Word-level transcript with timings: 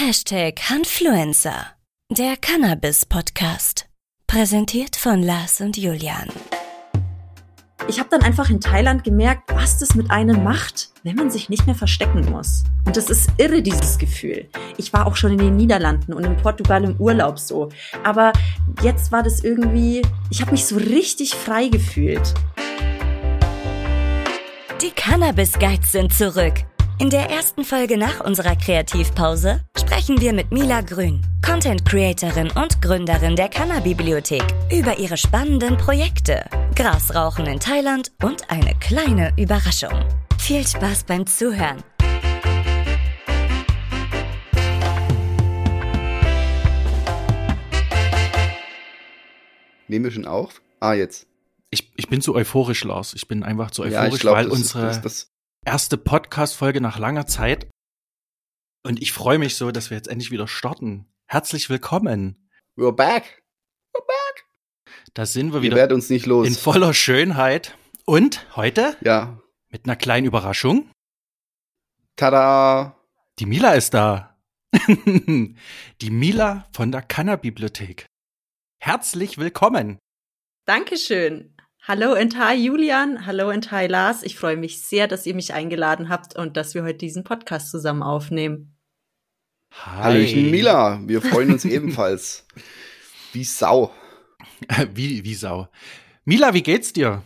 Hashtag 0.00 0.60
Hanfluencer, 0.70 1.72
der 2.08 2.36
Cannabis-Podcast. 2.36 3.86
Präsentiert 4.28 4.94
von 4.94 5.24
Lars 5.24 5.60
und 5.60 5.76
Julian. 5.76 6.28
Ich 7.88 7.98
habe 7.98 8.08
dann 8.08 8.22
einfach 8.22 8.48
in 8.48 8.60
Thailand 8.60 9.02
gemerkt, 9.02 9.52
was 9.52 9.80
das 9.80 9.96
mit 9.96 10.08
einem 10.12 10.44
macht, 10.44 10.90
wenn 11.02 11.16
man 11.16 11.32
sich 11.32 11.48
nicht 11.48 11.66
mehr 11.66 11.74
verstecken 11.74 12.30
muss. 12.30 12.62
Und 12.86 12.96
das 12.96 13.10
ist 13.10 13.28
irre, 13.38 13.60
dieses 13.60 13.98
Gefühl. 13.98 14.48
Ich 14.76 14.92
war 14.92 15.04
auch 15.04 15.16
schon 15.16 15.32
in 15.32 15.38
den 15.38 15.56
Niederlanden 15.56 16.12
und 16.12 16.22
in 16.22 16.36
Portugal 16.36 16.84
im 16.84 16.94
Urlaub 17.00 17.40
so. 17.40 17.68
Aber 18.04 18.32
jetzt 18.84 19.10
war 19.10 19.24
das 19.24 19.42
irgendwie, 19.42 20.02
ich 20.30 20.40
habe 20.40 20.52
mich 20.52 20.64
so 20.64 20.76
richtig 20.76 21.34
frei 21.34 21.66
gefühlt. 21.66 22.34
Die 24.80 24.92
Cannabis 24.92 25.58
Guides 25.58 25.90
sind 25.90 26.14
zurück. 26.14 26.54
In 26.98 27.10
der 27.10 27.30
ersten 27.30 27.64
Folge 27.64 27.96
nach 27.96 28.20
unserer 28.24 28.56
Kreativpause 28.56 29.60
sprechen 29.78 30.20
wir 30.20 30.32
mit 30.32 30.50
Mila 30.50 30.80
Grün, 30.80 31.22
Content 31.46 31.84
Creatorin 31.84 32.50
und 32.50 32.82
Gründerin 32.82 33.36
der 33.36 33.48
Cannabibliothek, 33.48 34.42
über 34.72 34.98
ihre 34.98 35.16
spannenden 35.16 35.76
Projekte, 35.76 36.44
Grasrauchen 36.74 37.46
in 37.46 37.60
Thailand 37.60 38.10
und 38.22 38.50
eine 38.50 38.74
kleine 38.80 39.32
Überraschung. 39.36 40.04
Viel 40.38 40.66
Spaß 40.66 41.04
beim 41.04 41.24
Zuhören. 41.26 41.78
Nehmen 49.88 50.04
wir 50.04 50.10
schon 50.12 50.26
auf? 50.26 50.60
Ah, 50.80 50.92
jetzt. 50.92 51.26
Ich, 51.70 51.90
ich 51.96 52.08
bin 52.08 52.20
zu 52.20 52.34
euphorisch, 52.34 52.84
Lars. 52.84 53.14
Ich 53.14 53.28
bin 53.28 53.42
einfach 53.42 53.70
zu 53.70 53.82
euphorisch, 53.82 53.94
Ja, 54.08 54.14
ich 54.14 54.20
glaub, 54.20 54.36
weil 54.36 54.44
das 54.48 54.54
ist- 54.58 54.74
unsere 54.74 54.86
das- 54.86 55.02
das- 55.02 55.30
erste 55.68 55.98
Podcast-Folge 55.98 56.80
nach 56.80 56.98
langer 56.98 57.26
Zeit 57.26 57.68
und 58.86 59.02
ich 59.02 59.12
freue 59.12 59.38
mich 59.38 59.56
so, 59.56 59.70
dass 59.70 59.90
wir 59.90 59.98
jetzt 59.98 60.08
endlich 60.08 60.30
wieder 60.30 60.48
starten. 60.48 61.12
Herzlich 61.26 61.68
willkommen. 61.68 62.48
We're 62.74 62.92
back. 62.92 63.42
Da 65.12 65.26
sind 65.26 65.48
wir 65.52 65.60
Wir 65.60 65.64
wieder 65.64 65.76
werden 65.76 65.92
uns 65.92 66.08
nicht 66.08 66.24
los. 66.24 66.46
in 66.48 66.54
voller 66.54 66.94
Schönheit 66.94 67.76
und 68.06 68.46
heute 68.56 68.96
ja. 69.02 69.42
mit 69.68 69.84
einer 69.84 69.96
kleinen 69.96 70.26
Überraschung. 70.26 70.90
Tada. 72.16 72.96
Die 73.38 73.44
Mila 73.44 73.74
ist 73.74 73.92
da. 73.92 74.38
Die 74.90 76.10
Mila 76.10 76.66
von 76.72 76.92
der 76.92 77.02
Cannabibliothek. 77.02 78.06
Herzlich 78.80 79.36
willkommen. 79.36 79.98
Dankeschön. 80.64 81.54
Hallo 81.88 82.12
and 82.12 82.36
hi 82.36 82.54
Julian, 82.54 83.24
hallo 83.24 83.48
and 83.48 83.70
hi 83.70 83.86
Lars. 83.86 84.22
Ich 84.22 84.36
freue 84.36 84.58
mich 84.58 84.82
sehr, 84.82 85.08
dass 85.08 85.24
ihr 85.24 85.34
mich 85.34 85.54
eingeladen 85.54 86.10
habt 86.10 86.36
und 86.36 86.58
dass 86.58 86.74
wir 86.74 86.82
heute 86.82 86.98
diesen 86.98 87.24
Podcast 87.24 87.70
zusammen 87.70 88.02
aufnehmen. 88.02 88.76
Hi. 89.72 90.02
Hallöchen 90.02 90.50
Mila. 90.50 91.00
Wir 91.06 91.22
freuen 91.22 91.50
uns 91.50 91.64
ebenfalls. 91.64 92.46
Wie 93.32 93.42
Sau. 93.42 93.90
Wie, 94.92 95.24
wie 95.24 95.34
Sau. 95.34 95.68
Mila, 96.26 96.52
wie 96.52 96.62
geht's 96.62 96.92
dir? 96.92 97.22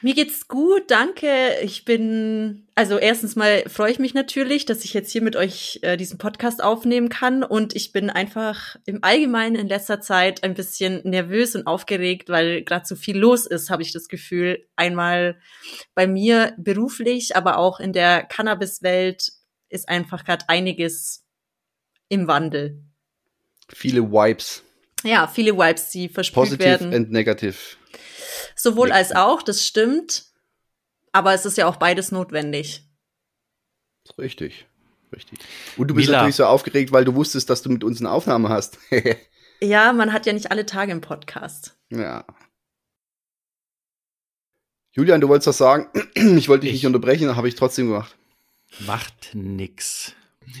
Mir 0.00 0.14
geht's 0.14 0.46
gut, 0.46 0.90
danke. 0.90 1.56
Ich 1.62 1.84
bin, 1.84 2.68
also 2.76 2.98
erstens 2.98 3.34
mal 3.34 3.64
freue 3.68 3.90
ich 3.90 3.98
mich 3.98 4.14
natürlich, 4.14 4.64
dass 4.64 4.84
ich 4.84 4.94
jetzt 4.94 5.10
hier 5.10 5.22
mit 5.22 5.34
euch 5.34 5.80
äh, 5.82 5.96
diesen 5.96 6.18
Podcast 6.18 6.62
aufnehmen 6.62 7.08
kann 7.08 7.42
und 7.42 7.74
ich 7.74 7.92
bin 7.92 8.08
einfach 8.08 8.76
im 8.86 9.02
Allgemeinen 9.02 9.56
in 9.56 9.66
letzter 9.66 10.00
Zeit 10.00 10.44
ein 10.44 10.54
bisschen 10.54 11.00
nervös 11.02 11.56
und 11.56 11.66
aufgeregt, 11.66 12.28
weil 12.28 12.62
gerade 12.62 12.86
so 12.86 12.94
viel 12.94 13.18
los 13.18 13.44
ist, 13.44 13.70
habe 13.70 13.82
ich 13.82 13.92
das 13.92 14.06
Gefühl. 14.06 14.64
Einmal 14.76 15.40
bei 15.94 16.06
mir 16.06 16.54
beruflich, 16.58 17.34
aber 17.34 17.58
auch 17.58 17.80
in 17.80 17.92
der 17.92 18.22
Cannabis-Welt 18.22 19.32
ist 19.68 19.88
einfach 19.88 20.24
gerade 20.24 20.48
einiges 20.48 21.24
im 22.08 22.28
Wandel. 22.28 22.84
Viele 23.68 24.12
Wipes. 24.12 24.62
Ja, 25.02 25.26
viele 25.26 25.56
Vibes, 25.56 25.90
die 25.90 26.08
versprüht 26.08 26.34
Positive 26.34 26.64
werden. 26.64 26.94
and 26.94 27.10
negative. 27.10 27.77
Sowohl 28.56 28.92
als 28.92 29.12
auch, 29.12 29.42
das 29.42 29.66
stimmt. 29.66 30.26
Aber 31.12 31.32
es 31.34 31.44
ist 31.46 31.56
ja 31.56 31.66
auch 31.66 31.76
beides 31.76 32.12
notwendig. 32.12 32.84
Richtig. 34.18 34.66
Richtig. 35.14 35.38
Und 35.78 35.88
du 35.88 35.94
bist 35.94 36.06
Mila. 36.08 36.18
natürlich 36.18 36.36
so 36.36 36.44
aufgeregt, 36.44 36.92
weil 36.92 37.04
du 37.04 37.14
wusstest, 37.14 37.48
dass 37.48 37.62
du 37.62 37.70
mit 37.70 37.82
uns 37.84 38.00
eine 38.00 38.10
Aufnahme 38.10 38.48
hast. 38.48 38.78
Ja, 39.60 39.92
man 39.92 40.12
hat 40.12 40.24
ja 40.24 40.32
nicht 40.32 40.52
alle 40.52 40.66
Tage 40.66 40.92
im 40.92 41.00
Podcast. 41.00 41.76
ja. 41.90 42.24
Julian, 44.92 45.20
du 45.20 45.28
wolltest 45.28 45.48
was 45.48 45.58
sagen? 45.58 45.88
Ich 46.14 46.48
wollte 46.48 46.62
dich 46.62 46.70
Ich- 46.70 46.74
nicht 46.82 46.86
unterbrechen, 46.86 47.34
habe 47.36 47.48
ich 47.48 47.54
trotzdem 47.56 47.86
gemacht. 47.88 48.16
Macht 48.80 49.30
nix. 49.34 50.12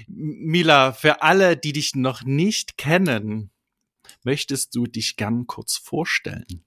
Mila, 0.08 0.92
für 0.92 1.22
alle, 1.22 1.56
die 1.56 1.72
dich 1.72 1.94
noch 1.94 2.22
nicht 2.24 2.76
kennen, 2.76 3.50
möchtest 4.22 4.74
du 4.74 4.86
dich 4.86 5.16
gern 5.16 5.46
kurz 5.46 5.76
vorstellen? 5.76 6.64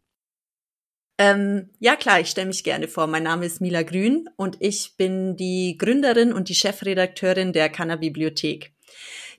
Ähm, 1.24 1.70
ja, 1.78 1.96
klar, 1.96 2.20
ich 2.20 2.32
stelle 2.32 2.48
mich 2.48 2.64
gerne 2.64 2.88
vor. 2.88 3.06
Mein 3.06 3.22
Name 3.22 3.46
ist 3.46 3.62
Mila 3.62 3.84
Grün 3.84 4.28
und 4.38 4.58
ich 4.60 4.98
bin 4.98 5.38
die 5.38 5.78
Gründerin 5.78 6.34
und 6.34 6.50
die 6.50 6.56
Chefredakteurin 6.56 7.54
der 7.54 7.70
Cannabibliothek. 7.70 8.74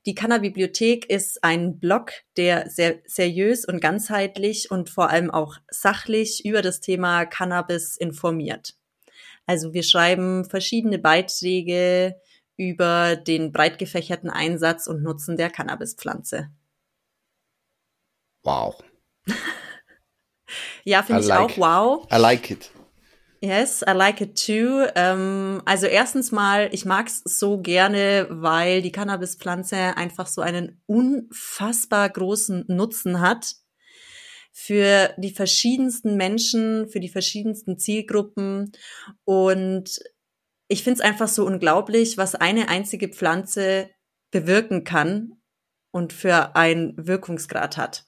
Die 0.07 0.15
Cannabibliothek 0.15 1.11
ist 1.11 1.43
ein 1.43 1.81
Blog, 1.81 2.13
der 2.37 2.71
sehr 2.71 3.01
seriös 3.05 3.65
und 3.65 3.81
ganzheitlich 3.81 4.71
und 4.71 4.91
vor 4.91 5.11
allem 5.11 5.33
auch 5.33 5.57
sachlich 5.71 6.45
über 6.45 6.63
das 6.63 6.79
Thema 6.79 7.27
Cannabis 7.27 7.97
informiert. 7.97 8.77
Also 9.47 9.73
wir 9.73 9.83
schreiben 9.83 10.45
verschiedene 10.45 11.01
Beiträge 11.01 12.15
über 12.57 13.17
den 13.17 13.51
breit 13.51 13.81
gefächerten 13.81 14.31
Einsatz 14.31 14.87
und 14.87 15.03
Nutzen 15.03 15.37
der 15.37 15.51
Cannabispflanze. 15.51 16.49
Wow. 18.45 18.81
Ja, 20.85 21.03
finde 21.03 21.23
ich 21.23 21.29
like. 21.29 21.41
auch 21.41 21.59
wow. 21.59 22.07
I 22.13 22.17
like 22.17 22.51
it. 22.51 22.71
Yes, 23.41 23.83
I 23.83 23.91
like 23.91 24.21
it 24.21 24.41
too. 24.47 24.87
Ähm, 24.95 25.63
also 25.65 25.87
erstens 25.87 26.31
mal, 26.31 26.69
ich 26.73 26.85
mag's 26.85 27.23
so 27.25 27.59
gerne, 27.59 28.29
weil 28.31 28.83
die 28.83 28.93
Cannabispflanze 28.93 29.97
einfach 29.97 30.29
so 30.29 30.43
einen 30.43 30.81
unfassbar 30.87 32.09
großen 32.09 32.67
Nutzen 32.69 33.21
hat 33.21 33.57
für 34.53 35.13
die 35.17 35.33
verschiedensten 35.33 36.17
Menschen, 36.17 36.89
für 36.89 37.01
die 37.01 37.09
verschiedensten 37.09 37.79
Zielgruppen. 37.79 38.71
Und 39.25 39.99
ich 40.69 40.85
find's 40.85 41.01
einfach 41.01 41.29
so 41.29 41.45
unglaublich, 41.45 42.19
was 42.19 42.37
eine 42.37 42.69
einzige 42.69 43.09
Pflanze 43.09 43.91
bewirken 44.31 44.85
kann 44.85 45.33
und 45.91 46.13
für 46.13 46.55
einen 46.55 46.95
Wirkungsgrad 46.97 47.77
hat. 47.77 48.05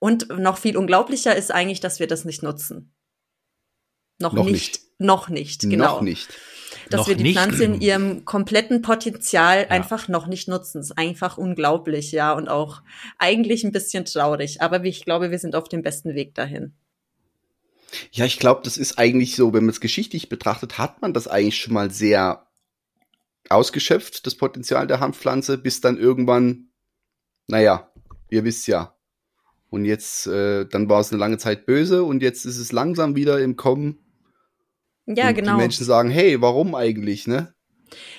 Und 0.00 0.28
noch 0.30 0.58
viel 0.58 0.76
unglaublicher 0.76 1.36
ist 1.36 1.52
eigentlich, 1.52 1.78
dass 1.80 2.00
wir 2.00 2.08
das 2.08 2.24
nicht 2.24 2.42
nutzen. 2.42 2.92
Noch, 4.18 4.32
Noch 4.32 4.44
nicht. 4.46 4.54
nicht. 4.54 4.80
Noch 4.98 5.28
nicht, 5.28 5.60
genau. 5.60 5.96
Noch 5.96 6.00
nicht. 6.02 6.28
Dass 6.90 7.00
Noch 7.00 7.08
wir 7.08 7.16
die 7.16 7.22
nicht. 7.22 7.38
Pflanze 7.38 7.64
in 7.64 7.80
ihrem 7.80 8.24
kompletten 8.24 8.82
Potenzial 8.82 9.66
einfach 9.68 10.08
noch 10.08 10.26
nicht 10.26 10.48
nutzen. 10.48 10.78
Das 10.78 10.90
ist 10.90 10.98
einfach 10.98 11.38
unglaublich, 11.38 12.12
ja. 12.12 12.32
Und 12.32 12.48
auch 12.48 12.82
eigentlich 13.18 13.62
ein 13.64 13.72
bisschen 13.72 14.04
traurig. 14.04 14.60
Aber 14.62 14.82
ich 14.84 15.04
glaube, 15.04 15.30
wir 15.30 15.38
sind 15.38 15.54
auf 15.54 15.68
dem 15.68 15.82
besten 15.82 16.14
Weg 16.14 16.34
dahin. 16.34 16.74
Ja, 18.10 18.24
ich 18.24 18.38
glaube, 18.38 18.62
das 18.64 18.76
ist 18.76 18.98
eigentlich 18.98 19.36
so, 19.36 19.52
wenn 19.52 19.64
man 19.64 19.70
es 19.70 19.80
geschichtlich 19.80 20.28
betrachtet, 20.28 20.78
hat 20.78 21.02
man 21.02 21.12
das 21.12 21.28
eigentlich 21.28 21.58
schon 21.58 21.74
mal 21.74 21.90
sehr 21.90 22.46
ausgeschöpft, 23.48 24.26
das 24.26 24.36
Potenzial 24.36 24.86
der 24.86 25.00
Hanfpflanze, 25.00 25.58
bis 25.58 25.80
dann 25.80 25.98
irgendwann, 25.98 26.70
naja, 27.48 27.90
ihr 28.28 28.44
wisst 28.44 28.66
ja. 28.66 28.96
Und 29.70 29.84
jetzt, 29.84 30.26
äh, 30.26 30.66
dann 30.66 30.88
war 30.88 31.00
es 31.00 31.12
eine 31.12 31.20
lange 31.20 31.38
Zeit 31.38 31.64
böse 31.64 32.02
und 32.02 32.22
jetzt 32.22 32.44
ist 32.44 32.58
es 32.58 32.72
langsam 32.72 33.14
wieder 33.14 33.40
im 33.40 33.56
Kommen. 33.56 33.98
Ja, 35.06 35.28
und 35.28 35.34
genau. 35.34 35.52
Die 35.52 35.62
Menschen 35.62 35.86
sagen, 35.86 36.10
hey, 36.10 36.40
warum 36.40 36.74
eigentlich, 36.74 37.26
ne? 37.26 37.54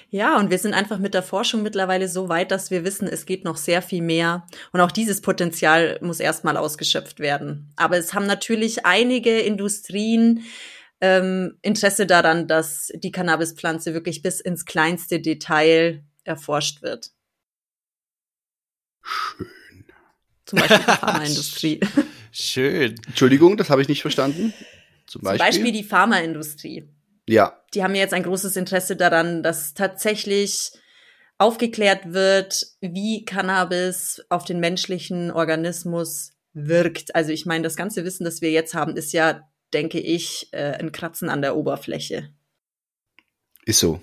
Ja, 0.09 0.37
und 0.37 0.49
wir 0.49 0.57
sind 0.57 0.73
einfach 0.73 0.99
mit 0.99 1.13
der 1.13 1.23
Forschung 1.23 1.63
mittlerweile 1.63 2.09
so 2.09 2.27
weit, 2.27 2.51
dass 2.51 2.71
wir 2.71 2.83
wissen, 2.83 3.07
es 3.07 3.25
geht 3.25 3.45
noch 3.45 3.55
sehr 3.55 3.81
viel 3.81 4.01
mehr. 4.01 4.45
Und 4.73 4.81
auch 4.81 4.91
dieses 4.91 5.21
Potenzial 5.21 5.97
muss 6.01 6.19
erstmal 6.19 6.57
ausgeschöpft 6.57 7.19
werden. 7.19 7.71
Aber 7.77 7.97
es 7.97 8.13
haben 8.13 8.25
natürlich 8.25 8.85
einige 8.85 9.39
Industrien 9.39 10.43
ähm, 10.99 11.57
Interesse 11.61 12.05
daran, 12.05 12.47
dass 12.47 12.91
die 12.95 13.11
Cannabispflanze 13.11 13.93
wirklich 13.93 14.21
bis 14.21 14.41
ins 14.41 14.65
kleinste 14.65 15.19
Detail 15.19 16.03
erforscht 16.23 16.81
wird. 16.81 17.11
Schön. 19.01 19.47
Zum 20.51 20.59
Beispiel 20.59 20.79
die 20.79 20.83
Pharmaindustrie. 20.99 21.79
Schön. 22.33 22.95
Entschuldigung, 23.07 23.55
das 23.55 23.69
habe 23.69 23.81
ich 23.81 23.87
nicht 23.87 24.01
verstanden. 24.01 24.53
Zum 25.07 25.21
Zum 25.21 25.21
Beispiel. 25.21 25.45
Beispiel 25.47 25.71
die 25.71 25.83
Pharmaindustrie. 25.85 26.89
ja, 27.27 27.57
die 27.73 27.83
haben 27.83 27.95
jetzt 27.95 28.13
ein 28.13 28.23
großes 28.23 28.57
Interesse 28.57 28.97
daran, 28.97 29.43
dass 29.43 29.73
tatsächlich 29.73 30.71
aufgeklärt 31.37 32.11
wird, 32.11 32.67
wie 32.81 33.23
Cannabis 33.23 34.21
auf 34.27 34.43
den 34.43 34.59
menschlichen 34.59 35.31
Organismus 35.31 36.33
wirkt. 36.53 37.15
Also 37.15 37.31
ich 37.31 37.45
meine, 37.45 37.63
das 37.63 37.77
ganze 37.77 38.03
Wissen, 38.03 38.25
das 38.25 38.41
wir 38.41 38.51
jetzt 38.51 38.73
haben, 38.73 38.97
ist 38.97 39.13
ja, 39.13 39.49
denke 39.73 39.99
ich, 40.01 40.49
äh, 40.51 40.73
ein 40.73 40.91
Kratzen 40.91 41.29
an 41.29 41.41
der 41.41 41.55
Oberfläche. 41.55 42.29
ist 43.65 43.79
so. 43.79 44.01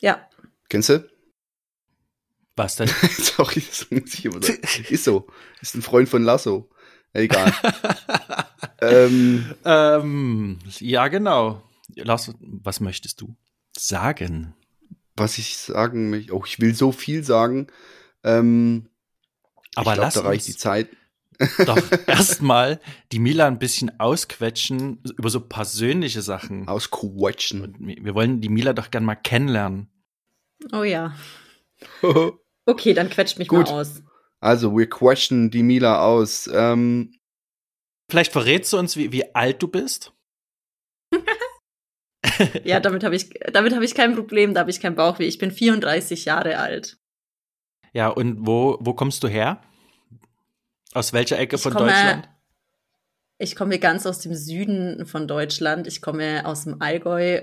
Ja, 0.00 0.26
Kennst 0.70 0.88
du? 0.88 1.06
Was 2.56 2.76
denn? 2.76 2.88
Sorry, 3.18 3.62
das 3.66 3.90
muss 3.90 4.14
ich 4.14 4.24
immer 4.24 4.42
sagen. 4.42 4.60
Ist 4.88 5.04
so. 5.04 5.26
Ist 5.60 5.74
ein 5.74 5.82
Freund 5.82 6.08
von 6.08 6.22
Lasso. 6.22 6.70
Egal. 7.12 7.52
ähm, 8.80 9.54
ähm, 9.64 10.58
ja, 10.78 11.08
genau. 11.08 11.62
Lars, 11.94 12.32
was 12.40 12.80
möchtest 12.80 13.20
du 13.20 13.36
sagen? 13.76 14.54
Was 15.16 15.38
ich 15.38 15.56
sagen 15.56 16.10
möchte, 16.10 16.34
oh, 16.34 16.44
ich 16.44 16.60
will 16.60 16.74
so 16.74 16.92
viel 16.92 17.22
sagen. 17.22 17.68
Ähm, 18.24 18.88
Aber 19.74 19.92
ich 19.92 19.94
glaub, 19.94 20.04
lass 20.04 20.14
da 20.14 20.20
reicht 20.20 20.46
uns 20.46 20.56
die 20.56 20.56
Zeit. 20.56 20.88
doch 21.66 21.82
erstmal 22.06 22.80
die 23.12 23.18
Mila 23.18 23.46
ein 23.46 23.58
bisschen 23.58 23.98
ausquetschen 24.00 25.02
über 25.16 25.30
so 25.30 25.40
persönliche 25.40 26.22
Sachen. 26.22 26.68
Ausquetschen. 26.68 27.62
Und 27.62 27.76
wir 27.80 28.14
wollen 28.14 28.40
die 28.40 28.48
Mila 28.48 28.72
doch 28.72 28.90
gern 28.90 29.04
mal 29.04 29.16
kennenlernen. 29.16 29.88
Oh 30.72 30.82
ja. 30.82 31.14
Okay, 32.66 32.94
dann 32.94 33.10
quetscht 33.10 33.38
mich 33.38 33.48
Gut. 33.48 33.66
mal 33.68 33.80
aus. 33.80 34.02
also, 34.40 34.76
wir 34.76 34.88
quetschen 34.88 35.50
die 35.50 35.62
Mila 35.62 36.02
aus. 36.04 36.48
Ähm, 36.52 37.12
Vielleicht 38.10 38.32
verrätst 38.32 38.72
du 38.72 38.78
uns, 38.78 38.96
wie, 38.96 39.12
wie 39.12 39.34
alt 39.34 39.62
du 39.62 39.68
bist? 39.68 40.12
Ja, 42.64 42.80
damit 42.80 43.04
habe 43.04 43.14
ich, 43.14 43.30
damit 43.52 43.74
habe 43.74 43.84
ich 43.84 43.94
kein 43.94 44.14
Problem, 44.14 44.54
da 44.54 44.60
habe 44.60 44.70
ich 44.70 44.80
kein 44.80 44.96
Bauchweh. 44.96 45.24
Ich 45.26 45.38
bin 45.38 45.50
34 45.52 46.24
Jahre 46.24 46.58
alt. 46.58 46.98
Ja, 47.92 48.08
und 48.08 48.44
wo, 48.46 48.76
wo 48.80 48.92
kommst 48.94 49.22
du 49.22 49.28
her? 49.28 49.62
Aus 50.94 51.12
welcher 51.12 51.38
Ecke 51.38 51.56
Ich 51.56 51.62
von 51.62 51.72
komme- 51.74 51.86
Deutschland? 51.90 52.28
Ich 53.38 53.54
komme 53.54 53.78
ganz 53.78 54.06
aus 54.06 54.20
dem 54.20 54.34
Süden 54.34 55.06
von 55.06 55.28
Deutschland. 55.28 55.86
Ich 55.86 56.00
komme 56.00 56.44
aus 56.46 56.64
dem 56.64 56.80
Allgäu. 56.80 57.42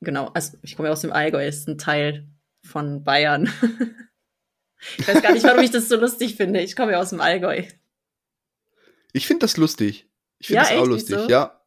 Genau, 0.00 0.28
also 0.28 0.56
ich 0.62 0.76
komme 0.76 0.90
aus 0.90 1.00
dem 1.00 1.12
Allgäu, 1.12 1.46
ist 1.46 1.68
ein 1.68 1.76
Teil 1.76 2.28
von 2.64 3.04
Bayern. 3.04 3.50
Ich 4.98 5.08
weiß 5.08 5.22
gar 5.22 5.32
nicht, 5.32 5.44
warum 5.44 5.62
ich 5.62 5.70
das 5.70 5.88
so 5.88 5.96
lustig 5.96 6.36
finde. 6.36 6.60
Ich 6.60 6.76
komme 6.76 6.98
aus 6.98 7.10
dem 7.10 7.20
Allgäu. 7.20 7.62
ich 9.12 9.26
finde 9.26 9.40
das 9.40 9.56
lustig. 9.56 10.08
Ich 10.38 10.48
finde 10.48 10.62
Ja, 10.62 10.68
das 10.68 10.72
auch 10.72 10.82
echt? 10.82 10.86
lustig, 10.88 11.16
Wieso? 11.16 11.28
ja. 11.30 11.60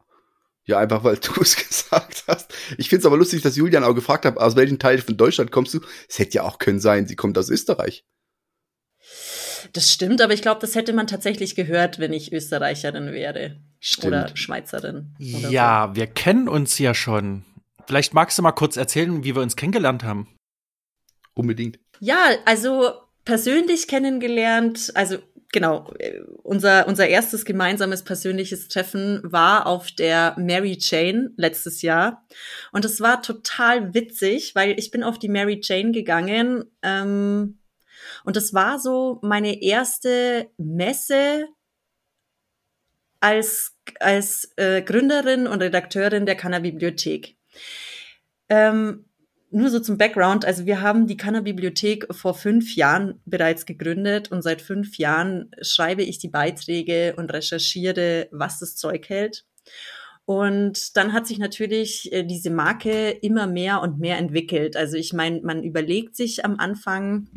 Ja, 0.65 0.79
einfach 0.79 1.03
weil 1.03 1.17
du 1.17 1.41
es 1.41 1.55
gesagt 1.55 2.25
hast. 2.27 2.53
Ich 2.77 2.89
finde 2.89 2.99
es 3.01 3.05
aber 3.05 3.17
lustig, 3.17 3.41
dass 3.41 3.55
Julian 3.55 3.83
auch 3.85 3.93
gefragt 3.93 4.25
hat, 4.25 4.37
aus 4.37 4.55
welchem 4.57 4.79
Teil 4.79 4.97
von 4.99 5.15
Deutschland 5.17 5.49
kommst 5.51 5.73
du? 5.73 5.79
Es 6.09 6.19
hätte 6.19 6.35
ja 6.35 6.43
auch 6.43 6.59
können 6.59 6.79
sein, 6.81 7.07
sie 7.07 7.15
kommt 7.15 7.37
aus 7.37 7.49
Österreich. 7.49 8.05
Das 9.73 9.91
stimmt, 9.91 10.21
aber 10.21 10.33
ich 10.33 10.41
glaube, 10.41 10.61
das 10.61 10.75
hätte 10.75 10.93
man 10.93 11.07
tatsächlich 11.07 11.55
gehört, 11.55 11.99
wenn 11.99 12.13
ich 12.13 12.31
Österreicherin 12.33 13.11
wäre. 13.13 13.57
Stimmt. 13.79 14.07
Oder 14.07 14.35
Schweizerin. 14.35 15.15
Oder 15.19 15.49
Ja, 15.49 15.95
wir 15.95 16.07
kennen 16.07 16.47
uns 16.47 16.77
ja 16.79 16.93
schon. 16.93 17.43
Vielleicht 17.87 18.13
magst 18.13 18.37
du 18.37 18.41
mal 18.41 18.51
kurz 18.51 18.75
erzählen, 18.77 19.23
wie 19.23 19.35
wir 19.35 19.41
uns 19.41 19.55
kennengelernt 19.55 20.03
haben. 20.03 20.27
Unbedingt. 21.33 21.79
Ja, 21.99 22.29
also 22.45 22.93
persönlich 23.25 23.87
kennengelernt, 23.87 24.91
also 24.95 25.17
genau, 25.51 25.91
äh, 25.99 26.19
unser, 26.43 26.87
unser 26.87 27.07
erstes 27.07 27.45
gemeinsames 27.45 28.03
persönliches 28.03 28.67
Treffen 28.67 29.21
war 29.23 29.65
auf 29.65 29.91
der 29.91 30.35
Mary 30.37 30.77
Jane 30.79 31.31
letztes 31.37 31.81
Jahr. 31.81 32.25
Und 32.71 32.85
es 32.85 33.01
war 33.01 33.21
total 33.21 33.93
witzig, 33.93 34.55
weil 34.55 34.77
ich 34.79 34.91
bin 34.91 35.03
auf 35.03 35.19
die 35.19 35.29
Mary 35.29 35.59
Jane 35.63 35.91
gegangen. 35.91 36.65
Ähm, 36.81 37.59
und 38.23 38.37
es 38.37 38.53
war 38.53 38.79
so 38.79 39.19
meine 39.23 39.61
erste 39.61 40.49
Messe 40.57 41.47
als, 43.19 43.75
als 43.99 44.51
äh, 44.57 44.81
Gründerin 44.81 45.47
und 45.47 45.61
Redakteurin 45.61 46.25
der 46.25 46.35
Kanner-Bibliothek. 46.35 47.35
Ähm, 48.49 49.06
nur 49.49 49.69
so 49.69 49.79
zum 49.79 49.97
Background, 49.97 50.45
also 50.45 50.65
wir 50.65 50.81
haben 50.81 51.07
die 51.07 51.17
Kanner-Bibliothek 51.17 52.13
vor 52.13 52.33
fünf 52.33 52.75
Jahren 52.75 53.21
bereits 53.25 53.65
gegründet 53.65 54.31
und 54.31 54.41
seit 54.41 54.61
fünf 54.61 54.97
Jahren 54.97 55.51
schreibe 55.61 56.03
ich 56.03 56.19
die 56.19 56.27
Beiträge 56.27 57.15
und 57.15 57.31
recherchiere, 57.31 58.27
was 58.31 58.59
das 58.59 58.75
Zeug 58.75 59.07
hält. 59.09 59.45
Und 60.25 60.97
dann 60.97 61.13
hat 61.13 61.25
sich 61.25 61.39
natürlich 61.39 62.11
äh, 62.11 62.23
diese 62.23 62.49
Marke 62.49 63.11
immer 63.11 63.47
mehr 63.47 63.81
und 63.81 63.97
mehr 63.97 64.17
entwickelt. 64.17 64.75
Also 64.75 64.97
ich 64.97 65.13
meine, 65.13 65.39
man 65.41 65.63
überlegt 65.63 66.17
sich 66.17 66.43
am 66.43 66.59
Anfang 66.59 67.29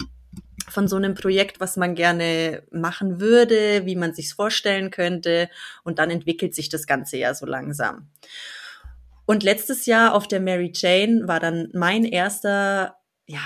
von 0.69 0.89
so 0.89 0.97
einem 0.97 1.15
Projekt, 1.15 1.61
was 1.61 1.77
man 1.77 1.95
gerne 1.95 2.65
machen 2.73 3.21
würde, 3.21 3.87
wie 3.87 3.95
man 3.95 4.13
sich's 4.13 4.33
vorstellen 4.33 4.91
könnte, 4.91 5.49
und 5.85 6.01
dann 6.01 6.11
entwickelt 6.11 6.55
sich 6.55 6.69
das 6.69 6.87
Ganze 6.87 7.17
ja 7.17 7.35
so 7.35 7.47
langsam. 7.47 8.09
Und 9.31 9.45
letztes 9.45 9.87
Jahr 9.87 10.17
auf 10.17 10.27
der 10.27 10.41
Mary 10.41 10.73
Jane 10.75 11.29
war 11.29 11.39
dann 11.39 11.69
mein 11.73 12.05
erster, 12.05 12.97
ja, 13.29 13.39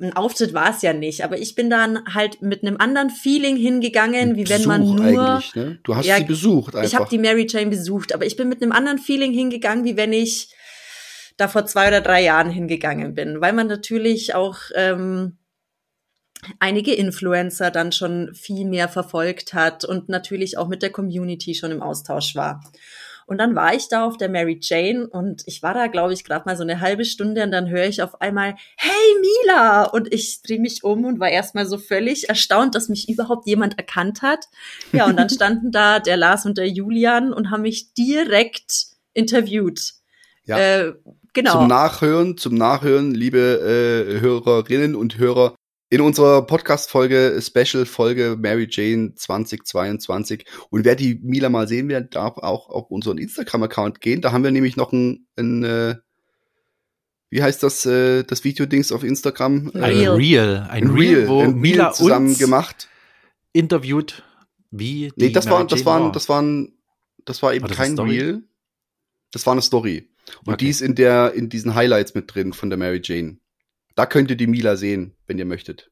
ein 0.00 0.16
Auftritt 0.16 0.54
war 0.54 0.70
es 0.70 0.80
ja 0.80 0.94
nicht, 0.94 1.22
aber 1.22 1.36
ich 1.36 1.54
bin 1.54 1.68
dann 1.68 2.02
halt 2.14 2.40
mit 2.40 2.62
einem 2.62 2.78
anderen 2.78 3.10
Feeling 3.10 3.56
hingegangen, 3.56 4.36
wie 4.36 4.48
wenn 4.48 4.64
man 4.64 4.80
Besuch 4.80 4.94
nur 4.94 5.42
ne? 5.54 5.78
Du 5.82 5.94
hast 5.94 6.06
Ja, 6.06 6.16
sie 6.16 6.24
besucht 6.24 6.74
einfach. 6.74 6.88
ich 6.88 6.94
habe 6.94 7.10
die 7.10 7.18
Mary 7.18 7.46
Jane 7.46 7.68
besucht, 7.68 8.14
aber 8.14 8.24
ich 8.24 8.38
bin 8.38 8.48
mit 8.48 8.62
einem 8.62 8.72
anderen 8.72 8.96
Feeling 8.96 9.34
hingegangen, 9.34 9.84
wie 9.84 9.98
wenn 9.98 10.14
ich 10.14 10.48
da 11.36 11.46
vor 11.46 11.66
zwei 11.66 11.88
oder 11.88 12.00
drei 12.00 12.22
Jahren 12.22 12.48
hingegangen 12.48 13.14
bin, 13.14 13.42
weil 13.42 13.52
man 13.52 13.66
natürlich 13.66 14.34
auch 14.34 14.56
ähm, 14.74 15.36
einige 16.58 16.94
Influencer 16.94 17.70
dann 17.70 17.92
schon 17.92 18.32
viel 18.32 18.64
mehr 18.64 18.88
verfolgt 18.88 19.52
hat 19.52 19.84
und 19.84 20.08
natürlich 20.08 20.56
auch 20.56 20.68
mit 20.68 20.80
der 20.80 20.90
Community 20.90 21.54
schon 21.54 21.70
im 21.70 21.82
Austausch 21.82 22.34
war. 22.34 22.62
Und 23.30 23.38
dann 23.38 23.54
war 23.54 23.72
ich 23.76 23.86
da 23.86 24.04
auf 24.04 24.16
der 24.16 24.28
Mary 24.28 24.58
Jane 24.60 25.06
und 25.06 25.44
ich 25.46 25.62
war 25.62 25.72
da, 25.72 25.86
glaube 25.86 26.12
ich, 26.12 26.24
gerade 26.24 26.46
mal 26.46 26.56
so 26.56 26.64
eine 26.64 26.80
halbe 26.80 27.04
Stunde 27.04 27.44
und 27.44 27.52
dann 27.52 27.70
höre 27.70 27.86
ich 27.86 28.02
auf 28.02 28.20
einmal, 28.20 28.56
hey 28.76 28.90
Mila! 29.20 29.84
Und 29.84 30.12
ich 30.12 30.42
drehe 30.42 30.58
mich 30.58 30.82
um 30.82 31.04
und 31.04 31.20
war 31.20 31.28
erstmal 31.28 31.64
so 31.64 31.78
völlig 31.78 32.28
erstaunt, 32.28 32.74
dass 32.74 32.88
mich 32.88 33.08
überhaupt 33.08 33.46
jemand 33.46 33.78
erkannt 33.78 34.22
hat. 34.22 34.46
Ja, 34.90 35.06
und 35.06 35.16
dann 35.16 35.28
standen 35.30 35.70
da 35.70 36.00
der 36.00 36.16
Lars 36.16 36.44
und 36.44 36.58
der 36.58 36.66
Julian 36.66 37.32
und 37.32 37.52
haben 37.52 37.62
mich 37.62 37.94
direkt 37.94 38.86
interviewt. 39.14 39.92
Ja. 40.46 40.58
Äh, 40.58 40.94
genau. 41.32 41.52
Zum 41.52 41.68
Nachhören, 41.68 42.36
zum 42.36 42.56
Nachhören, 42.56 43.14
liebe 43.14 43.38
äh, 43.38 44.20
Hörerinnen 44.20 44.96
und 44.96 45.18
Hörer, 45.18 45.54
in 45.92 46.00
unserer 46.00 46.46
Podcast-Folge, 46.46 47.40
Special-Folge 47.42 48.36
Mary 48.38 48.68
Jane 48.70 49.14
2022. 49.16 50.44
Und 50.70 50.84
wer 50.84 50.94
die 50.94 51.16
Mila 51.22 51.48
mal 51.48 51.66
sehen 51.66 51.88
will, 51.88 52.00
darf 52.02 52.38
auch 52.38 52.68
auf 52.68 52.90
unseren 52.90 53.18
Instagram-Account 53.18 54.00
gehen. 54.00 54.20
Da 54.20 54.30
haben 54.30 54.44
wir 54.44 54.52
nämlich 54.52 54.76
noch 54.76 54.92
ein, 54.92 55.26
ein 55.36 55.64
äh, 55.64 55.96
wie 57.28 57.42
heißt 57.42 57.62
das, 57.64 57.84
äh, 57.86 58.22
das 58.22 58.44
Video-Dings 58.44 58.92
auf 58.92 59.02
Instagram? 59.02 59.72
Ein 59.74 59.82
Reel. 59.82 60.10
Reel. 60.10 60.66
Ein, 60.70 60.90
Reel, 60.90 61.28
wo 61.28 61.42
ein 61.42 61.56
Mila 61.56 61.86
Reel 61.86 61.94
zusammen 61.94 62.28
uns 62.28 62.38
gemacht. 62.38 62.88
interviewt, 63.52 64.22
wie 64.70 65.10
die 65.16 65.26
Nee, 65.26 65.30
das 65.30 65.46
war, 65.46 65.58
Mary 65.58 65.66
das 65.68 65.80
Jane 65.80 65.86
waren, 65.86 66.02
war. 66.04 66.12
das 66.12 66.28
waren, 66.28 66.78
das 67.24 67.42
war 67.42 67.52
eben 67.52 67.62
War 67.62 67.68
das 67.68 67.78
eine 67.78 67.86
kein 67.88 67.96
Story? 67.96 68.18
Reel. 68.20 68.42
Das 69.32 69.44
war 69.46 69.52
eine 69.52 69.62
Story. 69.62 70.08
Und 70.44 70.54
Okay. 70.54 70.64
die 70.64 70.70
ist 70.70 70.80
in 70.82 70.94
der, 70.94 71.32
in 71.34 71.48
diesen 71.48 71.74
Highlights 71.74 72.14
mit 72.14 72.32
drin 72.32 72.52
von 72.52 72.70
der 72.70 72.78
Mary 72.78 73.00
Jane. 73.02 73.38
Da 73.94 74.06
könnt 74.06 74.30
ihr 74.30 74.36
die 74.36 74.46
Mila 74.46 74.76
sehen, 74.76 75.14
wenn 75.26 75.38
ihr 75.38 75.44
möchtet. 75.44 75.90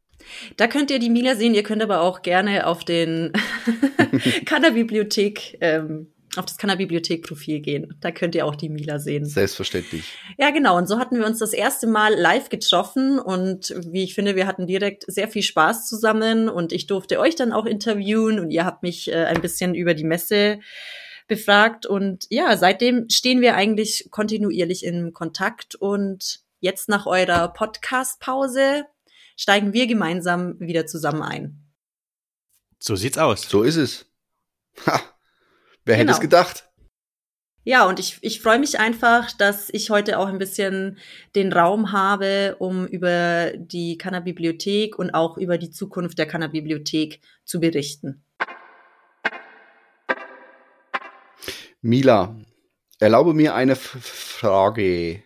Da 0.56 0.66
könnt 0.66 0.90
ihr 0.90 0.98
die 0.98 1.10
Mila 1.10 1.36
sehen. 1.36 1.54
Ihr 1.54 1.62
könnt 1.62 1.82
aber 1.82 2.00
auch 2.00 2.22
gerne 2.22 2.66
auf 2.66 2.84
den 2.84 3.32
Kannerbibliothek, 4.46 5.58
ähm, 5.60 6.12
auf 6.36 6.46
das 6.46 6.58
Kannerbibliothek-Profil 6.58 7.60
gehen. 7.60 7.94
Da 8.00 8.10
könnt 8.10 8.34
ihr 8.34 8.46
auch 8.46 8.54
die 8.54 8.68
Mila 8.68 8.98
sehen. 8.98 9.24
Selbstverständlich. 9.24 10.14
Ja, 10.36 10.50
genau. 10.50 10.76
Und 10.76 10.86
so 10.86 10.98
hatten 10.98 11.18
wir 11.18 11.26
uns 11.26 11.38
das 11.38 11.52
erste 11.52 11.86
Mal 11.86 12.14
live 12.14 12.48
getroffen 12.48 13.18
und 13.18 13.74
wie 13.90 14.04
ich 14.04 14.14
finde, 14.14 14.36
wir 14.36 14.46
hatten 14.46 14.66
direkt 14.66 15.04
sehr 15.06 15.28
viel 15.28 15.42
Spaß 15.42 15.88
zusammen 15.88 16.48
und 16.48 16.72
ich 16.72 16.86
durfte 16.86 17.18
euch 17.18 17.34
dann 17.34 17.52
auch 17.52 17.66
interviewen 17.66 18.38
und 18.38 18.50
ihr 18.50 18.64
habt 18.64 18.82
mich 18.82 19.10
äh, 19.10 19.24
ein 19.24 19.40
bisschen 19.40 19.74
über 19.74 19.94
die 19.94 20.04
Messe 20.04 20.60
befragt 21.26 21.84
und 21.84 22.24
ja, 22.30 22.56
seitdem 22.56 23.08
stehen 23.10 23.42
wir 23.42 23.54
eigentlich 23.54 24.08
kontinuierlich 24.10 24.84
in 24.84 25.12
Kontakt 25.12 25.74
und 25.74 26.40
jetzt 26.60 26.88
nach 26.88 27.06
eurer 27.06 27.48
Podcast-Pause 27.48 28.84
steigen 29.36 29.72
wir 29.72 29.86
gemeinsam 29.86 30.58
wieder 30.60 30.86
zusammen 30.86 31.22
ein. 31.22 31.64
So 32.78 32.96
sieht's 32.96 33.18
aus. 33.18 33.42
So 33.48 33.62
ist 33.62 33.76
es. 33.76 34.06
Ha! 34.86 35.00
Wer 35.84 35.96
hätte 35.96 36.06
Genau. 36.06 36.16
es 36.16 36.20
gedacht? 36.20 36.64
Ja, 37.64 37.86
und 37.86 37.98
ich, 38.00 38.18
ich 38.22 38.40
freue 38.40 38.58
mich 38.58 38.78
einfach, 38.80 39.30
dass 39.32 39.68
ich 39.70 39.90
heute 39.90 40.18
auch 40.18 40.28
ein 40.28 40.38
bisschen 40.38 40.98
den 41.34 41.52
Raum 41.52 41.92
habe, 41.92 42.56
um 42.58 42.86
über 42.86 43.52
die 43.56 43.98
Kannerbibliothek 43.98 44.98
und 44.98 45.10
auch 45.10 45.36
über 45.36 45.58
die 45.58 45.70
Zukunft 45.70 46.18
der 46.18 46.26
Kannerbibliothek 46.26 47.20
zu 47.44 47.60
berichten. 47.60 48.24
Mila, 51.80 52.36
erlaube 52.98 53.34
mir 53.34 53.54
eine 53.54 53.72
F 53.72 53.96
Frage. 54.00 55.22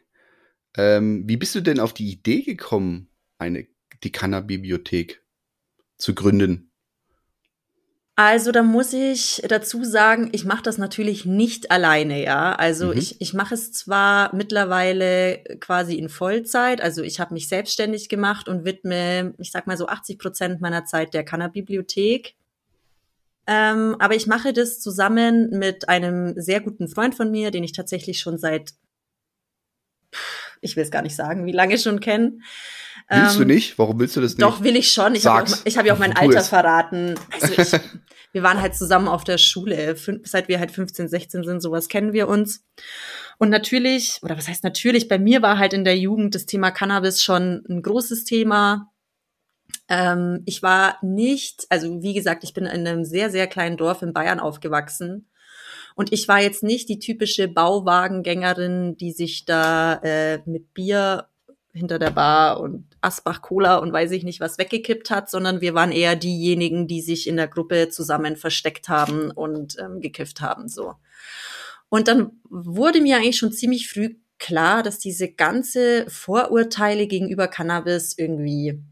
Ähm, 0.76 1.24
wie 1.26 1.36
bist 1.36 1.54
du 1.54 1.60
denn 1.60 1.80
auf 1.80 1.92
die 1.92 2.10
Idee 2.10 2.42
gekommen, 2.42 3.08
eine, 3.38 3.66
die 4.02 4.12
Kanner-Bibliothek 4.12 5.22
zu 5.98 6.14
gründen? 6.14 6.72
Also 8.14 8.52
da 8.52 8.62
muss 8.62 8.92
ich 8.92 9.42
dazu 9.48 9.84
sagen, 9.84 10.28
ich 10.32 10.44
mache 10.44 10.62
das 10.62 10.76
natürlich 10.76 11.24
nicht 11.24 11.70
alleine, 11.70 12.22
ja. 12.22 12.54
Also 12.54 12.88
Mhm. 12.88 12.98
ich, 12.98 13.20
ich 13.20 13.32
mache 13.32 13.54
es 13.54 13.72
zwar 13.72 14.34
mittlerweile 14.34 15.42
quasi 15.60 15.96
in 15.96 16.10
Vollzeit, 16.10 16.82
also 16.82 17.02
ich 17.02 17.20
habe 17.20 17.32
mich 17.32 17.48
selbstständig 17.48 18.10
gemacht 18.10 18.48
und 18.48 18.64
widme, 18.66 19.34
ich 19.38 19.50
sag 19.50 19.66
mal 19.66 19.78
so 19.78 19.86
80 19.86 20.18
Prozent 20.18 20.60
meiner 20.60 20.84
Zeit 20.84 21.14
der 21.14 21.24
Cannabibliothek. 21.24 22.34
Ähm, 23.46 23.96
aber 23.98 24.14
ich 24.14 24.26
mache 24.26 24.52
das 24.52 24.78
zusammen 24.80 25.48
mit 25.50 25.88
einem 25.88 26.34
sehr 26.36 26.60
guten 26.60 26.88
Freund 26.88 27.14
von 27.14 27.30
mir, 27.30 27.50
den 27.50 27.64
ich 27.64 27.72
tatsächlich 27.72 28.20
schon 28.20 28.38
seit, 28.38 28.72
ich 30.62 30.76
will 30.76 30.82
es 30.82 30.90
gar 30.90 31.02
nicht 31.02 31.14
sagen, 31.16 31.44
wie 31.44 31.52
lange 31.52 31.76
schon 31.76 32.00
kenne. 32.00 32.38
Willst 33.08 33.36
du 33.36 33.42
Ähm, 33.42 33.48
nicht? 33.48 33.78
Warum 33.78 33.98
willst 34.00 34.16
du 34.16 34.20
das 34.20 34.32
nicht? 34.32 34.42
doch, 34.42 34.62
will 34.62 34.76
ich 34.76 34.90
schon. 34.90 35.14
Ich 35.14 35.26
habe 35.26 35.50
hab 35.50 35.86
ja 35.86 35.92
auch 35.92 35.98
mein 35.98 36.16
Alter 36.16 36.42
verraten. 36.42 37.16
Also 37.32 37.52
ich, 37.60 37.72
wir 38.32 38.42
waren 38.42 38.62
halt 38.62 38.74
zusammen 38.74 39.08
auf 39.08 39.24
der 39.24 39.38
Schule. 39.38 39.96
Seit 40.24 40.48
wir 40.48 40.58
halt 40.58 40.70
15, 40.70 41.08
16 41.08 41.44
sind, 41.44 41.60
sowas 41.60 41.88
kennen 41.88 42.12
wir 42.12 42.28
uns. 42.28 42.64
Und 43.38 43.50
natürlich, 43.50 44.20
oder 44.22 44.38
was 44.38 44.48
heißt 44.48 44.62
natürlich, 44.64 45.08
bei 45.08 45.18
mir 45.18 45.42
war 45.42 45.58
halt 45.58 45.72
in 45.72 45.84
der 45.84 45.98
Jugend 45.98 46.34
das 46.34 46.46
Thema 46.46 46.70
Cannabis 46.70 47.22
schon 47.22 47.64
ein 47.68 47.82
großes 47.82 48.24
Thema. 48.24 48.88
Ähm, 49.88 50.42
ich 50.46 50.62
war 50.62 50.96
nicht, 51.02 51.66
also 51.70 52.02
wie 52.02 52.14
gesagt, 52.14 52.44
ich 52.44 52.54
bin 52.54 52.64
in 52.66 52.86
einem 52.86 53.04
sehr, 53.04 53.30
sehr 53.30 53.48
kleinen 53.48 53.76
Dorf 53.76 54.02
in 54.02 54.12
Bayern 54.12 54.38
aufgewachsen. 54.38 55.28
Und 55.94 56.12
ich 56.12 56.28
war 56.28 56.40
jetzt 56.40 56.62
nicht 56.62 56.88
die 56.88 56.98
typische 56.98 57.48
Bauwagengängerin, 57.48 58.96
die 58.96 59.12
sich 59.12 59.44
da 59.44 59.94
äh, 60.02 60.40
mit 60.46 60.74
Bier 60.74 61.28
hinter 61.72 61.98
der 61.98 62.10
Bar 62.10 62.60
und 62.60 62.84
Asbach 63.00 63.40
Cola 63.42 63.76
und 63.78 63.92
weiß 63.92 64.10
ich 64.12 64.24
nicht 64.24 64.40
was 64.40 64.58
weggekippt 64.58 65.10
hat, 65.10 65.30
sondern 65.30 65.60
wir 65.60 65.74
waren 65.74 65.90
eher 65.90 66.16
diejenigen, 66.16 66.86
die 66.86 67.00
sich 67.00 67.26
in 67.26 67.36
der 67.36 67.48
Gruppe 67.48 67.88
zusammen 67.88 68.36
versteckt 68.36 68.88
haben 68.88 69.30
und 69.30 69.76
ähm, 69.78 70.00
gekifft 70.00 70.40
haben, 70.40 70.68
so. 70.68 70.94
Und 71.88 72.08
dann 72.08 72.32
wurde 72.48 73.00
mir 73.00 73.16
eigentlich 73.16 73.36
schon 73.36 73.52
ziemlich 73.52 73.90
früh 73.90 74.14
klar, 74.38 74.82
dass 74.82 74.98
diese 74.98 75.30
ganze 75.30 76.06
Vorurteile 76.08 77.06
gegenüber 77.06 77.48
Cannabis 77.48 78.16
irgendwie, 78.16 78.82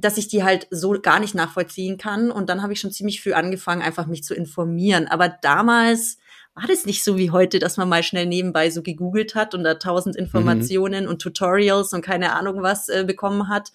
dass 0.00 0.18
ich 0.18 0.28
die 0.28 0.44
halt 0.44 0.66
so 0.70 0.92
gar 1.00 1.20
nicht 1.20 1.34
nachvollziehen 1.34 1.98
kann. 1.98 2.30
Und 2.30 2.48
dann 2.48 2.62
habe 2.62 2.72
ich 2.72 2.80
schon 2.80 2.92
ziemlich 2.92 3.22
früh 3.22 3.32
angefangen, 3.32 3.82
einfach 3.82 4.06
mich 4.06 4.24
zu 4.24 4.34
informieren. 4.34 5.08
Aber 5.08 5.28
damals 5.28 6.18
war 6.54 6.66
das 6.66 6.86
nicht 6.86 7.04
so 7.04 7.16
wie 7.16 7.30
heute, 7.30 7.58
dass 7.58 7.76
man 7.76 7.88
mal 7.88 8.02
schnell 8.02 8.26
nebenbei 8.26 8.70
so 8.70 8.82
gegoogelt 8.82 9.34
hat 9.34 9.54
und 9.54 9.64
da 9.64 9.74
tausend 9.74 10.16
Informationen 10.16 11.06
und 11.06 11.22
Tutorials 11.22 11.92
und 11.92 12.02
keine 12.02 12.34
Ahnung 12.34 12.62
was 12.62 12.88
äh, 12.88 13.04
bekommen 13.06 13.48
hat. 13.48 13.72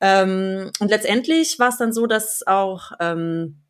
Ähm, 0.00 0.70
und 0.80 0.88
letztendlich 0.88 1.58
war 1.58 1.68
es 1.68 1.78
dann 1.78 1.92
so, 1.92 2.06
dass 2.06 2.46
auch 2.46 2.92
ähm, 3.00 3.60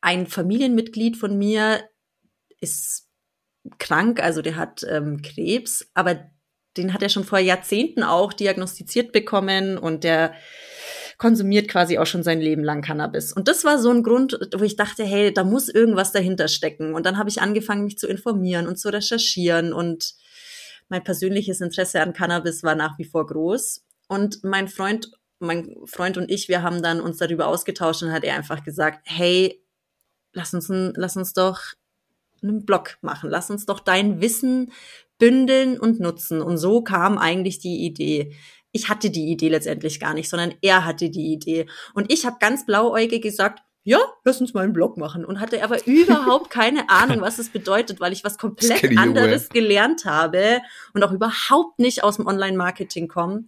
ein 0.00 0.26
Familienmitglied 0.26 1.16
von 1.16 1.36
mir 1.36 1.82
ist 2.60 3.08
krank, 3.78 4.22
also 4.22 4.40
der 4.42 4.56
hat 4.56 4.84
ähm, 4.88 5.20
Krebs, 5.22 5.90
aber 5.94 6.30
den 6.76 6.94
hat 6.94 7.02
er 7.02 7.08
schon 7.08 7.24
vor 7.24 7.38
Jahrzehnten 7.38 8.02
auch 8.02 8.32
diagnostiziert 8.32 9.12
bekommen 9.12 9.78
und 9.78 10.04
der 10.04 10.34
konsumiert 11.20 11.68
quasi 11.68 11.98
auch 11.98 12.06
schon 12.06 12.22
sein 12.22 12.40
Leben 12.40 12.64
lang 12.64 12.80
Cannabis. 12.80 13.32
Und 13.32 13.46
das 13.46 13.62
war 13.64 13.78
so 13.78 13.90
ein 13.90 14.02
Grund, 14.02 14.38
wo 14.56 14.64
ich 14.64 14.76
dachte, 14.76 15.04
hey, 15.04 15.32
da 15.32 15.44
muss 15.44 15.68
irgendwas 15.68 16.12
dahinter 16.12 16.48
stecken. 16.48 16.94
Und 16.94 17.04
dann 17.04 17.18
habe 17.18 17.28
ich 17.28 17.42
angefangen, 17.42 17.84
mich 17.84 17.98
zu 17.98 18.08
informieren 18.08 18.66
und 18.66 18.78
zu 18.78 18.90
recherchieren. 18.90 19.74
Und 19.74 20.14
mein 20.88 21.04
persönliches 21.04 21.60
Interesse 21.60 22.00
an 22.00 22.14
Cannabis 22.14 22.62
war 22.62 22.74
nach 22.74 22.98
wie 22.98 23.04
vor 23.04 23.26
groß. 23.26 23.84
Und 24.08 24.42
mein 24.44 24.66
Freund, 24.66 25.10
mein 25.40 25.76
Freund 25.84 26.16
und 26.16 26.30
ich, 26.30 26.48
wir 26.48 26.62
haben 26.62 26.82
dann 26.82 27.02
uns 27.02 27.18
darüber 27.18 27.48
ausgetauscht 27.48 28.02
und 28.02 28.12
hat 28.12 28.24
er 28.24 28.34
einfach 28.34 28.64
gesagt, 28.64 29.00
hey, 29.04 29.62
lass 30.32 30.54
uns, 30.54 30.68
lass 30.70 31.18
uns 31.18 31.34
doch 31.34 31.60
einen 32.42 32.64
Blog 32.64 32.96
machen. 33.02 33.28
Lass 33.28 33.50
uns 33.50 33.66
doch 33.66 33.80
dein 33.80 34.22
Wissen 34.22 34.72
bündeln 35.20 35.78
und 35.78 36.00
nutzen. 36.00 36.42
Und 36.42 36.58
so 36.58 36.82
kam 36.82 37.16
eigentlich 37.16 37.60
die 37.60 37.84
Idee. 37.84 38.34
Ich 38.72 38.88
hatte 38.88 39.10
die 39.10 39.30
Idee 39.30 39.48
letztendlich 39.48 40.00
gar 40.00 40.14
nicht, 40.14 40.28
sondern 40.28 40.54
er 40.62 40.84
hatte 40.84 41.10
die 41.10 41.32
Idee. 41.32 41.66
Und 41.94 42.12
ich 42.12 42.26
habe 42.26 42.38
ganz 42.40 42.66
blauäugig 42.66 43.22
gesagt, 43.22 43.60
ja, 43.82 43.98
lass 44.24 44.40
uns 44.40 44.52
mal 44.52 44.64
einen 44.64 44.72
Blog 44.72 44.96
machen. 44.96 45.24
Und 45.24 45.40
hatte 45.40 45.62
aber 45.62 45.78
überhaupt 45.86 46.50
keine 46.50 46.90
Ahnung, 46.90 47.20
was 47.20 47.38
es 47.38 47.50
bedeutet, 47.50 48.00
weil 48.00 48.12
ich 48.12 48.24
was 48.24 48.38
komplett 48.38 48.96
anderes 48.98 49.48
gelernt 49.48 50.04
habe 50.04 50.60
und 50.94 51.04
auch 51.04 51.12
überhaupt 51.12 51.78
nicht 51.78 52.02
aus 52.02 52.16
dem 52.16 52.26
Online-Marketing 52.26 53.08
komme. 53.08 53.44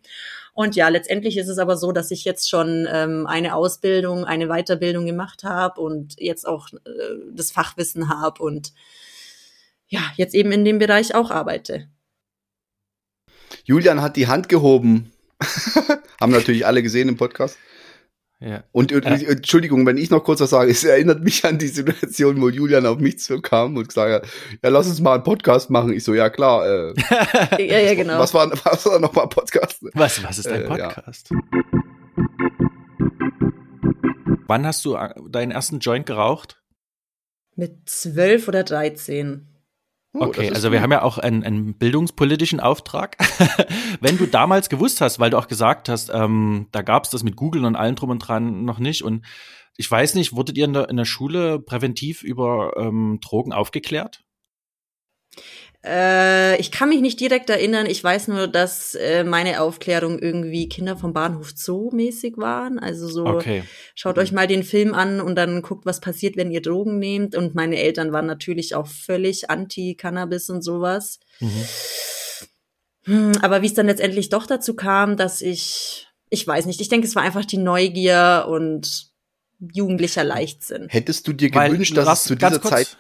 Und 0.55 0.77
ja, 0.77 0.89
letztendlich 0.89 1.39
ist 1.39 1.49
es 1.49 1.59
aber 1.59 1.77
so, 1.77 1.93
dass 1.93 2.11
ich 2.11 2.25
jetzt 2.25 2.51
schon 2.51 2.87
ähm, 2.91 3.27
eine 3.27 3.55
Ausbildung, 3.55 4.25
eine 4.25 4.49
Weiterbildung 4.49 5.07
gemacht 5.07 5.45
habe 5.45 5.81
und 5.81 6.21
jetzt 6.21 6.47
auch 6.47 6.69
äh, 6.73 6.79
das 7.33 7.51
Fachwissen 7.51 8.11
habe 8.11 8.43
und 8.43 8.73
ja, 9.93 10.01
jetzt 10.17 10.35
eben 10.35 10.53
in 10.53 10.65
dem 10.65 10.79
Bereich 10.79 11.15
auch 11.15 11.31
arbeite. 11.31 11.89
Julian 13.65 14.01
hat 14.01 14.17
die 14.17 14.27
Hand 14.27 14.49
gehoben. 14.49 15.13
Haben 16.21 16.33
natürlich 16.33 16.65
alle 16.67 16.83
gesehen 16.83 17.09
im 17.11 17.17
Podcast. 17.19 17.59
Ja. 18.41 18.65
Und 18.73 18.91
äh, 18.91 18.99
Äh. 18.99 19.27
Entschuldigung, 19.33 19.85
wenn 19.87 19.99
ich 19.99 20.09
noch 20.11 20.25
kurz 20.25 20.41
was 20.41 20.51
sage, 20.51 20.71
es 20.71 20.83
erinnert 20.83 21.23
mich 21.23 21.45
an 21.45 21.59
die 21.59 21.69
Situation, 21.69 22.41
wo 22.41 22.49
Julian 22.49 22.87
auf 22.87 22.99
mich 22.99 23.19
zukam 23.19 23.77
und 23.77 23.87
gesagt 23.87 24.25
hat, 24.25 24.33
ja, 24.63 24.71
lass 24.71 24.87
uns 24.89 25.01
mal 25.01 25.15
einen 25.15 25.25
Podcast 25.25 25.69
machen. 25.69 25.93
Ich 25.93 26.05
so, 26.05 26.15
ja 26.15 26.31
klar. 26.31 26.67
Äh, 26.67 26.95
Ja, 27.67 27.79
ja, 27.79 27.95
genau. 27.95 28.19
Was 28.19 28.33
war, 28.33 28.51
was 28.65 28.87
war 28.87 28.99
noch 28.99 29.13
mal 29.13 29.27
Podcast? 29.27 29.79
Was, 29.93 30.25
was 30.25 30.39
ist 30.39 30.49
ein 30.49 30.63
Äh, 30.63 30.79
ja. 30.79 30.89
Podcast? 30.89 31.31
Wann 34.47 34.67
hast 34.67 34.85
du 34.87 34.95
äh, 34.97 35.11
deinen 35.29 35.53
ersten 35.53 35.79
Joint 35.81 36.07
geraucht? 36.07 36.63
Mit 37.55 37.89
zwölf 37.91 38.49
oder 38.49 38.65
dreizehn. 38.65 39.49
Oh, 40.15 40.27
Okay, 40.27 40.51
also 40.51 40.71
wir 40.71 40.79
gut. 40.79 40.83
haben 40.83 40.93
ja 40.93 41.03
auch 41.03 41.19
einen, 41.19 41.43
einen 41.43 41.79
bildungspolitischen 41.79 42.61
Auftrag. 42.61 43.17
Wenn 44.01 44.19
du 44.19 44.27
damals 44.27 44.69
gewusst 44.69 45.01
hast, 45.01 45.19
weil 45.19 45.31
du 45.31 45.39
auch 45.39 45.49
gesagt 45.49 45.89
hast, 45.89 46.11
ähm, 46.13 46.69
da 46.71 46.83
gab's 46.83 47.11
das 47.11 47.23
mit 47.23 47.37
Google 47.37 47.65
und 47.65 47.77
allem 47.77 47.95
drum 47.95 48.11
und 48.11 48.19
dran 48.19 48.65
noch 48.65 48.79
nicht. 48.79 49.03
Und 49.03 49.25
ich 49.77 49.91
weiß 49.91 50.15
nicht, 50.15 50.35
wurdet 50.35 50.59
ihr 50.59 50.67
in 50.67 50.75
der, 50.75 50.91
in 50.91 50.97
der 50.99 51.07
Schule 51.07 51.59
präventiv 51.59 52.23
über 52.23 52.75
ähm, 52.77 53.21
Drogen 53.23 53.53
aufgeklärt? 53.55 54.23
Äh, 55.85 56.61
ich 56.61 56.71
kann 56.71 56.91
mich 56.91 57.01
nicht 57.01 57.19
direkt 57.19 57.51
erinnern. 57.51 57.87
Ich 57.87 58.03
weiß 58.03 58.29
nur, 58.29 58.47
dass 58.47 58.95
äh, 58.95 59.25
meine 59.25 59.61
Aufklärung 59.61 60.21
irgendwie 60.21 60.69
Kinder 60.69 60.97
vom 60.97 61.13
Bahnhof 61.13 61.51
Zoo 61.57 61.91
mäßig 61.93 62.37
waren. 62.37 62.79
Also 62.79 63.09
so, 63.09 63.27
Okay. 63.27 63.65
schaut 63.95 64.19
euch 64.19 64.31
mal 64.31 64.47
den 64.47 64.63
Film 64.63 64.95
an 64.95 65.21
und 65.21 65.35
dann 65.35 65.61
guckt, 65.63 65.85
was 65.85 66.01
passiert, 66.01 66.37
wenn 66.37 66.53
ihr 66.53 66.63
Drogen 66.63 66.99
nehmt. 66.99 67.35
Und 67.35 67.57
meine 67.57 67.79
Eltern 67.79 68.13
waren 68.13 68.27
natürlich 68.27 68.77
auch 68.77 68.87
völlig 68.87 69.51
anti-Cannabis 69.51 70.51
und 70.51 70.63
sowas. 70.63 71.19
Mhm. 71.41 71.65
Hm, 73.05 73.33
aber 73.43 73.63
wie 73.63 73.67
es 73.67 73.75
dann 73.75 73.87
letztendlich 73.87 74.29
doch 74.29 74.47
dazu 74.47 74.75
kam, 74.75 75.17
dass 75.17 75.41
ich, 75.41 76.07
ich 76.31 76.47
weiß 76.47 76.67
nicht, 76.67 76.81
ich 76.81 76.89
denke, 76.89 77.09
es 77.09 77.17
war 77.17 77.25
einfach 77.25 77.45
die 77.45 77.59
Neugier 77.59 78.47
und 78.49 79.11
jugendlicher 79.73 80.23
Leichtsinn. 80.23 80.87
Hättest 80.89 81.27
du 81.27 81.33
dir 81.33 81.53
Weil, 81.53 81.71
gewünscht, 81.73 81.97
dass 81.97 82.21
es 82.21 82.25
zu 82.25 82.37
dieser 82.37 82.61
kurz, 82.61 82.71
Zeit. 82.71 82.97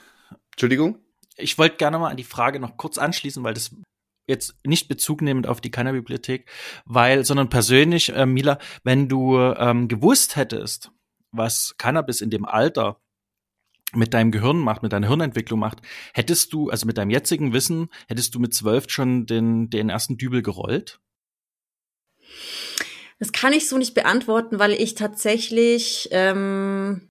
Entschuldigung? 0.52 0.98
Ich 1.36 1.58
wollte 1.58 1.76
gerne 1.76 1.98
mal 1.98 2.10
an 2.10 2.16
die 2.16 2.24
Frage 2.24 2.60
noch 2.60 2.76
kurz 2.76 2.98
anschließen, 2.98 3.42
weil 3.42 3.54
das 3.54 3.74
jetzt 4.28 4.54
nicht 4.64 4.88
Bezug 4.88 5.22
nehmend 5.22 5.46
auf 5.46 5.60
die 5.60 5.70
Cannabibliothek, 5.70 6.48
weil, 6.84 7.24
sondern 7.24 7.48
persönlich, 7.48 8.10
äh, 8.10 8.26
Mila, 8.26 8.58
wenn 8.84 9.08
du 9.08 9.38
ähm, 9.38 9.88
gewusst 9.88 10.36
hättest, 10.36 10.90
was 11.32 11.74
Cannabis 11.78 12.20
in 12.20 12.30
dem 12.30 12.44
Alter 12.44 13.00
mit 13.94 14.14
deinem 14.14 14.30
Gehirn 14.30 14.58
macht, 14.58 14.82
mit 14.82 14.92
deiner 14.92 15.08
Hirnentwicklung 15.08 15.60
macht, 15.60 15.82
hättest 16.14 16.52
du, 16.52 16.70
also 16.70 16.86
mit 16.86 16.98
deinem 16.98 17.10
jetzigen 17.10 17.52
Wissen, 17.52 17.88
hättest 18.08 18.34
du 18.34 18.38
mit 18.38 18.54
zwölf 18.54 18.88
schon 18.88 19.26
den, 19.26 19.70
den 19.70 19.88
ersten 19.88 20.16
Dübel 20.16 20.42
gerollt? 20.42 21.00
Das 23.18 23.32
kann 23.32 23.52
ich 23.52 23.68
so 23.68 23.78
nicht 23.78 23.94
beantworten, 23.94 24.58
weil 24.58 24.72
ich 24.72 24.94
tatsächlich, 24.94 26.08
ähm, 26.10 27.08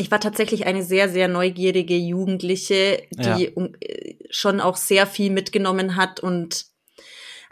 ich 0.00 0.10
war 0.10 0.20
tatsächlich 0.20 0.66
eine 0.66 0.82
sehr, 0.82 1.08
sehr 1.08 1.28
neugierige 1.28 1.96
Jugendliche, 1.96 3.02
die 3.12 3.52
Ja. 3.54 3.66
äh, 3.80 4.14
schon 4.30 4.60
auch 4.60 4.76
sehr 4.76 5.06
viel 5.06 5.30
mitgenommen 5.30 5.96
hat 5.96 6.20
und 6.20 6.66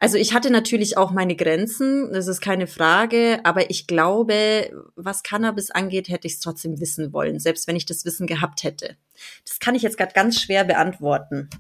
also 0.00 0.16
ich 0.16 0.32
hatte 0.32 0.50
natürlich 0.50 0.96
auch 0.96 1.10
meine 1.10 1.34
Grenzen, 1.34 2.12
das 2.12 2.28
ist 2.28 2.40
keine 2.40 2.68
Frage, 2.68 3.40
aber 3.42 3.68
ich 3.68 3.88
glaube, 3.88 4.70
was 4.94 5.24
Cannabis 5.24 5.72
angeht, 5.72 6.08
hätte 6.08 6.28
ich 6.28 6.34
es 6.34 6.40
trotzdem 6.40 6.78
wissen 6.80 7.12
wollen, 7.12 7.40
selbst 7.40 7.66
wenn 7.66 7.74
ich 7.74 7.84
das 7.84 8.04
Wissen 8.04 8.28
gehabt 8.28 8.62
hätte. 8.62 8.96
Das 9.44 9.58
kann 9.58 9.74
ich 9.74 9.82
jetzt 9.82 9.98
gerade 9.98 10.12
ganz 10.14 10.40
schwer 10.40 10.62
beantworten. 10.62 11.50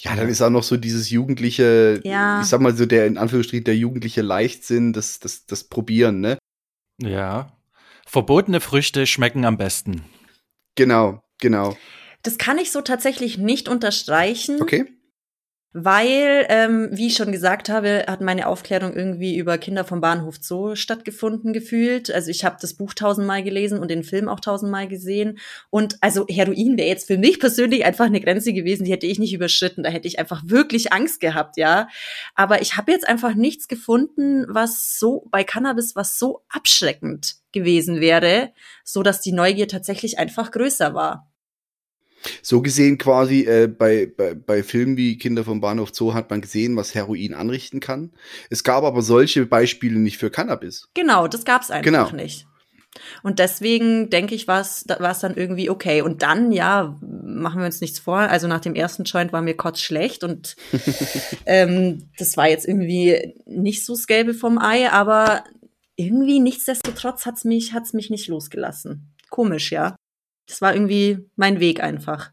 Ja, 0.00 0.16
dann 0.16 0.28
ist 0.28 0.42
auch 0.42 0.50
noch 0.50 0.64
so 0.64 0.76
dieses 0.76 1.10
jugendliche, 1.10 2.00
Ja. 2.02 2.40
ich 2.40 2.48
sag 2.48 2.60
mal 2.60 2.76
so 2.76 2.84
der 2.84 3.06
in 3.06 3.16
Anführungsstrichen 3.16 3.64
der 3.64 3.76
jugendliche 3.76 4.22
Leichtsinn, 4.22 4.92
das, 4.92 5.20
das, 5.20 5.46
das 5.46 5.62
Probieren, 5.62 6.20
ne? 6.20 6.36
Ja. 7.00 7.52
Verbotene 8.06 8.60
Früchte 8.60 9.06
schmecken 9.06 9.44
am 9.44 9.56
besten. 9.56 10.02
Genau, 10.78 11.24
genau. 11.40 11.76
Das 12.22 12.38
kann 12.38 12.56
ich 12.56 12.70
so 12.70 12.82
tatsächlich 12.82 13.36
nicht 13.36 13.68
unterstreichen. 13.68 14.62
Okay. 14.62 14.86
Weil, 15.74 16.46
ähm, 16.48 16.88
wie 16.92 17.08
ich 17.08 17.14
schon 17.14 17.30
gesagt 17.30 17.68
habe, 17.68 18.06
hat 18.08 18.22
meine 18.22 18.46
Aufklärung 18.46 18.94
irgendwie 18.94 19.36
über 19.36 19.58
Kinder 19.58 19.84
vom 19.84 20.00
Bahnhof 20.00 20.36
Zoo 20.40 20.74
stattgefunden 20.74 21.52
gefühlt. 21.52 22.10
Also 22.10 22.30
ich 22.30 22.42
habe 22.42 22.56
das 22.58 22.72
Buch 22.72 22.94
tausendmal 22.94 23.42
gelesen 23.42 23.78
und 23.78 23.90
den 23.90 24.02
Film 24.02 24.30
auch 24.30 24.40
tausendmal 24.40 24.88
gesehen. 24.88 25.38
Und 25.68 25.98
also 26.00 26.24
Heroin 26.26 26.78
wäre 26.78 26.88
jetzt 26.88 27.06
für 27.06 27.18
mich 27.18 27.38
persönlich 27.38 27.84
einfach 27.84 28.06
eine 28.06 28.22
Grenze 28.22 28.54
gewesen, 28.54 28.84
die 28.84 28.92
hätte 28.92 29.06
ich 29.06 29.18
nicht 29.18 29.34
überschritten. 29.34 29.82
Da 29.82 29.90
hätte 29.90 30.08
ich 30.08 30.18
einfach 30.18 30.42
wirklich 30.46 30.90
Angst 30.94 31.20
gehabt, 31.20 31.58
ja. 31.58 31.88
Aber 32.34 32.62
ich 32.62 32.78
habe 32.78 32.90
jetzt 32.90 33.06
einfach 33.06 33.34
nichts 33.34 33.68
gefunden, 33.68 34.46
was 34.48 34.98
so 34.98 35.28
bei 35.30 35.44
Cannabis, 35.44 35.94
was 35.94 36.18
so 36.18 36.44
abschreckend 36.48 37.36
gewesen 37.52 38.00
wäre, 38.00 38.52
so 38.84 39.02
dass 39.02 39.20
die 39.20 39.32
Neugier 39.32 39.68
tatsächlich 39.68 40.18
einfach 40.18 40.50
größer 40.50 40.94
war. 40.94 41.27
So 42.42 42.62
gesehen 42.62 42.98
quasi 42.98 43.42
äh, 43.42 43.66
bei, 43.68 44.10
bei, 44.14 44.34
bei 44.34 44.62
Filmen 44.62 44.96
wie 44.96 45.18
Kinder 45.18 45.44
vom 45.44 45.60
Bahnhof 45.60 45.90
Zoo 45.94 46.14
hat 46.14 46.30
man 46.30 46.40
gesehen, 46.40 46.76
was 46.76 46.94
Heroin 46.94 47.34
anrichten 47.34 47.80
kann. 47.80 48.12
Es 48.50 48.64
gab 48.64 48.84
aber 48.84 49.02
solche 49.02 49.46
Beispiele 49.46 49.98
nicht 49.98 50.18
für 50.18 50.30
Cannabis. 50.30 50.88
Genau, 50.94 51.28
das 51.28 51.44
gab 51.44 51.62
es 51.62 51.70
einfach 51.70 51.84
Genau. 51.84 52.10
nicht. 52.10 52.46
Und 53.22 53.38
deswegen 53.38 54.10
denke 54.10 54.34
ich, 54.34 54.48
war 54.48 54.60
es 54.60 54.84
dann 54.84 55.36
irgendwie 55.36 55.70
okay. 55.70 56.02
Und 56.02 56.22
dann, 56.22 56.50
ja, 56.52 56.98
machen 57.00 57.60
wir 57.60 57.66
uns 57.66 57.80
nichts 57.80 57.98
vor. 57.98 58.18
Also 58.18 58.48
nach 58.48 58.60
dem 58.60 58.74
ersten 58.74 59.04
Joint 59.04 59.32
war 59.32 59.42
mir 59.42 59.56
kurz 59.56 59.80
schlecht 59.80 60.24
und 60.24 60.56
ähm, 61.46 62.08
das 62.18 62.36
war 62.36 62.48
jetzt 62.48 62.66
irgendwie 62.66 63.34
nicht 63.46 63.84
so 63.84 63.94
das 63.94 64.06
Gelbe 64.06 64.34
vom 64.34 64.58
Ei, 64.58 64.90
aber 64.90 65.44
irgendwie 65.96 66.40
nichtsdestotrotz 66.40 67.26
hat's 67.26 67.44
mich, 67.44 67.72
hat's 67.72 67.92
mich 67.92 68.10
nicht 68.10 68.28
losgelassen. 68.28 69.14
Komisch, 69.30 69.70
ja. 69.72 69.94
Das 70.48 70.60
war 70.60 70.74
irgendwie 70.74 71.28
mein 71.36 71.60
Weg 71.60 71.80
einfach. 71.80 72.32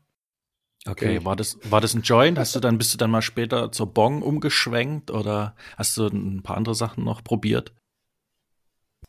Okay, 0.88 1.24
war 1.25 1.36
das, 1.36 1.57
war 1.69 1.81
das 1.81 1.95
ein 1.95 2.01
Joint? 2.01 2.38
Hast 2.38 2.55
du 2.55 2.60
dann, 2.60 2.77
bist 2.77 2.93
du 2.93 2.98
dann 2.98 3.10
mal 3.10 3.24
später 3.24 3.72
zur 3.72 3.88
Bong 3.88 4.22
umgeschwenkt 4.22 5.10
oder 5.12 5.55
hast 5.77 5.98
du 5.98 6.07
ein 6.07 6.43
paar 6.43 6.57
andere 6.57 6.75
Sachen 6.75 7.03
noch 7.03 7.24
probiert? 7.24 7.74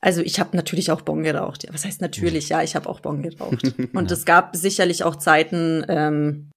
Also 0.01 0.23
ich 0.23 0.41
habe 0.41 0.57
natürlich 0.57 0.91
auch 0.91 1.03
Bon 1.03 1.23
geraucht. 1.23 1.65
Ja, 1.65 1.75
was 1.75 1.85
heißt 1.85 2.01
natürlich? 2.01 2.49
Ja, 2.49 2.63
ich 2.63 2.77
habe 2.77 2.89
auch 2.89 3.01
Bon 3.01 3.23
geraucht. 3.23 3.75
Und 3.93 4.11
es 4.11 4.25
gab 4.25 4.57
sicherlich 4.57 5.05
auch 5.05 5.17
Zeiten, 5.17 5.85
ähm, 5.89 6.51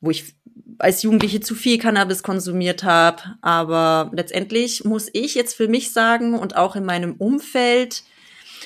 wo 0.00 0.10
ich 0.10 0.34
als 0.78 1.02
Jugendliche 1.02 1.40
zu 1.40 1.54
viel 1.54 1.78
Cannabis 1.78 2.22
konsumiert 2.22 2.84
habe. 2.84 3.22
Aber 3.40 4.10
letztendlich 4.12 4.84
muss 4.84 5.08
ich 5.12 5.34
jetzt 5.34 5.54
für 5.54 5.68
mich 5.68 5.92
sagen 5.92 6.34
und 6.34 6.56
auch 6.56 6.76
in 6.76 6.84
meinem 6.84 7.14
Umfeld, 7.14 8.04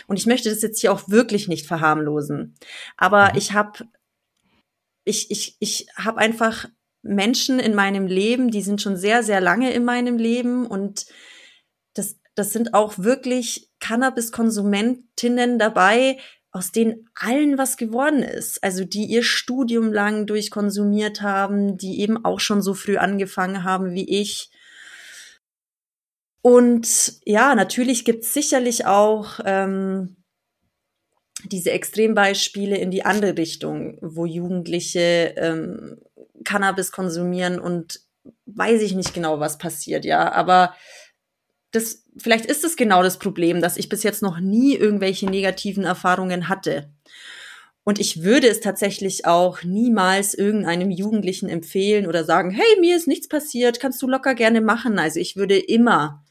und 0.07 0.19
ich 0.19 0.27
möchte 0.27 0.51
das 0.51 0.63
jetzt 0.63 0.81
hier 0.81 0.93
auch 0.93 1.09
wirklich 1.09 1.49
nicht 1.49 1.67
verharmlosen, 1.67 2.55
aber 2.97 3.33
Mhm. 3.33 3.39
ich 3.39 3.53
habe 3.53 3.87
ich, 5.05 5.31
ich, 5.31 5.57
ich 5.61 5.87
habe 5.97 6.19
einfach 6.19 6.67
Menschen 7.03 7.61
in 7.61 7.75
meinem 7.75 8.07
Leben, 8.07 8.51
die 8.51 8.63
sind 8.63 8.83
schon 8.83 8.97
sehr, 8.97 9.23
sehr 9.23 9.41
lange 9.41 9.73
in 9.73 9.85
meinem 9.85 10.19
Leben 10.19 10.67
und 10.67 11.07
das, 11.95 12.19
das 12.35 12.53
sind 12.53 12.75
auch 12.75 12.99
wirklich 12.99 13.71
Cannabis-Konsumentinnen 13.81 15.59
dabei, 15.59 16.19
aus 16.51 16.73
denen 16.73 17.09
allen 17.15 17.59
was 17.59 17.77
geworden 17.77 18.23
ist. 18.23 18.63
Also 18.65 18.85
die 18.85 19.05
ihr 19.05 19.23
Studium 19.23 19.93
lang 19.93 20.27
durchkonsumiert 20.27 21.23
haben, 21.23 21.77
die 21.77 22.01
eben 22.01 22.25
auch 22.25 22.41
schon 22.41 22.63
so 22.63 22.75
früh 22.75 22.97
angefangen 22.97 23.63
haben 23.63 23.93
wie 23.93 24.09
ich. 24.21 24.51
Und 26.47 27.15
ja, 27.25 27.57
natürlich 27.57 28.05
gibt 28.05 28.23
es 28.23 28.33
sicherlich 28.33 28.87
auch 28.87 29.41
ähm, 29.45 30.15
diese 31.43 31.73
Extrembeispiele 31.73 32.77
in 32.77 32.93
die 32.93 33.05
andere 33.05 33.37
Richtung, 33.37 33.99
wo 34.01 34.27
Jugendliche 34.27 35.35
ähm, 35.39 35.99
Cannabis 36.45 36.93
konsumieren 36.93 37.59
und 37.59 37.99
weiß 38.45 38.81
ich 38.83 38.95
nicht 38.95 39.13
genau, 39.13 39.41
was 39.41 39.59
passiert, 39.59 40.05
ja. 40.05 40.31
Aber 40.31 40.73
das, 41.73 42.05
vielleicht 42.17 42.47
ist 42.47 42.63
es 42.63 42.77
genau 42.77 43.03
das 43.03 43.19
Problem, 43.19 43.61
dass 43.61 43.77
ich 43.77 43.89
bis 43.89 44.05
jetzt 44.05 44.23
noch 44.23 44.39
nie 44.39 44.77
irgendwelche 44.77 45.27
negativen 45.27 45.83
Erfahrungen 45.83 46.49
hatte. 46.49 46.93
Und 47.83 47.99
ich 47.99 48.23
würde 48.23 48.47
es 48.47 48.61
tatsächlich 48.61 49.27
auch 49.27 49.65
niemals 49.65 50.33
irgendeinem 50.33 50.93
Jugendlichen 50.93 51.49
empfehlen 51.49 52.07
oder 52.07 52.23
sagen, 52.23 52.51
hey, 52.51 52.81
mir 52.81 52.97
ist 52.97 53.09
nichts 53.09 53.27
passiert, 53.27 53.81
kannst 53.81 54.01
du 54.01 54.07
locker 54.07 54.37
gerne 54.37 54.61
machen. 54.61 55.01
Also 55.01 55.19
ich 55.19 55.35
würde 55.35 55.59
immer, 55.59 56.23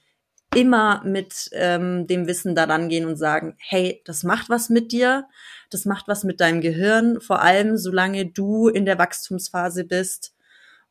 immer 0.56 1.04
mit 1.04 1.50
ähm, 1.52 2.08
dem 2.08 2.28
Wissen 2.28 2.56
daran 2.56 2.90
gehen 2.90 3.06
und 3.06 3.18
sagen, 3.18 3.56
hey, 3.58 4.02
das 4.06 4.24
macht 4.24 4.50
was 4.50 4.70
mit 4.70 4.92
dir, 4.92 5.27
das 5.70 5.86
macht 5.86 6.08
was 6.08 6.24
mit 6.24 6.40
deinem 6.40 6.62
Gehirn, 6.62 7.22
vor 7.22 7.42
allem 7.42 7.77
solange 7.77 8.25
du 8.25 8.68
in 8.68 8.86
der 8.86 8.98
Wachstumsphase 8.98 9.84
bist. 9.84 10.34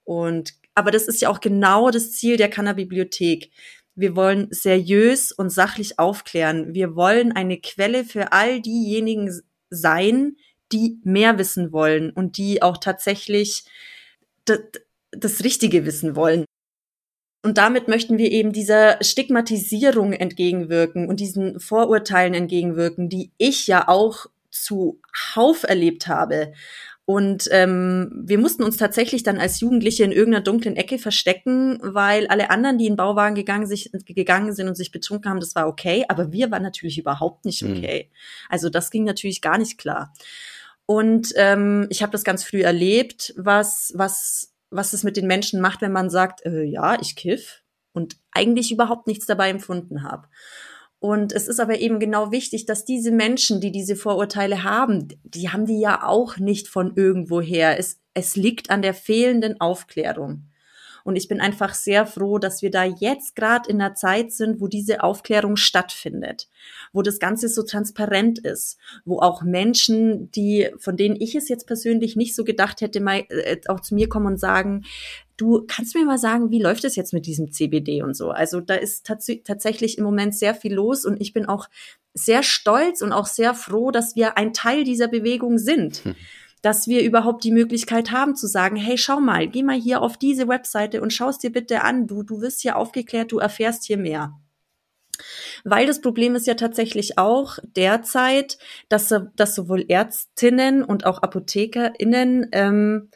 Und 0.05 0.55
aber 0.75 0.91
das 0.91 1.07
ist 1.07 1.21
ja 1.21 1.29
auch 1.29 1.41
genau 1.41 1.91
das 1.91 2.13
Ziel 2.13 2.37
der 2.37 2.51
Cannabibliothek. 2.51 3.51
Wir 3.95 4.17
wollen 4.17 4.49
seriös 4.51 5.31
und 5.31 5.51
sachlich 5.51 5.99
aufklären. 5.99 6.75
Wir 6.75 6.97
wollen 6.97 7.33
eine 7.33 7.59
Quelle 7.61 8.05
für 8.05 8.33
all 8.33 8.61
diejenigen 8.61 9.41
sein, 9.71 10.37
die 10.73 10.99
mehr 11.05 11.39
wissen 11.39 11.73
wollen 11.73 12.11
und 12.11 12.37
die 12.37 12.63
auch 12.63 12.79
tatsächlich 12.79 13.65
das, 14.45 14.61
das 15.13 15.45
Richtige 15.45 15.87
wissen 15.87 16.17
wollen. 16.17 16.45
Und 17.45 17.59
damit 17.59 17.89
möchten 17.89 18.17
wir 18.17 18.33
eben 18.33 18.53
dieser 18.53 18.97
Stigmatisierung 19.03 20.15
entgegenwirken 20.15 21.09
und 21.09 21.21
diesen 21.21 21.61
Vorurteilen 21.61 22.33
entgegenwirken, 22.33 23.11
die 23.11 23.33
ich 23.37 23.67
ja 23.67 23.87
auch 23.87 24.27
zuhauf 24.51 25.65
erlebt 25.65 26.09
habe. 26.09 26.55
Und 27.05 27.49
ähm, 27.51 28.23
wir 28.25 28.39
mussten 28.39 28.63
uns 28.63 28.79
tatsächlich 28.79 29.25
dann 29.25 29.37
als 29.37 29.61
Jugendliche 29.61 30.05
in 30.05 30.13
irgendeiner 30.13 30.43
dunklen 30.43 30.75
Ecke 30.75 30.99
verstecken, 30.99 31.79
weil 31.83 32.29
alle 32.29 32.49
anderen, 32.49 32.79
die 32.79 32.87
in 32.87 32.93
den 32.93 32.97
Bauwagen 32.97 33.35
gegangen, 33.35 33.67
sich, 33.67 33.91
gegangen 34.07 34.55
sind 34.55 34.69
und 34.69 34.75
sich 34.75 34.91
betrunken 34.91 35.31
haben, 35.31 35.41
das 35.41 35.55
war 35.55 35.69
okay, 35.69 36.07
aber 36.09 36.33
wir 36.33 36.51
waren 36.51 36.63
natürlich 36.63 36.97
überhaupt 36.97 37.45
nicht 37.45 37.63
okay. 37.63 38.09
Mhm. 38.09 38.17
Also 38.49 38.71
das 38.71 38.91
ging 38.91 39.05
natürlich 39.05 39.43
gar 39.43 39.59
nicht 39.59 39.77
klar. 39.77 40.15
Und 40.87 41.35
ähm, 41.37 41.89
ich 41.91 42.03
habe 42.03 42.13
das 42.13 42.25
ganz 42.25 42.43
früh 42.43 42.63
erlebt, 42.63 43.35
was, 43.37 43.93
was, 43.95 44.54
was 44.75 44.93
es 44.93 45.05
mit 45.05 45.17
den 45.17 45.27
Menschen 45.27 45.61
macht, 45.61 45.81
wenn 45.81 45.93
man 45.93 46.11
sagt, 46.11 46.45
äh, 46.45 46.63
ja, 46.63 46.99
ich 47.01 47.17
kiff 47.17 47.63
und 47.93 48.17
eigentlich 48.33 48.73
überhaupt 48.73 49.07
nichts 49.07 49.27
dabei 49.27 49.51
empfunden 49.51 50.03
habe. 50.03 50.29
Und 50.99 51.33
es 51.33 51.49
ist 51.49 51.61
aber 51.61 51.79
eben 51.79 52.01
genau 52.01 52.33
wichtig, 52.33 52.67
dass 52.67 52.85
diese 52.85 53.13
Menschen, 53.13 53.61
die 53.61 53.71
diese 53.71 53.95
Vorurteile 53.95 54.65
haben, 54.65 55.09
die 55.23 55.51
haben 55.51 55.67
die 55.67 55.79
ja 55.79 56.03
auch 56.03 56.39
nicht 56.39 56.69
von 56.69 56.97
irgendwoher. 56.97 57.79
Es, 57.79 58.01
es 58.15 58.37
liegt 58.37 58.71
an 58.71 58.83
der 58.83 58.95
fehlenden 58.95 59.61
Aufklärung. 59.61 60.49
Und 61.05 61.17
ich 61.17 61.29
bin 61.29 61.41
einfach 61.41 61.75
sehr 61.75 62.07
froh, 62.07 62.39
dass 62.39 62.63
wir 62.63 62.71
da 62.71 62.85
jetzt 62.85 63.37
gerade 63.37 63.69
in 63.69 63.81
einer 63.81 63.95
Zeit 63.95 64.33
sind, 64.33 64.61
wo 64.61 64.69
diese 64.69 65.03
Aufklärung 65.03 65.57
stattfindet, 65.57 66.49
wo 66.93 67.03
das 67.03 67.19
Ganze 67.19 67.49
so 67.49 67.63
transparent 67.63 68.39
ist, 68.39 68.79
wo 69.05 69.21
auch 69.21 69.43
Menschen, 69.43 70.31
die 70.33 70.71
von 70.79 70.97
denen 70.97 71.21
ich 71.21 71.35
es 71.35 71.51
jetzt 71.51 71.67
persönlich 71.67 72.17
nicht 72.17 72.35
so 72.35 72.43
gedacht 72.43 72.81
hätte, 72.81 73.01
mal 73.01 73.25
äh, 73.29 73.61
auch 73.69 73.81
zu 73.81 73.95
mir 73.95 74.09
kommen 74.09 74.27
und 74.27 74.41
sagen, 74.41 74.87
du 75.37 75.65
kannst 75.69 75.95
mir 75.95 76.07
mal 76.07 76.19
sagen, 76.19 76.51
wie 76.51 76.63
läuft 76.63 76.85
es 76.85 76.97
jetzt 76.97 77.13
mit 77.13 77.27
diesem 77.27 77.53
CBD 77.53 78.03
und 78.03 78.17
so. 78.17 78.31
Also 78.31 78.61
da 78.61 78.75
ist 78.75 79.05
tats 79.07 79.31
tatsächlich 79.45 79.99
im 79.99 80.05
Moment 80.05 80.35
sehr 80.35 80.55
viel 80.55 80.73
los 80.73 81.05
und 81.05 81.21
ich 81.21 81.35
bin 81.35 81.45
auch 81.45 81.69
sehr 82.15 82.43
stolz 82.43 83.03
und 83.03 83.13
auch 83.13 83.27
sehr 83.27 83.53
froh, 83.53 83.91
dass 83.91 84.17
wir 84.17 84.39
ein 84.39 84.55
Teil 84.55 84.85
dieser 84.85 85.09
Bewegung 85.09 85.59
sind. 85.59 86.05
Hm 86.05 86.15
dass 86.65 86.89
wir 86.89 87.03
überhaupt 87.03 87.45
die 87.45 87.53
Möglichkeit 87.53 88.11
haben 88.11 88.37
zu 88.37 88.47
sagen, 88.47 88.77
hey, 88.77 88.97
schau 88.97 89.21
mal, 89.21 89.47
geh 89.47 89.63
mal 89.63 89.79
hier 89.79 90.01
auf 90.01 90.17
diese 90.17 90.49
Webseite 90.49 91.03
und 91.03 91.13
schau 91.13 91.29
es 91.29 91.37
dir 91.37 91.53
bitte 91.53 91.83
an. 91.83 92.07
Du, 92.07 92.23
du 92.23 92.41
wirst 92.41 92.63
hier 92.63 92.77
aufgeklärt, 92.77 93.33
du 93.33 93.39
erfährst 93.39 93.85
hier 93.85 93.99
mehr. 93.99 94.33
Weil 95.63 95.87
das 95.87 96.01
Problem 96.01 96.35
ist 96.35 96.47
ja 96.47 96.55
tatsächlich 96.55 97.19
auch 97.19 97.59
derzeit, 97.77 98.57
dass, 98.89 99.15
dass 99.37 99.55
sowohl 99.55 99.85
Ärztinnen 99.89 100.83
und 100.83 101.05
auch 101.05 101.23
ApothekerInnen 101.23 102.49
ähm, 102.53 103.11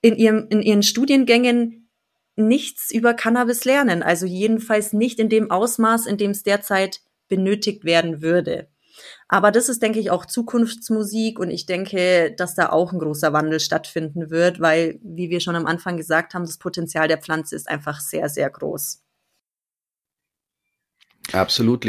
in, 0.00 0.16
ihrem, 0.16 0.48
in 0.50 0.60
ihren 0.60 0.82
Studiengängen 0.82 1.88
nichts 2.34 2.92
über 2.92 3.14
Cannabis 3.14 3.64
lernen. 3.64 4.02
Also 4.02 4.26
jedenfalls 4.26 4.92
nicht 4.92 5.20
in 5.20 5.28
dem 5.28 5.52
Ausmaß, 5.52 6.06
in 6.06 6.16
dem 6.16 6.32
es 6.32 6.42
derzeit 6.42 7.02
benötigt 7.28 7.84
werden 7.84 8.20
würde. 8.20 8.68
Aber 9.28 9.50
das 9.50 9.68
ist, 9.68 9.82
denke 9.82 10.00
ich, 10.00 10.10
auch 10.10 10.26
Zukunftsmusik 10.26 11.38
und 11.38 11.50
ich 11.50 11.66
denke, 11.66 12.34
dass 12.36 12.54
da 12.54 12.70
auch 12.70 12.92
ein 12.92 12.98
großer 12.98 13.32
Wandel 13.32 13.58
stattfinden 13.58 14.30
wird, 14.30 14.60
weil, 14.60 14.98
wie 15.02 15.30
wir 15.30 15.40
schon 15.40 15.56
am 15.56 15.66
Anfang 15.66 15.96
gesagt 15.96 16.34
haben, 16.34 16.44
das 16.44 16.58
Potenzial 16.58 17.08
der 17.08 17.18
Pflanze 17.18 17.56
ist 17.56 17.68
einfach 17.68 18.00
sehr, 18.00 18.28
sehr 18.28 18.50
groß. 18.50 19.02
Absolut. 21.32 21.86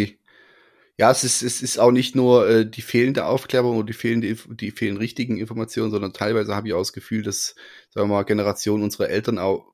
Ja, 0.97 1.11
es 1.11 1.25
ist, 1.25 1.41
es 1.41 1.61
ist 1.61 1.77
auch 1.77 1.91
nicht 1.91 2.15
nur 2.15 2.47
äh, 2.47 2.69
die 2.69 2.81
fehlende 2.81 3.25
Aufklärung 3.25 3.77
und 3.77 3.89
die 3.89 3.93
fehlende, 3.93 4.35
die 4.55 4.71
fehlen 4.71 4.95
richtigen 4.95 5.37
Informationen, 5.37 5.91
sondern 5.91 6.13
teilweise 6.13 6.55
habe 6.55 6.69
ich 6.69 6.73
auch 6.73 6.79
das 6.79 6.93
Gefühl, 6.93 7.21
dass, 7.21 7.55
sagen 7.89 8.09
wir 8.09 8.15
mal, 8.15 8.23
Generationen 8.23 8.83
unserer 8.83 9.09
Eltern 9.09 9.37
auch 9.37 9.73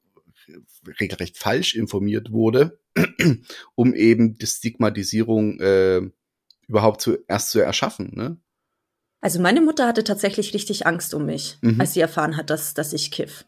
regelrecht 0.99 1.37
falsch 1.37 1.75
informiert 1.75 2.31
wurde, 2.31 2.79
um 3.75 3.93
eben 3.93 4.35
die 4.37 4.47
Stigmatisierung 4.47 5.59
äh, 5.59 6.09
überhaupt 6.71 7.01
zu, 7.01 7.17
erst 7.27 7.51
zu 7.51 7.59
erschaffen, 7.59 8.11
ne? 8.15 8.37
Also 9.19 9.39
meine 9.39 9.61
Mutter 9.61 9.85
hatte 9.85 10.03
tatsächlich 10.03 10.53
richtig 10.55 10.87
Angst 10.87 11.13
um 11.13 11.25
mich, 11.25 11.59
mhm. 11.61 11.79
als 11.79 11.93
sie 11.93 11.99
erfahren 11.99 12.37
hat, 12.37 12.49
dass, 12.49 12.73
dass 12.73 12.91
ich 12.91 13.11
kiff. 13.11 13.45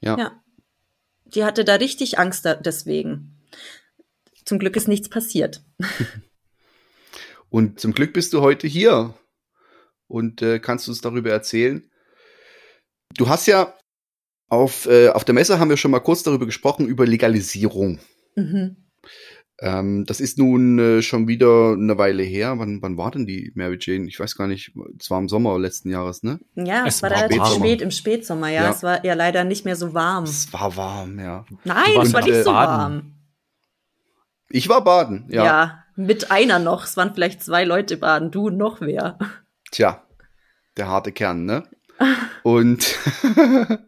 Ja. 0.00 0.16
ja. 0.16 0.42
die 1.24 1.44
hatte 1.44 1.64
da 1.64 1.74
richtig 1.74 2.18
Angst 2.18 2.44
da 2.44 2.54
deswegen. 2.54 3.40
Zum 4.44 4.60
Glück 4.60 4.76
ist 4.76 4.86
nichts 4.86 5.08
passiert. 5.08 5.64
Und 7.48 7.80
zum 7.80 7.92
Glück 7.92 8.12
bist 8.12 8.32
du 8.32 8.42
heute 8.42 8.66
hier 8.66 9.14
und 10.08 10.42
äh, 10.42 10.58
kannst 10.58 10.88
uns 10.88 11.00
darüber 11.00 11.30
erzählen. 11.30 11.88
Du 13.16 13.28
hast 13.28 13.46
ja 13.46 13.74
auf, 14.48 14.86
äh, 14.86 15.08
auf 15.08 15.24
der 15.24 15.34
Messe 15.34 15.58
haben 15.58 15.70
wir 15.70 15.76
schon 15.76 15.92
mal 15.92 16.00
kurz 16.00 16.22
darüber 16.22 16.44
gesprochen, 16.44 16.86
über 16.86 17.06
Legalisierung. 17.06 18.00
Mhm. 18.34 18.76
Ähm, 19.58 20.04
das 20.04 20.20
ist 20.20 20.36
nun 20.36 20.78
äh, 20.78 21.02
schon 21.02 21.28
wieder 21.28 21.72
eine 21.72 21.96
Weile 21.96 22.22
her. 22.22 22.58
Wann, 22.58 22.82
wann 22.82 22.98
war 22.98 23.10
denn 23.10 23.26
die 23.26 23.52
Mary 23.54 23.78
Jane? 23.80 24.06
Ich 24.06 24.20
weiß 24.20 24.36
gar 24.36 24.46
nicht. 24.46 24.72
Es 25.00 25.10
war 25.10 25.18
im 25.18 25.28
Sommer 25.28 25.58
letzten 25.58 25.88
Jahres, 25.88 26.22
ne? 26.22 26.40
Ja, 26.54 26.86
es, 26.86 26.96
Es 26.96 27.02
war 27.02 27.10
war 27.10 27.22
relativ 27.22 27.46
spät 27.46 27.80
im 27.80 27.90
Spätsommer, 27.90 28.48
ja. 28.48 28.64
Ja. 28.64 28.70
Es 28.70 28.82
war 28.82 29.04
ja 29.04 29.14
leider 29.14 29.44
nicht 29.44 29.64
mehr 29.64 29.76
so 29.76 29.94
warm. 29.94 30.24
Es 30.24 30.52
war 30.52 30.76
warm, 30.76 31.18
ja. 31.18 31.46
Nein, 31.64 32.00
es 32.02 32.12
war 32.12 32.22
nicht 32.22 32.34
äh, 32.34 32.42
so 32.42 32.52
baden. 32.52 32.94
warm. 32.94 33.12
Ich 34.50 34.68
war 34.68 34.84
baden, 34.84 35.26
ja. 35.30 35.44
Ja. 35.44 35.84
mit 35.96 36.30
einer 36.30 36.58
noch. 36.58 36.84
Es 36.84 36.96
waren 36.98 37.14
vielleicht 37.14 37.42
zwei 37.42 37.64
Leute 37.64 37.96
baden, 37.96 38.30
du 38.30 38.48
und 38.48 38.58
noch 38.58 38.82
wer. 38.82 39.18
Tja, 39.70 40.04
der 40.76 40.88
harte 40.88 41.12
Kern, 41.12 41.44
ne? 41.44 41.64
Und 42.42 42.94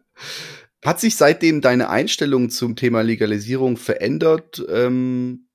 hat 0.83 0.99
sich 0.99 1.15
seitdem 1.15 1.61
deine 1.61 1.89
Einstellung 1.89 2.49
zum 2.49 2.75
Thema 2.75 3.01
Legalisierung 3.01 3.77
verändert? 3.77 4.65
Ähm, 4.67 5.48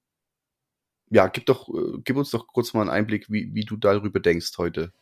ja, 1.14 1.29
gib 1.29 1.46
doch, 1.46 1.68
äh, 1.68 2.00
gib 2.05 2.16
uns 2.16 2.31
doch 2.31 2.48
kurz 2.48 2.74
mal 2.74 2.81
einen 2.83 2.90
Einblick, 2.90 3.31
wie, 3.31 3.55
wie 3.55 3.64
du 3.64 3.77
darüber 3.77 4.18
denkst 4.18 4.59
heute. 4.59 4.92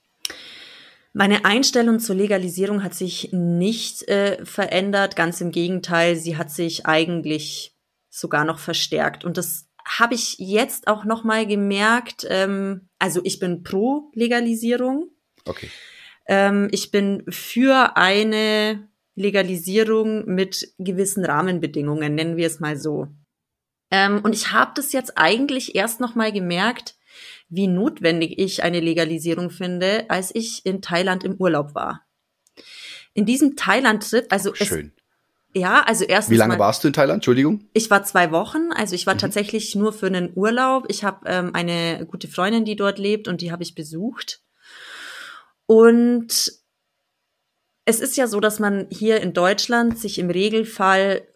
Meine 1.15 1.47
Einstellung 1.47 2.01
zur 2.01 2.17
Legalisierung 2.17 2.83
hat 2.83 2.95
sich 2.95 3.31
nicht 3.33 4.09
äh, 4.09 4.45
verändert. 4.45 5.17
Ganz 5.17 5.41
im 5.41 5.51
Gegenteil, 5.51 6.17
sie 6.17 6.37
hat 6.37 6.51
sich 6.51 6.87
eigentlich 6.87 7.75
sogar 8.11 8.45
noch 8.45 8.59
verstärkt. 8.59 9.25
Und 9.25 9.39
das 9.39 9.69
habe 9.87 10.15
ich 10.15 10.37
jetzt 10.39 10.87
auch 10.87 11.05
noch 11.05 11.25
mal 11.25 11.47
gemerkt. 11.47 12.27
Ähm, 12.29 12.89
also 12.99 13.23
ich 13.25 13.39
bin 13.39 13.63
pro 13.63 14.11
Legalisierung. 14.15 15.11
Okay. 15.47 15.69
Ähm, 16.29 16.69
ich 16.73 16.91
bin 16.91 17.25
für 17.31 17.97
eine 17.97 18.87
Legalisierung 19.15 20.27
mit 20.27 20.75
gewissen 20.79 21.25
Rahmenbedingungen, 21.25 22.15
nennen 22.15 22.37
wir 22.37 22.47
es 22.47 22.61
mal 22.61 22.77
so. 22.77 23.09
Ähm, 23.93 24.21
und 24.25 24.35
ich 24.35 24.51
habe 24.53 24.73
das 24.75 24.93
jetzt 24.93 25.17
eigentlich 25.17 25.77
erst 25.77 26.01
noch 26.01 26.15
mal 26.17 26.33
gemerkt, 26.33 26.97
wie 27.49 27.67
notwendig 27.69 28.39
ich 28.39 28.63
eine 28.65 28.81
Legalisierung 28.81 29.51
finde, 29.51 30.07
als 30.09 30.35
ich 30.35 30.65
in 30.65 30.81
Thailand 30.81 31.23
im 31.23 31.35
Urlaub 31.35 31.75
war. 31.75 32.07
In 33.13 33.27
diesem 33.27 33.55
Thailand-Trip, 33.57 34.27
also 34.31 34.55
es, 34.59 34.67
Schön. 34.67 34.93
ja, 35.55 35.83
also 35.83 36.05
erstens 36.05 36.33
Wie 36.33 36.39
lange 36.39 36.55
mal, 36.55 36.61
warst 36.61 36.83
du 36.83 36.89
in 36.89 36.95
Thailand? 36.95 37.19
Entschuldigung. 37.19 37.69
ich 37.75 37.91
war 37.91 38.03
zwei 38.05 38.33
Wochen, 38.33 38.71
also 38.75 38.95
ich 38.95 39.07
war 39.07 39.15
Mhm. 39.15 39.19
tatsächlich 39.19 39.75
nur 39.75 39.93
für 39.93 40.07
einen 40.07 40.33
Urlaub. 40.35 40.87
Ich 40.89 41.05
habe 41.05 41.29
ähm, 41.29 41.51
eine 41.55 42.07
gute 42.07 42.27
Freundin, 42.29 42.65
die 42.65 42.77
dort 42.77 42.99
lebt 42.99 43.29
und 43.29 43.43
die 43.43 43.53
habe 43.53 43.63
ich 43.63 43.75
besucht. 43.75 44.41
Und 45.67 46.53
es 47.85 48.01
ist 48.01 48.17
ja 48.17 48.27
so, 48.27 48.41
dass 48.41 48.59
man 48.59 48.87
hier 48.91 49.21
in 49.21 49.35
Deutschland 49.35 49.99
sich 49.99 50.19
im 50.19 50.31
Regelfall 50.31 51.27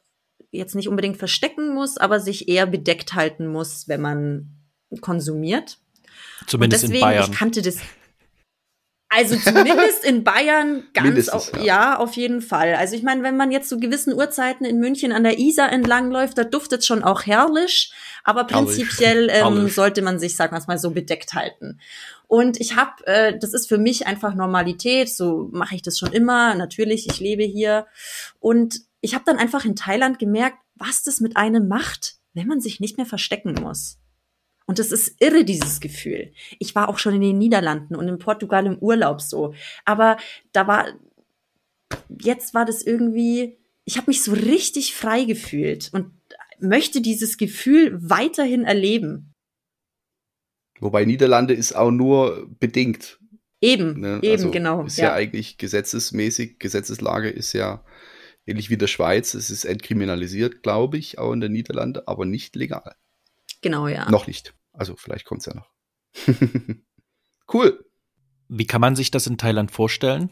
jetzt 0.56 0.74
nicht 0.74 0.88
unbedingt 0.88 1.16
verstecken 1.16 1.74
muss, 1.74 1.96
aber 1.96 2.20
sich 2.20 2.48
eher 2.48 2.66
bedeckt 2.66 3.14
halten 3.14 3.46
muss, 3.46 3.88
wenn 3.88 4.00
man 4.00 4.50
konsumiert. 5.00 5.78
Zumindest 6.46 6.84
und 6.84 6.90
in 6.90 6.92
deswegen, 6.92 7.10
Bayern. 7.10 7.30
ich 7.30 7.36
kannte 7.36 7.62
das. 7.62 7.78
Also 9.08 9.36
zumindest 9.36 10.04
in 10.04 10.24
Bayern 10.24 10.82
ganz 10.94 11.28
auf, 11.28 11.52
ja. 11.56 11.62
ja. 11.62 11.98
auf 11.98 12.14
jeden 12.14 12.42
Fall. 12.42 12.74
Also 12.74 12.96
ich 12.96 13.02
meine, 13.02 13.22
wenn 13.22 13.36
man 13.36 13.52
jetzt 13.52 13.68
zu 13.68 13.78
gewissen 13.78 14.12
Uhrzeiten 14.12 14.64
in 14.64 14.80
München 14.80 15.12
an 15.12 15.22
der 15.22 15.38
Isar 15.38 15.72
entlangläuft, 15.72 16.36
da 16.36 16.44
duftet 16.44 16.84
schon 16.84 17.04
auch 17.04 17.24
herrlich, 17.24 17.92
aber 18.24 18.46
Herrlich. 18.48 18.76
prinzipiell 18.76 19.28
ähm, 19.30 19.54
Herrlich. 19.54 19.74
sollte 19.74 20.02
man 20.02 20.18
sich, 20.18 20.36
sagen 20.36 20.56
wir 20.56 20.62
mal, 20.66 20.78
so 20.78 20.90
bedeckt 20.90 21.34
halten. 21.34 21.80
Und 22.26 22.60
ich 22.60 22.74
habe, 22.74 23.06
äh, 23.06 23.38
das 23.38 23.54
ist 23.54 23.68
für 23.68 23.78
mich 23.78 24.08
einfach 24.08 24.34
Normalität, 24.34 25.08
so 25.08 25.48
mache 25.52 25.76
ich 25.76 25.82
das 25.82 25.98
schon 25.98 26.12
immer. 26.12 26.54
Natürlich, 26.56 27.06
ich 27.08 27.20
lebe 27.20 27.44
hier. 27.44 27.86
Und 28.40 28.80
ich 29.00 29.14
habe 29.14 29.24
dann 29.26 29.38
einfach 29.38 29.64
in 29.64 29.76
Thailand 29.76 30.18
gemerkt, 30.18 30.58
was 30.74 31.02
das 31.02 31.20
mit 31.20 31.36
einem 31.36 31.68
macht, 31.68 32.16
wenn 32.34 32.46
man 32.46 32.60
sich 32.60 32.80
nicht 32.80 32.96
mehr 32.96 33.06
verstecken 33.06 33.54
muss. 33.54 33.98
Und 34.66 34.78
das 34.78 34.90
ist 34.90 35.16
irre, 35.20 35.44
dieses 35.44 35.80
Gefühl. 35.80 36.32
Ich 36.58 36.74
war 36.74 36.88
auch 36.88 36.98
schon 36.98 37.14
in 37.14 37.20
den 37.20 37.38
Niederlanden 37.38 37.94
und 37.94 38.08
in 38.08 38.18
Portugal 38.18 38.66
im 38.66 38.78
Urlaub 38.78 39.20
so. 39.20 39.54
Aber 39.84 40.16
da 40.52 40.66
war, 40.66 40.88
jetzt 42.20 42.52
war 42.52 42.64
das 42.64 42.82
irgendwie, 42.82 43.58
ich 43.84 43.96
habe 43.96 44.10
mich 44.10 44.22
so 44.22 44.32
richtig 44.32 44.94
frei 44.94 45.24
gefühlt 45.24 45.90
und 45.92 46.10
möchte 46.58 47.00
dieses 47.00 47.36
Gefühl 47.36 47.96
weiterhin 48.10 48.64
erleben. 48.64 49.32
Wobei 50.80 51.04
Niederlande 51.04 51.54
ist 51.54 51.74
auch 51.74 51.90
nur 51.90 52.48
bedingt. 52.58 53.18
Eben, 53.62 54.00
Ne? 54.00 54.18
eben, 54.22 54.32
also 54.32 54.50
genau. 54.50 54.84
Ist 54.84 54.98
ja. 54.98 55.14
eigentlich 55.14 55.56
gesetzesmäßig, 55.56 56.58
Gesetzeslage 56.58 57.30
ist 57.30 57.52
ja 57.54 57.82
ähnlich 58.46 58.70
wie 58.70 58.76
der 58.76 58.86
Schweiz. 58.86 59.34
Es 59.34 59.50
ist 59.50 59.64
entkriminalisiert, 59.64 60.62
glaube 60.62 60.98
ich, 60.98 61.18
auch 61.18 61.32
in 61.32 61.40
den 61.40 61.52
Niederlanden, 61.52 62.02
aber 62.06 62.24
nicht 62.24 62.56
legal. 62.56 62.94
genau, 63.60 63.88
ja. 63.88 64.10
Noch 64.10 64.26
nicht. 64.26 64.54
Also 64.72 64.96
vielleicht 64.96 65.24
kommt's 65.24 65.46
ja 65.46 65.54
noch. 65.54 65.70
cool. 67.52 67.84
Wie 68.48 68.66
kann 68.66 68.80
man 68.80 68.96
sich 68.96 69.10
das 69.10 69.26
in 69.26 69.38
Thailand 69.38 69.70
vorstellen? 69.70 70.30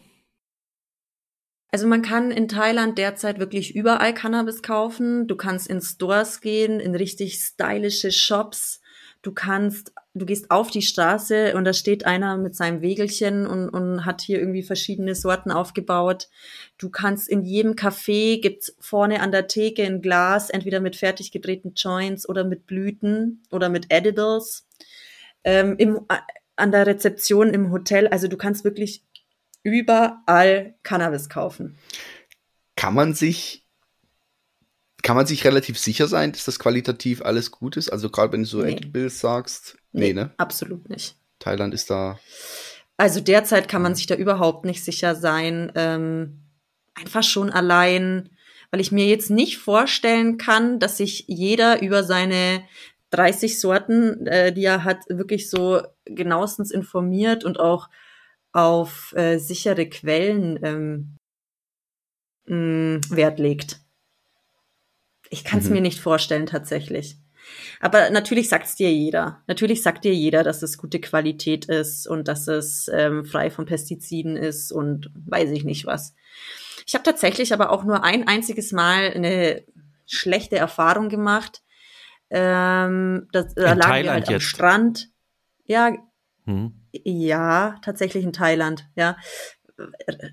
Also 1.75 1.89
man 1.89 2.03
kann 2.03 2.31
in 2.31 2.47
Thailand 2.47 2.99
derzeit 2.99 3.41
wirklich 3.41 3.75
überall 3.75 4.15
Cannabis 4.15 4.63
kaufen. 4.63 5.27
Du 5.27 5.35
kannst 5.35 5.67
in 5.67 5.81
Stores 5.81 6.41
gehen, 6.41 6.79
in 6.79 6.95
richtig 6.95 7.35
stylische 7.35 8.13
Shops. 8.13 8.81
Du 9.23 9.33
kannst, 9.33 9.93
du 10.15 10.27
gehst 10.27 10.51
auf 10.51 10.71
die 10.71 10.83
Straße 10.83 11.55
und 11.57 11.65
da 11.65 11.73
steht 11.73 12.07
einer 12.07 12.37
mit 12.37 12.55
seinem 12.55 12.81
Wägelchen 12.83 13.47
und, 13.47 13.69
und 13.69 14.05
hat 14.05 14.23
hier 14.23 14.39
irgendwie 14.39 14.63
verschiedene 14.63 15.15
Sorten 15.15 15.51
aufgebaut. 15.51 16.29
Du 16.79 16.89
kannst 16.89 17.29
in 17.29 17.43
jedem 17.43 17.73
Café 17.73 18.41
gibt's 18.41 18.75
vorne 18.79 19.21
an 19.21 19.33
der 19.33 19.49
Theke 19.49 19.85
ein 19.85 20.01
Glas, 20.01 20.51
entweder 20.51 20.81
mit 20.81 20.97
fertig 20.97 21.33
gedrehten 21.33 21.75
Joints 21.75 22.29
oder 22.29 22.45
mit 22.45 22.67
Blüten 22.67 23.43
oder 23.51 23.69
mit 23.69 23.87
Edibles. 23.91 24.67
Ähm, 25.43 25.75
im, 25.79 26.01
an 26.57 26.71
der 26.71 26.87
Rezeption 26.87 27.53
im 27.53 27.73
Hotel, 27.73 28.07
also 28.09 28.29
du 28.29 28.37
kannst 28.37 28.65
wirklich 28.65 29.05
überall 29.65 30.75
Cannabis 30.85 31.29
kaufen. 31.29 31.77
Kann 32.77 32.95
man 32.95 33.15
sich 33.15 33.63
kann 35.03 35.17
man 35.17 35.27
sich 35.27 35.45
relativ 35.45 35.79
sicher 35.79 36.09
sein, 36.09 36.33
dass 36.33 36.47
das 36.47 36.59
qualitativ 36.59 37.21
alles 37.21 37.51
gut 37.51 37.77
ist? 37.77 37.91
Also 37.91 38.09
gerade 38.09 38.33
wenn 38.33 38.41
du 38.41 38.49
so 38.49 38.63
Nee. 38.63 38.73
Edibles 38.73 39.21
sagst, 39.21 39.77
nee, 39.95 40.13
ne? 40.13 40.31
Absolut 40.37 40.89
nicht. 40.91 41.17
Thailand 41.39 41.73
ist 41.75 41.91
da 41.91 42.19
Also 42.97 43.21
derzeit 43.21 43.69
kann 43.69 43.83
man 43.83 43.95
sich 43.95 44.07
da 44.07 44.15
überhaupt 44.15 44.65
nicht 44.65 44.85
sicher 44.85 45.15
sein. 45.15 45.73
Ähm, 45.75 46.41
einfach 46.95 47.23
schon 47.23 47.51
allein, 47.51 48.31
weil 48.71 48.81
ich 48.81 48.93
mir 48.93 49.07
jetzt 49.07 49.31
nicht 49.31 49.59
vorstellen 49.59 50.39
kann, 50.39 50.79
dass 50.79 50.99
sich 50.99 51.25
jeder 51.29 51.83
über 51.83 52.05
seine 52.05 52.63
30 53.11 53.61
Sorten, 53.61 54.27
äh, 54.27 54.53
die 54.53 54.65
er 54.65 54.85
hat, 54.85 54.99
wirklich 55.09 55.49
so 55.51 55.83
genauestens 56.05 56.71
informiert 56.71 57.45
und 57.45 57.59
auch 57.61 57.89
auf 58.53 59.13
äh, 59.17 59.39
sichere 59.39 59.89
Quellen 59.89 60.59
ähm, 60.63 61.17
mh, 62.47 63.01
Wert 63.11 63.39
legt. 63.39 63.81
Ich 65.31 65.45
kann 65.45 65.59
es 65.61 65.67
Mhm. 65.67 65.73
mir 65.75 65.81
nicht 65.81 66.01
vorstellen 66.01 66.47
tatsächlich. 66.47 67.17
Aber 67.81 68.11
natürlich 68.11 68.49
sagt 68.49 68.67
es 68.67 68.75
dir 68.77 68.93
jeder. 68.93 69.43
Natürlich 69.47 69.83
sagt 69.83 70.05
dir 70.05 70.15
jeder, 70.15 70.43
dass 70.43 70.63
es 70.63 70.79
gute 70.79 71.01
Qualität 71.01 71.67
ist 71.67 72.07
und 72.07 72.29
dass 72.29 72.49
es 72.49 72.89
ähm, 72.93 73.25
frei 73.25 73.51
von 73.51 73.67
Pestiziden 73.67 74.37
ist 74.37 74.73
und 74.73 75.11
weiß 75.15 75.51
ich 75.51 75.65
nicht 75.65 75.87
was. 75.87 76.15
Ich 76.87 76.95
habe 76.95 77.05
tatsächlich 77.05 77.53
aber 77.53 77.71
auch 77.71 77.85
nur 77.85 78.05
ein 78.05 78.27
einziges 78.29 78.73
Mal 78.73 79.13
eine 79.15 79.65
schlechte 80.07 80.57
Erfahrung 80.57 81.09
gemacht. 81.09 81.63
Ähm, 82.31 83.29
das, 83.33 83.55
da 83.55 83.73
In 83.73 83.79
lagen 83.79 83.79
wir 83.79 83.83
Thailand 83.83 84.11
halt 84.11 84.29
am 84.29 84.35
jetzt? 84.35 84.43
Strand. 84.45 85.11
Ja, 85.67 85.93
Hm. 86.47 86.75
ja, 86.93 87.77
tatsächlich 87.83 88.23
in 88.25 88.33
Thailand, 88.35 88.87
ja. 88.97 89.17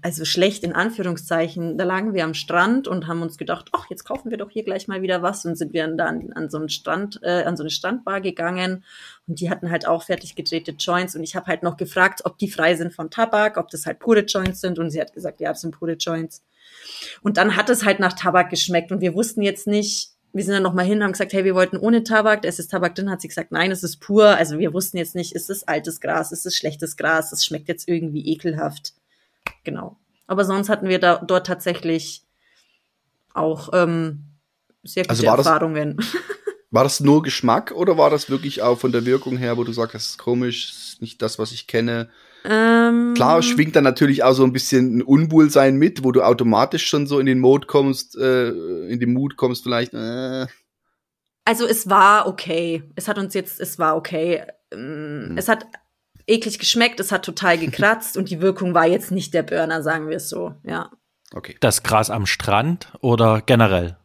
Also 0.04 0.24
schlecht 0.24 0.64
in 0.64 0.74
Anführungszeichen. 0.74 1.78
Da 1.78 1.84
lagen 1.84 2.14
wir 2.14 2.24
am 2.24 2.36
Strand 2.36 2.88
und 2.88 3.08
haben 3.08 3.24
uns 3.24 3.38
gedacht, 3.38 3.70
ach, 3.72 3.90
jetzt 3.90 4.04
kaufen 4.04 4.30
wir 4.30 4.38
doch 4.38 4.52
hier 4.52 4.64
gleich 4.64 4.88
mal 4.88 5.02
wieder 5.02 5.24
was 5.24 5.46
und 5.46 5.58
sind 5.58 5.74
wir 5.74 5.88
dann 5.88 6.00
an, 6.00 6.34
an 6.34 6.50
so 6.50 6.60
einen 6.60 6.70
Strand, 6.70 7.20
äh, 7.24 7.44
an 7.44 7.58
so 7.58 7.64
eine 7.64 7.72
Strandbar 7.72 8.22
gegangen 8.22 8.84
und 9.28 9.40
die 9.40 9.50
hatten 9.50 9.72
halt 9.72 9.88
auch 9.88 10.04
fertig 10.04 10.36
gedrehte 10.36 10.72
Joints 10.72 11.16
und 11.16 11.24
ich 11.24 11.36
habe 11.36 11.48
halt 11.48 11.64
noch 11.64 11.78
gefragt, 11.78 12.22
ob 12.24 12.38
die 12.38 12.52
frei 12.52 12.76
sind 12.76 12.94
von 12.94 13.10
Tabak, 13.10 13.58
ob 13.58 13.70
das 13.70 13.88
halt 13.88 13.98
pure 13.98 14.22
Joints 14.26 14.62
sind 14.62 14.78
und 14.78 14.92
sie 14.92 15.02
hat 15.02 15.14
gesagt, 15.14 15.42
ja, 15.42 15.50
das 15.50 15.62
sind 15.62 15.72
pure 15.72 15.94
Joints. 15.94 16.44
Und 17.24 17.38
dann 17.38 17.56
hat 17.56 17.70
es 17.70 17.84
halt 17.84 18.00
nach 18.00 18.14
Tabak 18.14 18.52
geschmeckt 18.52 18.92
und 18.92 19.02
wir 19.02 19.16
wussten 19.16 19.42
jetzt 19.42 19.66
nicht, 19.66 20.12
wir 20.34 20.44
sind 20.44 20.54
dann 20.54 20.64
noch 20.64 20.74
mal 20.74 20.86
hin, 20.86 21.04
haben 21.04 21.12
gesagt, 21.12 21.34
hey, 21.34 21.44
wir 21.44 21.56
wollten 21.56 21.78
ohne 21.78 22.04
Tabak, 22.04 22.46
es 22.46 22.60
ist 22.60 22.72
Tabak 22.72 22.96
drin, 22.96 23.10
hat 23.10 23.22
sie 23.22 23.28
gesagt, 23.28 23.52
nein, 23.52 23.72
es 23.72 23.84
ist 23.84 23.98
pur. 24.00 24.28
Also 24.28 24.60
wir 24.60 24.74
wussten 24.74 24.98
jetzt 24.98 25.16
nicht, 25.16 25.34
ist 25.34 25.50
es 25.50 25.68
altes 25.68 26.00
Gras, 26.00 26.32
ist 26.32 26.46
es 26.46 26.56
schlechtes 26.56 26.96
Gras, 26.96 27.32
es 27.32 27.44
schmeckt 27.46 27.68
jetzt 27.68 27.88
irgendwie 27.88 28.26
ekelhaft. 28.32 28.94
Genau. 29.64 29.98
Aber 30.28 30.46
sonst 30.46 30.70
hatten 30.70 30.88
wir 30.90 31.00
da 31.00 31.18
dort 31.18 31.46
tatsächlich 31.48 32.24
auch 33.34 33.70
ähm, 33.74 34.26
sehr 34.84 35.04
gute 35.04 35.10
Also 35.12 35.26
war 35.26 35.38
das- 35.38 35.46
Erfahrungen. 35.46 35.98
War 36.74 36.84
das 36.86 37.02
nur 37.02 37.22
Geschmack 37.22 37.74
oder 37.74 37.98
war 37.98 38.10
das 38.10 38.30
wirklich 38.30 38.62
auch 38.62 38.80
von 38.80 38.94
der 38.94 39.06
Wirkung 39.06 39.36
her, 39.36 39.58
wo 39.58 39.66
du 39.66 39.74
sagst, 39.74 39.94
das 39.94 40.06
ist 40.12 40.18
komisch, 40.18 40.70
das 40.72 40.78
ist 40.94 41.02
nicht 41.02 41.22
das, 41.22 41.38
was 41.38 41.52
ich 41.52 41.68
kenne? 41.68 42.10
ähm, 42.46 43.14
Klar 43.14 43.42
schwingt 43.42 43.76
dann 43.76 43.84
natürlich 43.84 44.24
auch 44.24 44.32
so 44.32 44.46
ein 44.46 44.54
bisschen 44.54 45.00
ein 45.00 45.02
Unwohlsein 45.02 45.76
mit, 45.76 46.06
wo 46.06 46.14
du 46.14 46.22
automatisch 46.22 46.88
schon 46.88 47.08
so 47.08 47.20
in 47.20 47.26
den 47.26 47.40
Mode 47.40 47.68
kommst, 47.68 48.16
äh, 48.18 48.52
in 48.88 49.02
den 49.02 49.12
Mut 49.12 49.36
kommst 49.36 49.64
vielleicht. 49.64 49.94
Äh. 49.94 50.48
Also 51.44 51.68
es 51.68 51.90
war 51.90 52.26
okay. 52.26 52.84
Es 52.96 53.10
hat 53.10 53.18
uns 53.18 53.34
jetzt, 53.34 53.60
es 53.60 53.78
war 53.78 53.98
okay. 53.98 54.42
Ähm, 54.72 55.26
Hm. 55.32 55.38
Es 55.38 55.50
hat 55.50 55.66
eklig 56.28 56.60
geschmeckt, 56.60 57.00
es 57.00 57.12
hat 57.12 57.24
total 57.26 57.58
gekratzt 57.66 58.18
und 58.18 58.30
die 58.30 58.42
Wirkung 58.42 58.74
war 58.74 58.86
jetzt 58.88 59.12
nicht 59.12 59.34
der 59.34 59.44
Burner, 59.44 59.82
sagen 59.84 60.08
wir 60.10 60.18
es 60.18 60.30
so. 60.30 60.54
Ja. 60.64 60.92
Okay. 61.34 61.56
Das 61.62 61.84
Gras 61.84 62.10
am 62.10 62.26
Strand 62.26 62.92
oder 63.02 63.42
generell? 63.42 63.98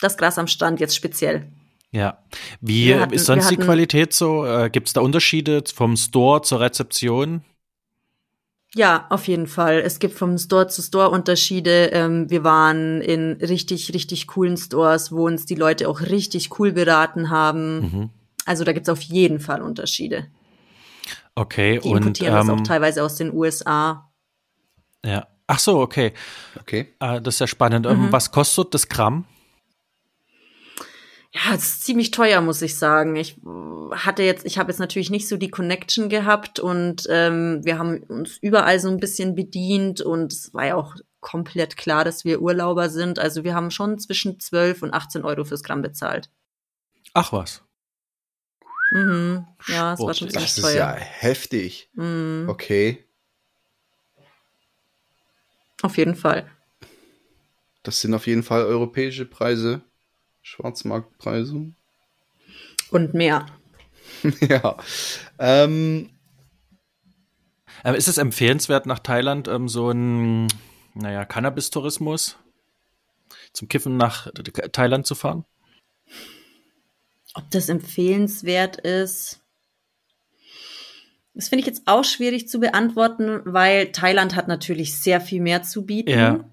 Das 0.00 0.16
Gras 0.16 0.38
am 0.38 0.46
Strand 0.48 0.80
jetzt 0.80 0.96
speziell. 0.96 1.50
Ja. 1.90 2.22
Wie 2.60 2.94
hatten- 2.94 3.12
ist 3.12 3.26
sonst 3.26 3.44
wir 3.44 3.50
die 3.50 3.56
hatten- 3.56 3.64
Qualität 3.66 4.12
so? 4.12 4.46
Äh, 4.46 4.70
Gibt 4.70 4.86
es 4.88 4.92
da 4.94 5.00
Unterschiede 5.00 5.62
vom 5.74 5.96
Store 5.96 6.42
zur 6.42 6.60
Rezeption? 6.60 7.44
Ja, 8.74 9.06
auf 9.10 9.28
jeden 9.28 9.46
Fall. 9.46 9.80
Es 9.80 9.98
gibt 9.98 10.14
vom 10.14 10.38
Store 10.38 10.66
zu 10.68 10.80
Store 10.80 11.10
Unterschiede. 11.10 11.90
Ähm, 11.92 12.30
wir 12.30 12.42
waren 12.42 13.02
in 13.02 13.32
richtig, 13.32 13.92
richtig 13.92 14.26
coolen 14.28 14.56
Stores, 14.56 15.12
wo 15.12 15.26
uns 15.26 15.44
die 15.44 15.54
Leute 15.56 15.88
auch 15.88 16.00
richtig 16.00 16.58
cool 16.58 16.72
beraten 16.72 17.28
haben. 17.28 17.80
Mhm. 17.80 18.10
Also 18.46 18.64
da 18.64 18.72
gibt's 18.72 18.88
auf 18.88 19.02
jeden 19.02 19.40
Fall 19.40 19.60
Unterschiede. 19.60 20.26
Okay, 21.34 21.78
Die 21.82 21.88
und 21.88 21.98
importieren 21.98 22.34
das 22.34 22.48
auch 22.48 22.58
ähm, 22.58 22.64
teilweise 22.64 23.02
aus 23.04 23.16
den 23.16 23.32
USA. 23.32 24.12
ja. 25.04 25.26
Ach 25.48 25.58
so, 25.58 25.80
okay. 25.80 26.14
Okay. 26.60 26.94
Äh, 27.00 27.20
das 27.20 27.34
ist 27.34 27.40
ja 27.40 27.46
spannend. 27.46 27.84
Ähm, 27.86 28.06
Mhm. 28.06 28.12
was 28.12 28.30
kostet 28.30 28.72
das 28.72 28.88
Gramm? 28.88 29.26
Ja, 31.34 31.54
es 31.54 31.64
ist 31.64 31.84
ziemlich 31.84 32.10
teuer, 32.10 32.40
muss 32.40 32.62
ich 32.62 32.78
sagen. 32.78 33.16
Ich 33.16 33.36
äh, 33.38 33.94
hatte 33.94 34.22
jetzt, 34.22 34.46
ich 34.46 34.58
habe 34.58 34.70
jetzt 34.70 34.78
natürlich 34.78 35.10
nicht 35.10 35.28
so 35.28 35.36
die 35.36 35.50
Connection 35.50 36.08
gehabt 36.08 36.58
und 36.60 37.06
ähm, 37.10 37.60
wir 37.64 37.78
haben 37.78 38.02
uns 38.04 38.38
überall 38.40 38.78
so 38.80 38.88
ein 38.88 38.98
bisschen 38.98 39.34
bedient 39.34 40.00
und 40.00 40.32
es 40.32 40.54
war 40.54 40.66
ja 40.66 40.74
auch 40.76 40.94
komplett 41.20 41.76
klar, 41.76 42.04
dass 42.04 42.24
wir 42.24 42.40
Urlauber 42.40 42.88
sind. 42.88 43.18
Also 43.18 43.44
wir 43.44 43.54
haben 43.54 43.70
schon 43.70 43.98
zwischen 43.98 44.40
12 44.40 44.82
und 44.82 44.92
18 44.94 45.24
Euro 45.24 45.44
fürs 45.44 45.62
Gramm 45.62 45.82
bezahlt. 45.82 46.30
Ach 47.14 47.32
was. 47.32 47.62
Mhm. 48.92 49.46
Ja, 49.68 49.94
es 49.94 50.00
war 50.00 50.12
schon 50.14 50.28
ziemlich 50.28 50.54
Das 50.54 50.58
ist 50.58 50.74
ja 50.74 50.92
teuer. 50.92 51.00
heftig. 51.00 51.88
Mhm. 51.94 52.46
Okay. 52.48 53.04
Auf 55.82 55.96
jeden 55.96 56.14
Fall. 56.14 56.50
Das 57.82 58.00
sind 58.00 58.14
auf 58.14 58.26
jeden 58.26 58.42
Fall 58.42 58.64
europäische 58.64 59.24
Preise. 59.24 59.82
Schwarzmarktpreise. 60.42 61.72
Und 62.90 63.14
mehr. 63.14 63.46
ja. 64.40 64.76
Ähm, 65.38 66.10
Ähm, 67.84 67.94
ist 67.94 68.08
es 68.08 68.18
empfehlenswert, 68.18 68.86
nach 68.86 68.98
Thailand 69.00 69.48
ähm, 69.48 69.68
so 69.68 69.90
ein, 69.90 70.46
naja, 70.94 71.24
Cannabis-Tourismus 71.24 72.36
zum 73.52 73.68
Kiffen 73.68 73.96
nach 73.96 74.28
Thailand 74.72 75.06
zu 75.06 75.14
fahren? 75.14 75.44
Ob 77.34 77.50
das 77.50 77.68
empfehlenswert 77.68 78.76
ist, 78.78 79.42
das 81.34 81.48
finde 81.48 81.60
ich 81.60 81.66
jetzt 81.66 81.82
auch 81.86 82.04
schwierig 82.04 82.48
zu 82.48 82.60
beantworten, 82.60 83.40
weil 83.44 83.90
Thailand 83.92 84.36
hat 84.36 84.48
natürlich 84.48 84.96
sehr 84.96 85.20
viel 85.20 85.40
mehr 85.40 85.62
zu 85.62 85.86
bieten. 85.86 86.10
Ja. 86.10 86.44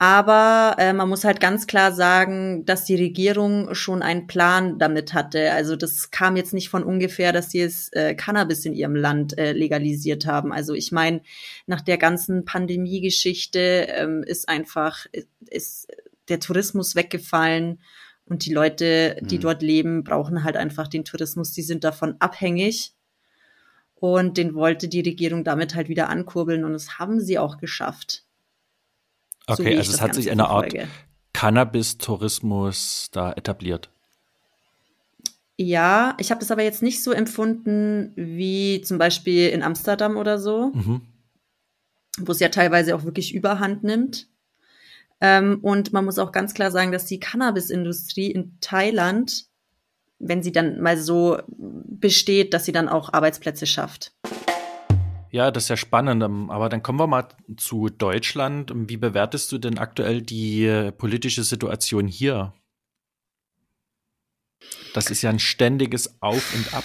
Aber 0.00 0.76
äh, 0.78 0.92
man 0.92 1.08
muss 1.08 1.24
halt 1.24 1.40
ganz 1.40 1.66
klar 1.66 1.92
sagen, 1.92 2.64
dass 2.64 2.84
die 2.84 2.94
Regierung 2.94 3.74
schon 3.74 4.00
einen 4.00 4.28
Plan 4.28 4.78
damit 4.78 5.12
hatte. 5.12 5.52
Also 5.52 5.74
das 5.74 6.12
kam 6.12 6.36
jetzt 6.36 6.54
nicht 6.54 6.68
von 6.68 6.84
ungefähr, 6.84 7.32
dass 7.32 7.50
sie 7.50 7.62
es 7.62 7.92
äh, 7.92 8.14
Cannabis 8.14 8.64
in 8.64 8.74
ihrem 8.74 8.94
Land 8.94 9.36
äh, 9.36 9.52
legalisiert 9.52 10.24
haben. 10.24 10.52
Also 10.52 10.72
ich 10.74 10.92
meine, 10.92 11.22
nach 11.66 11.80
der 11.80 11.98
ganzen 11.98 12.44
Pandemie-Geschichte 12.44 13.88
ähm, 13.90 14.22
ist 14.22 14.48
einfach 14.48 15.06
ist 15.50 15.88
der 16.28 16.38
Tourismus 16.38 16.94
weggefallen 16.94 17.80
und 18.28 18.44
die 18.46 18.52
Leute, 18.52 19.16
die 19.22 19.36
Mhm. 19.38 19.40
dort 19.42 19.62
leben, 19.62 20.04
brauchen 20.04 20.44
halt 20.44 20.56
einfach 20.56 20.88
den 20.88 21.04
Tourismus. 21.04 21.52
Die 21.52 21.62
sind 21.62 21.84
davon 21.84 22.16
abhängig. 22.20 22.92
Und 23.94 24.36
den 24.38 24.54
wollte 24.54 24.86
die 24.88 25.00
Regierung 25.00 25.42
damit 25.42 25.74
halt 25.74 25.88
wieder 25.88 26.08
ankurbeln 26.08 26.64
und 26.64 26.72
das 26.72 26.98
haben 27.00 27.20
sie 27.20 27.38
auch 27.38 27.58
geschafft. 27.58 28.22
So 29.48 29.54
Okay, 29.54 29.72
ich 29.72 29.78
also 29.78 29.92
es 29.94 30.00
hat 30.00 30.14
sich 30.14 30.30
eine 30.30 30.48
Art. 30.48 30.72
Cannabis-Tourismus 31.32 33.08
da 33.12 33.32
etabliert. 33.32 33.90
Ja, 35.56 36.14
ich 36.20 36.30
habe 36.30 36.38
das 36.40 36.50
aber 36.52 36.62
jetzt 36.62 36.82
nicht 36.82 37.02
so 37.02 37.10
empfunden 37.10 38.12
wie 38.14 38.80
zum 38.82 38.98
Beispiel 38.98 39.48
in 39.48 39.62
Amsterdam 39.62 40.16
oder 40.16 40.38
so, 40.38 40.70
Mhm. 40.74 41.00
wo 42.20 42.30
es 42.32 42.38
ja 42.38 42.48
teilweise 42.48 42.94
auch 42.94 43.02
wirklich 43.04 43.34
Überhand 43.34 43.82
nimmt. 43.82 44.28
Ähm, 45.20 45.58
und 45.62 45.92
man 45.92 46.04
muss 46.04 46.18
auch 46.18 46.32
ganz 46.32 46.54
klar 46.54 46.70
sagen, 46.70 46.92
dass 46.92 47.06
die 47.06 47.20
Cannabis-Industrie 47.20 48.30
in 48.30 48.58
Thailand, 48.60 49.46
wenn 50.18 50.42
sie 50.42 50.52
dann 50.52 50.80
mal 50.80 50.96
so 50.96 51.38
besteht, 51.48 52.54
dass 52.54 52.64
sie 52.64 52.72
dann 52.72 52.88
auch 52.88 53.12
Arbeitsplätze 53.12 53.66
schafft. 53.66 54.12
Ja, 55.30 55.50
das 55.50 55.64
ist 55.64 55.68
ja 55.68 55.76
spannend. 55.76 56.22
ähm, 56.22 56.50
Aber 56.50 56.68
dann 56.68 56.82
kommen 56.82 56.98
wir 56.98 57.06
mal 57.06 57.28
zu 57.56 57.88
Deutschland. 57.88 58.72
Wie 58.74 58.96
bewertest 58.96 59.52
du 59.52 59.58
denn 59.58 59.78
aktuell 59.78 60.22
die 60.22 60.64
äh, 60.64 60.92
politische 60.92 61.44
Situation 61.44 62.06
hier? 62.06 62.54
Das 64.94 65.10
ist 65.10 65.22
ja 65.22 65.30
ein 65.30 65.38
ständiges 65.38 66.20
Auf 66.20 66.54
und 66.54 66.74
Ab. 66.74 66.84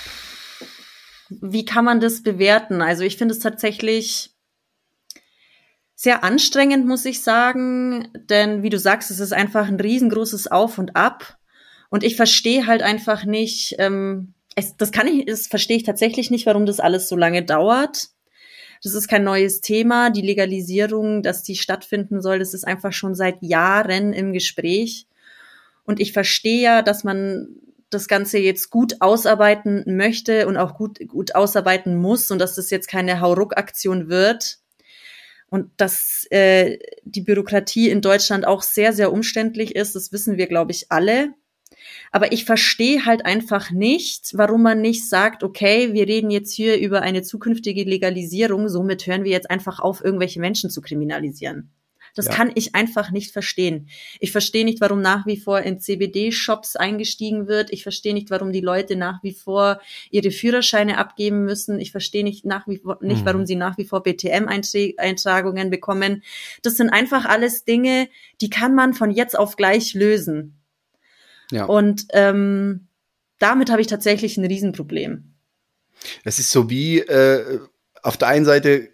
Wie 1.29 1.65
kann 1.65 1.85
man 1.85 1.99
das 1.99 2.21
bewerten? 2.21 2.81
Also 2.81 3.03
ich 3.03 3.17
finde 3.17 3.33
es 3.33 3.39
tatsächlich 3.39 4.32
sehr 6.03 6.21
anstrengend, 6.21 6.85
muss 6.85 7.05
ich 7.05 7.21
sagen, 7.21 8.09
denn 8.29 8.61
wie 8.61 8.69
du 8.69 8.77
sagst, 8.77 9.09
es 9.09 9.21
ist 9.21 9.31
einfach 9.31 9.69
ein 9.69 9.79
riesengroßes 9.79 10.51
Auf 10.51 10.77
und 10.77 10.97
Ab 10.97 11.37
und 11.89 12.03
ich 12.03 12.17
verstehe 12.17 12.67
halt 12.67 12.81
einfach 12.81 13.23
nicht, 13.23 13.75
ähm, 13.79 14.33
es, 14.53 14.75
das 14.75 14.91
kann 14.91 15.07
ich, 15.07 15.25
das 15.27 15.47
verstehe 15.47 15.77
ich 15.77 15.83
tatsächlich 15.83 16.29
nicht, 16.29 16.45
warum 16.45 16.65
das 16.65 16.81
alles 16.81 17.07
so 17.07 17.15
lange 17.15 17.41
dauert. 17.41 18.09
Das 18.83 18.95
ist 18.95 19.07
kein 19.07 19.23
neues 19.23 19.61
Thema. 19.61 20.09
Die 20.09 20.21
Legalisierung, 20.21 21.23
dass 21.23 21.41
die 21.41 21.55
stattfinden 21.55 22.21
soll, 22.21 22.37
das 22.37 22.53
ist 22.53 22.67
einfach 22.67 22.91
schon 22.91 23.15
seit 23.15 23.41
Jahren 23.41 24.11
im 24.11 24.33
Gespräch. 24.33 25.07
Und 25.85 26.01
ich 26.01 26.11
verstehe 26.11 26.61
ja, 26.61 26.81
dass 26.81 27.05
man 27.05 27.47
das 27.89 28.09
Ganze 28.09 28.39
jetzt 28.39 28.71
gut 28.71 28.97
ausarbeiten 28.99 29.85
möchte 29.85 30.47
und 30.47 30.57
auch 30.57 30.75
gut, 30.75 30.99
gut 31.07 31.33
ausarbeiten 31.33 31.95
muss 31.95 32.29
und 32.29 32.39
dass 32.39 32.55
das 32.55 32.71
jetzt 32.71 32.89
keine 32.89 33.21
Hauruck-Aktion 33.21 34.09
wird. 34.09 34.57
Und 35.53 35.69
dass 35.77 36.25
äh, 36.31 36.79
die 37.03 37.21
Bürokratie 37.21 37.91
in 37.91 38.01
Deutschland 38.01 38.47
auch 38.47 38.63
sehr, 38.63 38.91
sehr 38.91 39.13
umständlich 39.13 39.75
ist, 39.75 39.95
das 39.95 40.11
wissen 40.11 40.35
wir, 40.35 40.47
glaube 40.47 40.71
ich, 40.71 40.91
alle. 40.91 41.35
Aber 42.11 42.31
ich 42.31 42.43
verstehe 42.43 43.05
halt 43.05 43.23
einfach 43.23 43.69
nicht, 43.69 44.31
warum 44.33 44.63
man 44.63 44.81
nicht 44.81 45.07
sagt, 45.07 45.43
okay, 45.43 45.93
wir 45.93 46.07
reden 46.07 46.31
jetzt 46.31 46.53
hier 46.53 46.79
über 46.79 47.03
eine 47.03 47.21
zukünftige 47.21 47.83
Legalisierung, 47.83 48.67
somit 48.67 49.05
hören 49.05 49.25
wir 49.25 49.31
jetzt 49.31 49.51
einfach 49.51 49.79
auf, 49.79 50.03
irgendwelche 50.03 50.39
Menschen 50.39 50.71
zu 50.71 50.81
kriminalisieren. 50.81 51.69
Das 52.15 52.27
Ja. 52.27 52.33
kann 52.33 52.51
ich 52.53 52.75
einfach 52.75 53.09
nicht 53.09 53.31
verstehen. 53.31 53.89
Ich 54.19 54.31
verstehe 54.31 54.65
nicht, 54.65 54.81
warum 54.81 55.01
nach 55.01 55.25
wie 55.25 55.37
vor 55.37 55.61
in 55.61 55.79
CBD-Shops 55.79 56.75
eingestiegen 56.75 57.47
wird. 57.47 57.71
Ich 57.73 57.81
verstehe 57.83 58.13
nicht, 58.13 58.29
warum 58.29 58.51
die 58.51 58.61
Leute 58.61 58.95
nach 58.95 59.23
wie 59.23 59.33
vor 59.33 59.79
ihre 60.11 60.29
Führerscheine 60.29 60.99
abgeben 60.99 61.43
müssen. 61.43 61.79
Ich 61.79 61.91
verstehe 61.91 62.23
nicht 62.23 62.45
nach 62.45 62.67
wie 62.67 62.77
vor 62.77 62.99
nicht, 63.01 63.21
Mhm. 63.21 63.25
warum 63.25 63.45
sie 63.47 63.55
nach 63.55 63.77
wie 63.79 63.85
vor 63.85 64.03
BTM-Eintragungen 64.03 65.69
bekommen. 65.69 66.23
Das 66.61 66.77
sind 66.77 66.89
einfach 66.91 67.25
alles 67.25 67.65
Dinge, 67.65 68.07
die 68.41 68.49
kann 68.49 68.75
man 68.75 68.93
von 68.93 69.09
jetzt 69.11 69.37
auf 69.37 69.55
gleich 69.55 69.93
lösen. 69.93 70.59
ja. 71.51 71.65
Und 71.65 72.05
ähm, 72.13 72.87
damit 73.39 73.69
habe 73.69 73.81
ich 73.81 73.87
tatsächlich 73.87 74.37
ein 74.37 74.45
Riesenproblem. 74.45 75.33
Es 76.23 76.39
ist 76.39 76.51
so 76.51 76.69
wie, 76.69 76.99
äh, 76.99 77.59
auf 78.01 78.17
der 78.17 78.27
einen 78.29 78.45
Seite 78.45 78.89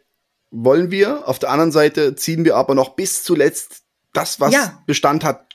wollen 0.52 0.92
wir, 0.92 1.28
auf 1.28 1.40
der 1.40 1.50
anderen 1.52 1.72
Seite 1.72 2.16
ziehen 2.16 2.46
wir 2.46 2.56
aber 2.56 2.76
noch 2.76 2.96
bis 2.96 3.24
zuletzt 3.24 3.84
das, 4.14 4.40
was 4.40 4.54
Ja. 4.54 4.82
Bestand 4.88 5.24
hat, 5.24 5.46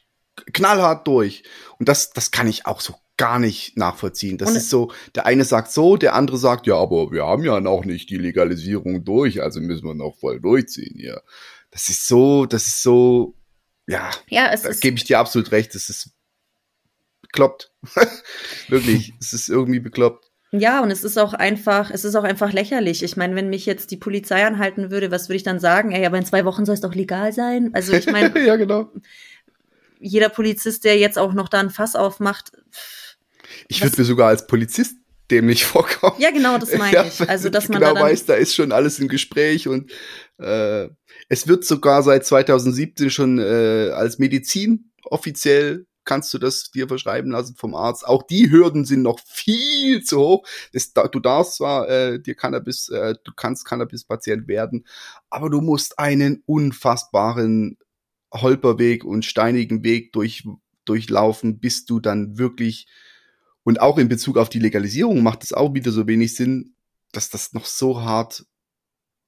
knallhart 0.53 1.07
durch. 1.07 1.43
Und 1.79 1.89
das, 1.89 2.11
das 2.11 2.31
kann 2.31 2.47
ich 2.47 2.67
auch 2.67 2.81
so 2.81 2.95
gar 3.17 3.39
nicht 3.39 3.77
nachvollziehen. 3.77 4.39
Das 4.39 4.51
Und- 4.51 4.57
ist 4.57 4.71
so, 4.71 4.93
der 5.15 5.27
eine 5.27 5.45
sagt 5.45 5.71
so, 5.73 5.97
der 5.97 6.15
andere 6.15 6.37
sagt, 6.39 6.67
ja, 6.67 6.77
aber 6.77 7.11
wir 7.13 7.25
haben 7.27 7.45
ja 7.45 7.61
noch 7.61 7.85
nicht 7.85 8.11
die 8.11 8.17
Legalisierung 8.19 9.05
durch, 9.05 9.43
also 9.43 9.61
müssen 9.61 9.85
wir 9.87 9.95
noch 9.95 10.17
voll 10.19 10.41
durchziehen 10.41 10.97
hier. 10.99 11.23
Das 11.71 11.89
ist 11.89 12.07
so, 12.09 12.47
das 12.47 12.67
ist 12.67 12.83
so, 12.83 13.35
ja, 13.87 14.11
Ja, 14.29 14.51
es 14.53 14.63
da 14.63 14.71
gebe 14.73 14.97
ich 14.97 15.05
dir 15.05 15.19
absolut 15.19 15.53
recht, 15.53 15.75
das 15.75 15.91
ist 15.91 16.11
bekloppt. 17.23 17.73
Wirklich, 18.69 19.13
es 19.21 19.33
ist 19.33 19.49
irgendwie 19.49 19.81
bekloppt. 19.81 20.31
Ja, 20.57 20.81
und 20.83 20.93
es 20.93 21.03
ist 21.03 21.19
auch 21.19 21.35
einfach, 21.35 21.91
es 21.91 22.05
ist 22.05 22.15
auch 22.15 22.23
einfach 22.23 22.53
lächerlich. 22.53 23.03
Ich 23.03 23.17
meine, 23.17 23.35
wenn 23.35 23.51
mich 23.51 23.67
jetzt 23.67 23.91
die 23.91 23.97
Polizei 23.97 24.47
anhalten 24.47 24.93
würde, 24.93 25.11
was 25.11 25.29
würde 25.29 25.37
ich 25.37 25.43
dann 25.43 25.59
sagen? 25.59 25.91
Ey, 25.91 26.07
aber 26.07 26.17
in 26.17 26.25
zwei 26.25 26.45
Wochen 26.45 26.65
soll 26.65 26.75
es 26.75 26.81
doch 26.81 26.95
legal 26.95 27.33
sein. 27.33 27.71
Also 27.73 27.93
ich 27.93 28.07
meine, 28.07 28.39
ja, 28.47 28.55
genau. 28.55 28.93
jeder 29.99 30.29
Polizist, 30.29 30.85
der 30.85 30.97
jetzt 30.97 31.19
auch 31.19 31.33
noch 31.33 31.49
da 31.49 31.59
ein 31.59 31.71
Fass 31.71 31.97
aufmacht. 31.97 32.53
Ich 33.67 33.83
würde 33.83 33.97
mir 33.99 34.05
sogar 34.05 34.29
als 34.29 34.47
Polizist 34.47 34.97
dämlich 35.29 35.65
vorkommen. 35.65 36.15
Ja, 36.21 36.31
genau, 36.31 36.57
das 36.57 36.73
meine 36.77 37.09
ich. 37.09 37.29
Also, 37.29 37.49
dass 37.49 37.69
man 37.69 37.81
genau 37.81 37.95
da 37.95 38.03
weiß, 38.03 38.27
da 38.27 38.35
ist 38.35 38.55
schon 38.55 38.71
alles 38.71 39.01
im 39.01 39.09
Gespräch 39.09 39.67
und 39.67 39.91
äh, 40.39 40.89
es 41.29 41.49
wird 41.49 41.65
sogar 41.65 42.05
seit 42.05 42.25
2017 42.27 43.11
schon 43.11 43.41
äh, 43.41 43.91
als 43.93 44.21
Medizin 44.21 44.93
offiziell 45.05 45.87
kannst 46.05 46.33
du 46.35 46.39
das 46.39 46.71
dir 46.71 46.89
verschreiben 46.89 47.31
lassen 47.31 47.57
vom 47.57 47.75
Arzt. 47.75 48.07
Auch 48.07 48.23
die 48.23 48.51
Hürden 48.51 48.85
sind 48.85 49.03
noch 49.03 49.19
viel 49.27 50.03
zu 50.03 50.19
hoch. 50.19 50.47
Das, 50.73 50.93
du 50.93 51.21
darfst 51.21 51.57
zwar 51.57 51.89
äh, 51.89 52.21
dir 52.21 52.35
Cannabis, 52.35 52.89
äh, 52.89 53.15
du 53.25 53.33
kannst 53.35 53.65
Cannabis-Patient 53.65 54.49
werden, 54.49 54.87
aber 55.31 55.51
du 55.51 55.61
musst 55.61 55.99
einen 55.99 56.43
unfassbaren 56.47 57.79
Holperweg 58.33 59.05
und 59.05 59.25
steinigen 59.25 59.85
Weg 59.85 60.13
durch, 60.13 60.45
durchlaufen, 60.85 61.59
bis 61.61 61.85
du 61.85 62.01
dann 62.01 62.39
wirklich 62.39 62.87
und 63.63 63.81
auch 63.81 63.97
in 63.97 64.09
Bezug 64.09 64.37
auf 64.37 64.51
die 64.51 64.59
Legalisierung 64.59 65.23
macht 65.23 65.43
es 65.43 65.53
auch 65.55 65.73
wieder 65.73 65.91
so 65.91 66.07
wenig 66.07 66.35
Sinn, 66.35 66.75
dass 67.13 67.31
das 67.31 67.55
noch 67.55 67.65
so 67.65 68.03
hart 68.03 68.45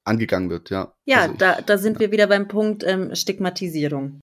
angegangen 0.03 0.49
wird, 0.49 0.69
ja. 0.69 0.93
Ja, 1.05 1.21
Also 1.21 1.31
ich- 1.33 1.37
da, 1.39 1.61
da 1.61 1.77
sind 1.77 1.99
wir 1.99 2.11
wieder 2.11 2.27
beim 2.27 2.47
Punkt 2.47 2.83
ähm, 2.83 3.15
Stigmatisierung. 3.15 4.19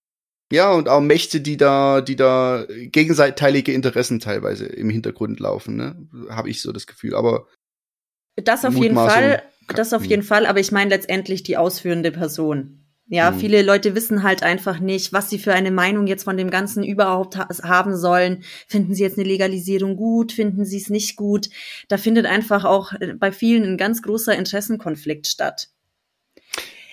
Ja, 0.51 0.71
und 0.71 0.89
auch 0.89 1.01
Mächte, 1.01 1.41
die 1.41 1.57
da, 1.57 2.01
die 2.01 2.15
da 2.15 2.65
gegenseitige 2.69 3.71
Interessen 3.71 4.19
teilweise 4.19 4.65
im 4.65 4.89
Hintergrund 4.89 5.39
laufen, 5.39 5.75
ne? 5.75 6.07
Habe 6.29 6.49
ich 6.49 6.61
so 6.61 6.71
das 6.71 6.85
Gefühl. 6.85 7.15
Aber 7.15 7.47
Das 8.35 8.63
auf 8.63 8.75
jeden 8.75 8.95
Fall, 8.95 9.41
das 9.73 9.93
auf 9.93 10.03
hm. 10.03 10.09
jeden 10.09 10.23
Fall, 10.23 10.45
aber 10.45 10.59
ich 10.59 10.71
meine 10.71 10.91
letztendlich 10.91 11.43
die 11.43 11.57
ausführende 11.57 12.11
Person. 12.11 12.85
Ja, 13.07 13.31
Hm. 13.31 13.39
viele 13.39 13.61
Leute 13.61 13.93
wissen 13.93 14.23
halt 14.23 14.41
einfach 14.41 14.79
nicht, 14.79 15.13
was 15.13 15.29
sie 15.29 15.37
für 15.37 15.53
eine 15.53 15.71
Meinung 15.71 16.07
jetzt 16.07 16.23
von 16.23 16.37
dem 16.37 16.49
Ganzen 16.49 16.83
überhaupt 16.83 17.37
ha 17.37 17.47
haben 17.63 17.95
sollen. 17.95 18.43
Finden 18.67 18.95
sie 18.95 19.03
jetzt 19.03 19.17
eine 19.17 19.27
Legalisierung 19.27 19.95
gut? 19.95 20.31
Finden 20.31 20.65
sie 20.65 20.77
es 20.77 20.89
nicht 20.89 21.15
gut? 21.15 21.49
Da 21.87 21.97
findet 21.97 22.25
einfach 22.25 22.65
auch 22.65 22.93
äh, 22.93 23.13
bei 23.13 23.31
vielen 23.31 23.63
ein 23.63 23.77
ganz 23.77 24.01
großer 24.01 24.35
Interessenkonflikt 24.35 25.27
statt. 25.27 25.69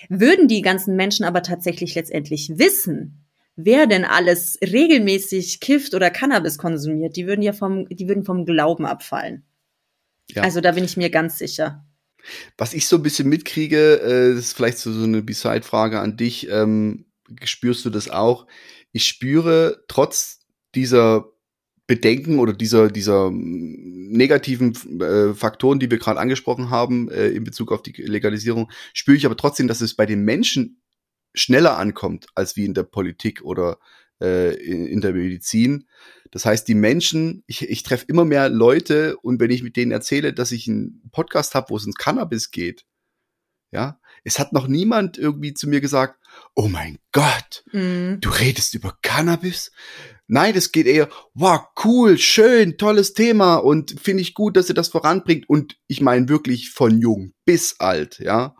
Würden 0.09 0.47
die 0.47 0.61
ganzen 0.61 0.95
Menschen 0.95 1.25
aber 1.25 1.41
tatsächlich 1.41 1.95
letztendlich 1.95 2.57
wissen, 2.57 3.22
wer 3.55 3.87
denn 3.87 4.05
alles 4.05 4.57
regelmäßig 4.61 5.59
kifft 5.59 5.93
oder 5.93 6.09
Cannabis 6.09 6.57
konsumiert, 6.57 7.15
die 7.15 7.27
würden 7.27 7.41
ja 7.41 7.53
vom, 7.53 7.87
die 7.89 8.07
würden 8.07 8.23
vom 8.23 8.45
Glauben 8.45 8.85
abfallen. 8.85 9.45
Ja. 10.31 10.43
Also 10.43 10.61
da 10.61 10.71
bin 10.71 10.83
ich 10.83 10.97
mir 10.97 11.09
ganz 11.09 11.37
sicher. 11.37 11.85
was 12.57 12.73
ich 12.73 12.87
so 12.87 12.97
ein 12.97 13.03
bisschen 13.03 13.29
mitkriege, 13.29 13.99
äh, 14.01 14.35
das 14.35 14.45
ist 14.45 14.53
vielleicht 14.53 14.77
so, 14.77 14.91
so 14.91 15.03
eine 15.03 15.21
Beside-Frage 15.21 15.99
an 15.99 16.17
dich, 16.17 16.49
ähm, 16.49 17.05
spürst 17.43 17.85
du 17.85 17.89
das 17.89 18.09
auch? 18.09 18.47
Ich 18.91 19.05
spüre 19.05 19.83
trotz 19.87 20.39
dieser 20.75 21.33
Bedenken 21.85 22.39
oder 22.39 22.53
dieser, 22.53 22.89
dieser 22.89 23.29
negativen 23.31 24.73
äh, 25.01 25.33
Faktoren, 25.33 25.79
die 25.79 25.91
wir 25.91 25.97
gerade 25.97 26.19
angesprochen 26.19 26.69
haben, 26.69 27.09
äh, 27.09 27.27
in 27.29 27.43
Bezug 27.43 27.71
auf 27.71 27.83
die 27.83 27.91
Legalisierung, 27.91 28.71
spüre 28.93 29.17
ich 29.17 29.25
aber 29.25 29.35
trotzdem, 29.35 29.67
dass 29.67 29.81
es 29.81 29.95
bei 29.95 30.05
den 30.05 30.23
Menschen 30.23 30.81
schneller 31.33 31.77
ankommt 31.77 32.27
als 32.35 32.55
wie 32.55 32.65
in 32.65 32.73
der 32.73 32.83
Politik 32.83 33.41
oder 33.43 33.77
äh, 34.21 34.53
in, 34.55 34.85
in 34.87 35.01
der 35.01 35.13
Medizin. 35.13 35.87
Das 36.31 36.45
heißt, 36.45 36.67
die 36.67 36.75
Menschen, 36.75 37.43
ich, 37.47 37.69
ich 37.69 37.83
treffe 37.83 38.05
immer 38.07 38.25
mehr 38.25 38.49
Leute 38.49 39.17
und 39.17 39.39
wenn 39.39 39.51
ich 39.51 39.63
mit 39.63 39.75
denen 39.75 39.91
erzähle, 39.91 40.33
dass 40.33 40.51
ich 40.51 40.67
einen 40.67 41.09
Podcast 41.11 41.53
habe, 41.55 41.69
wo 41.69 41.77
es 41.77 41.83
ums 41.83 41.97
Cannabis 41.97 42.51
geht, 42.51 42.85
ja, 43.71 43.99
es 44.23 44.39
hat 44.39 44.53
noch 44.53 44.67
niemand 44.67 45.17
irgendwie 45.17 45.53
zu 45.53 45.67
mir 45.67 45.81
gesagt, 45.81 46.19
oh 46.55 46.67
mein 46.67 46.99
Gott, 47.11 47.63
Mhm. 47.71 48.19
du 48.21 48.29
redest 48.29 48.73
über 48.75 48.97
Cannabis? 49.01 49.71
Nein, 50.27 50.53
das 50.53 50.71
geht 50.71 50.87
eher, 50.87 51.09
wow, 51.33 51.61
cool, 51.83 52.17
schön, 52.17 52.77
tolles 52.77 53.13
Thema 53.13 53.55
und 53.57 53.99
finde 53.99 54.21
ich 54.21 54.33
gut, 54.33 54.55
dass 54.55 54.69
ihr 54.69 54.75
das 54.75 54.87
voranbringt. 54.87 55.49
Und 55.49 55.77
ich 55.87 56.01
meine 56.01 56.29
wirklich 56.29 56.71
von 56.71 56.99
jung 56.99 57.33
bis 57.45 57.79
alt, 57.79 58.19
ja. 58.19 58.55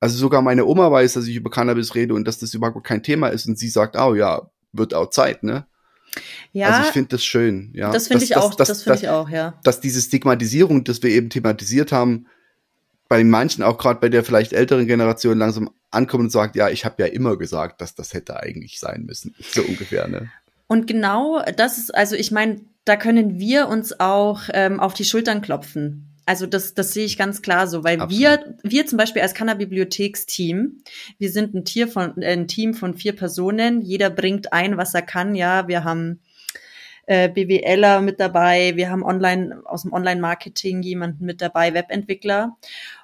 Also 0.00 0.16
sogar 0.16 0.40
meine 0.42 0.64
Oma 0.64 0.90
weiß, 0.90 1.12
dass 1.14 1.26
ich 1.26 1.36
über 1.36 1.50
Cannabis 1.50 1.94
rede 1.94 2.14
und 2.14 2.26
dass 2.26 2.38
das 2.38 2.54
überhaupt 2.54 2.82
kein 2.84 3.02
Thema 3.02 3.28
ist 3.28 3.46
und 3.46 3.58
sie 3.58 3.68
sagt, 3.68 3.96
oh 3.96 4.14
ja, 4.14 4.50
wird 4.72 4.94
auch 4.94 5.10
Zeit, 5.10 5.42
ne? 5.42 5.66
Ja, 6.52 6.68
also 6.70 6.88
ich 6.88 6.92
finde 6.92 7.10
das 7.10 7.24
schön, 7.24 7.70
ja. 7.74 7.92
das 7.92 8.08
finde 8.08 8.24
ich 8.24 8.36
auch, 8.36 8.54
dass- 8.54 8.68
das 8.68 8.82
finde 8.82 8.98
ich 8.98 9.08
auch, 9.08 9.28
ja. 9.28 9.54
dass 9.62 9.80
diese 9.80 10.00
Stigmatisierung, 10.00 10.82
das 10.82 11.02
wir 11.02 11.10
eben 11.10 11.30
thematisiert 11.30 11.92
haben, 11.92 12.26
bei 13.08 13.22
manchen, 13.24 13.62
auch 13.62 13.78
gerade 13.78 14.00
bei 14.00 14.08
der 14.08 14.24
vielleicht 14.24 14.52
älteren 14.52 14.86
Generation, 14.86 15.38
langsam 15.38 15.70
ankommt 15.90 16.24
und 16.24 16.30
sagt, 16.30 16.56
ja, 16.56 16.68
ich 16.68 16.84
habe 16.84 17.02
ja 17.02 17.06
immer 17.06 17.36
gesagt, 17.36 17.80
dass 17.80 17.94
das 17.94 18.14
hätte 18.14 18.38
eigentlich 18.40 18.80
sein 18.80 19.04
müssen. 19.04 19.34
So 19.52 19.62
ungefähr, 19.62 20.08
ne? 20.08 20.30
Und 20.66 20.86
genau 20.86 21.42
das 21.56 21.78
ist, 21.78 21.92
also 21.94 22.14
ich 22.14 22.30
meine, 22.30 22.60
da 22.84 22.96
können 22.96 23.38
wir 23.40 23.68
uns 23.68 23.98
auch 23.98 24.42
ähm, 24.52 24.78
auf 24.78 24.94
die 24.94 25.04
Schultern 25.04 25.42
klopfen. 25.42 26.06
Also 26.26 26.46
das, 26.46 26.74
das 26.74 26.92
sehe 26.92 27.04
ich 27.04 27.18
ganz 27.18 27.42
klar 27.42 27.66
so, 27.66 27.82
weil 27.84 28.08
wir, 28.08 28.56
wir 28.62 28.86
zum 28.86 28.98
Beispiel 28.98 29.22
als 29.22 29.34
Kannerbibliotheksteam, 29.34 30.82
wir 31.18 31.30
sind 31.30 31.54
ein, 31.54 31.64
Tier 31.64 31.88
von, 31.88 32.20
äh, 32.22 32.32
ein 32.32 32.46
Team 32.46 32.74
von 32.74 32.94
vier 32.94 33.16
Personen, 33.16 33.82
jeder 33.82 34.10
bringt 34.10 34.52
ein, 34.52 34.76
was 34.76 34.94
er 34.94 35.02
kann, 35.02 35.34
ja, 35.34 35.66
wir 35.66 35.84
haben 35.84 36.20
äh, 37.06 37.28
BWLer 37.28 38.00
mit 38.00 38.20
dabei, 38.20 38.76
wir 38.76 38.90
haben 38.90 39.02
online 39.02 39.62
aus 39.64 39.82
dem 39.82 39.92
Online-Marketing 39.92 40.82
jemanden 40.82 41.24
mit 41.24 41.42
dabei, 41.42 41.74
Webentwickler. 41.74 42.56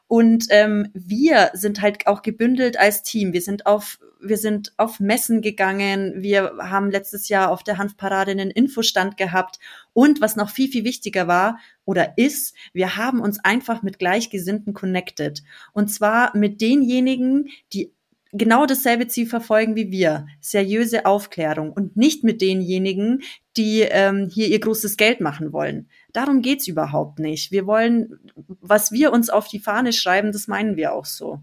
Und 0.08 0.46
ähm, 0.50 0.88
wir 0.94 1.50
sind 1.54 1.82
halt 1.82 2.06
auch 2.06 2.22
gebündelt 2.22 2.78
als 2.78 3.02
Team. 3.02 3.32
Wir 3.32 3.42
sind 3.42 3.66
auf, 3.66 3.98
wir 4.20 4.36
sind 4.36 4.72
auf 4.76 5.00
Messen 5.00 5.42
gegangen. 5.42 6.22
Wir 6.22 6.52
haben 6.58 6.90
letztes 6.90 7.28
Jahr 7.28 7.50
auf 7.50 7.64
der 7.64 7.78
Hanfparade 7.78 8.30
einen 8.30 8.52
Infostand 8.52 9.16
gehabt. 9.16 9.58
Und 9.92 10.20
was 10.20 10.36
noch 10.36 10.50
viel, 10.50 10.68
viel 10.70 10.84
wichtiger 10.84 11.26
war 11.26 11.58
oder 11.84 12.16
ist, 12.18 12.54
wir 12.72 12.96
haben 12.96 13.20
uns 13.20 13.40
einfach 13.42 13.82
mit 13.82 13.98
Gleichgesinnten 13.98 14.74
connected. 14.74 15.42
Und 15.72 15.88
zwar 15.88 16.36
mit 16.36 16.60
denjenigen, 16.60 17.48
die 17.72 17.92
genau 18.32 18.66
dasselbe 18.66 19.08
Ziel 19.08 19.26
verfolgen 19.26 19.74
wie 19.74 19.90
wir. 19.90 20.26
Seriöse 20.40 21.06
Aufklärung 21.06 21.72
und 21.72 21.96
nicht 21.96 22.22
mit 22.22 22.40
denjenigen, 22.40 23.22
die 23.56 23.80
ähm, 23.80 24.28
hier 24.32 24.48
ihr 24.48 24.60
großes 24.60 24.96
Geld 24.96 25.20
machen 25.20 25.52
wollen. 25.52 25.88
Darum 26.12 26.42
geht's 26.42 26.68
überhaupt 26.68 27.18
nicht. 27.18 27.50
Wir 27.50 27.66
wollen, 27.66 28.18
was 28.60 28.92
wir 28.92 29.12
uns 29.12 29.30
auf 29.30 29.48
die 29.48 29.60
Fahne 29.60 29.92
schreiben, 29.92 30.32
das 30.32 30.48
meinen 30.48 30.76
wir 30.76 30.92
auch 30.92 31.04
so. 31.04 31.40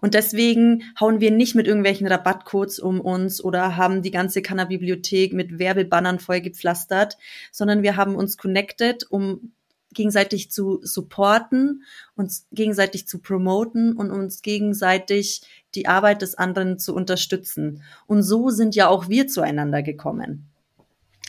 Und 0.00 0.14
deswegen 0.14 0.82
hauen 0.98 1.20
wir 1.20 1.30
nicht 1.30 1.54
mit 1.54 1.66
irgendwelchen 1.66 2.06
Rabattcodes 2.06 2.78
um 2.78 3.00
uns 3.00 3.42
oder 3.42 3.76
haben 3.76 4.02
die 4.02 4.10
ganze 4.10 4.40
Kannerbibliothek 4.40 5.32
mit 5.32 5.58
Werbebannern 5.58 6.18
vollgepflastert, 6.18 7.18
sondern 7.52 7.82
wir 7.82 7.96
haben 7.96 8.14
uns 8.14 8.38
connected, 8.38 9.10
um 9.10 9.52
gegenseitig 9.92 10.50
zu 10.50 10.80
supporten, 10.82 11.82
uns 12.14 12.46
gegenseitig 12.52 13.08
zu 13.08 13.18
promoten 13.18 13.94
und 13.94 14.10
uns 14.10 14.40
gegenseitig 14.42 15.42
die 15.74 15.88
Arbeit 15.88 16.22
des 16.22 16.36
anderen 16.36 16.78
zu 16.78 16.94
unterstützen. 16.94 17.82
Und 18.06 18.22
so 18.22 18.50
sind 18.50 18.74
ja 18.74 18.88
auch 18.88 19.08
wir 19.08 19.26
zueinander 19.26 19.82
gekommen. 19.82 20.49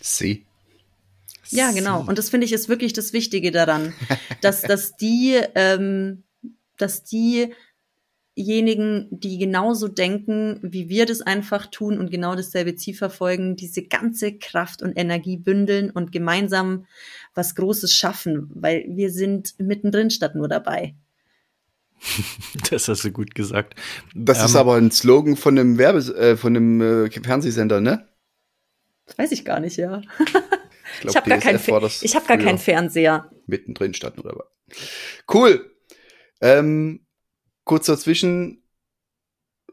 Sie. 0.01 0.45
Ja, 1.49 1.71
genau. 1.71 2.03
Und 2.07 2.17
das 2.17 2.29
finde 2.29 2.45
ich 2.45 2.53
ist 2.53 2.69
wirklich 2.69 2.93
das 2.93 3.13
Wichtige 3.13 3.51
daran, 3.51 3.93
dass, 4.41 4.61
dass 4.61 4.95
die, 4.95 5.39
ähm, 5.55 6.23
dass 6.77 7.03
diejenigen, 7.03 9.07
die 9.11 9.37
genauso 9.37 9.87
denken, 9.87 10.59
wie 10.61 10.87
wir 10.87 11.05
das 11.05 11.21
einfach 11.21 11.67
tun 11.67 11.99
und 11.99 12.09
genau 12.09 12.35
dasselbe 12.35 12.75
Ziel 12.75 12.95
verfolgen, 12.95 13.57
diese 13.57 13.83
ganze 13.83 14.37
Kraft 14.37 14.81
und 14.81 14.97
Energie 14.97 15.37
bündeln 15.37 15.91
und 15.91 16.11
gemeinsam 16.11 16.85
was 17.33 17.55
Großes 17.55 17.93
schaffen, 17.93 18.49
weil 18.53 18.85
wir 18.87 19.11
sind 19.11 19.59
mittendrin 19.59 20.09
statt 20.09 20.35
nur 20.35 20.47
dabei. 20.47 20.95
Das 22.69 22.87
hast 22.87 23.03
du 23.03 23.11
gut 23.11 23.35
gesagt. 23.35 23.75
Das 24.15 24.39
Ähm, 24.39 24.45
ist 24.45 24.55
aber 24.55 24.75
ein 24.75 24.91
Slogan 24.91 25.35
von 25.35 25.57
einem 25.57 25.77
Werbe, 25.77 25.99
äh, 26.15 26.37
von 26.37 26.55
einem 26.55 27.05
äh, 27.05 27.11
Fernsehsender, 27.11 27.81
ne? 27.81 28.07
Das 29.12 29.17
weiß 29.17 29.32
ich 29.34 29.43
gar 29.43 29.60
nicht, 29.60 29.76
ja. 29.76 30.02
Ich, 31.04 31.06
Ich 31.06 31.15
habe 31.17 31.30
gar, 31.30 31.39
kein 31.39 31.56
ich 31.56 32.15
hab 32.15 32.28
gar 32.28 32.38
keinen 32.38 32.58
Fernseher. 32.58 33.30
mittendrin 33.45 33.93
statt 33.93 34.15
nur 34.15 34.24
dabei. 34.24 34.45
Cool. 35.32 35.76
Ähm, 36.39 37.06
kurz 37.65 37.88
dazwischen, 37.88 38.63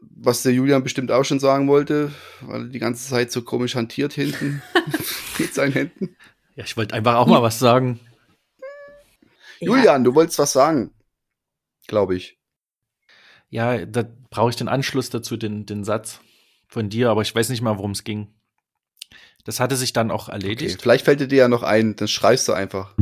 was 0.01 0.43
der 0.43 0.51
Julian 0.51 0.83
bestimmt 0.83 1.09
auch 1.11 1.23
schon 1.23 1.39
sagen 1.39 1.69
wollte, 1.69 2.11
weil 2.41 2.63
er 2.63 2.67
die 2.67 2.79
ganze 2.79 3.09
Zeit 3.09 3.31
so 3.31 3.41
komisch 3.43 3.75
hantiert 3.75 4.11
hinten 4.11 4.61
mit 5.39 5.53
seinen 5.53 5.71
Händen. 5.71 6.17
Ja, 6.55 6.65
ich 6.65 6.75
wollte 6.75 6.95
einfach 6.95 7.15
auch 7.15 7.27
mal 7.27 7.41
was 7.41 7.59
sagen. 7.59 8.01
Julian, 9.61 10.03
du 10.03 10.15
wolltest 10.15 10.39
was 10.39 10.51
sagen, 10.51 10.93
glaube 11.87 12.15
ich. 12.15 12.39
Ja, 13.49 13.85
da 13.85 14.03
brauche 14.29 14.49
ich 14.49 14.55
den 14.57 14.67
Anschluss 14.67 15.09
dazu, 15.09 15.37
den, 15.37 15.65
den 15.65 15.85
Satz 15.85 16.19
von 16.67 16.89
dir, 16.89 17.09
aber 17.09 17.21
ich 17.21 17.33
weiß 17.33 17.49
nicht 17.49 17.61
mal, 17.61 17.77
worum 17.77 17.91
es 17.91 18.03
ging. 18.03 18.33
Das 19.49 19.59
hatte 19.59 19.75
sich 19.75 19.93
dann 19.93 20.11
auch 20.11 20.29
erledigt. 20.29 20.75
Okay, 20.75 20.79
vielleicht 20.79 21.05
fällt 21.05 21.31
dir 21.31 21.35
ja 21.35 21.47
noch 21.47 21.63
ein, 21.63 21.95
dann 21.95 22.07
schreibst 22.07 22.47
du 22.47 22.53
einfach. 22.53 22.93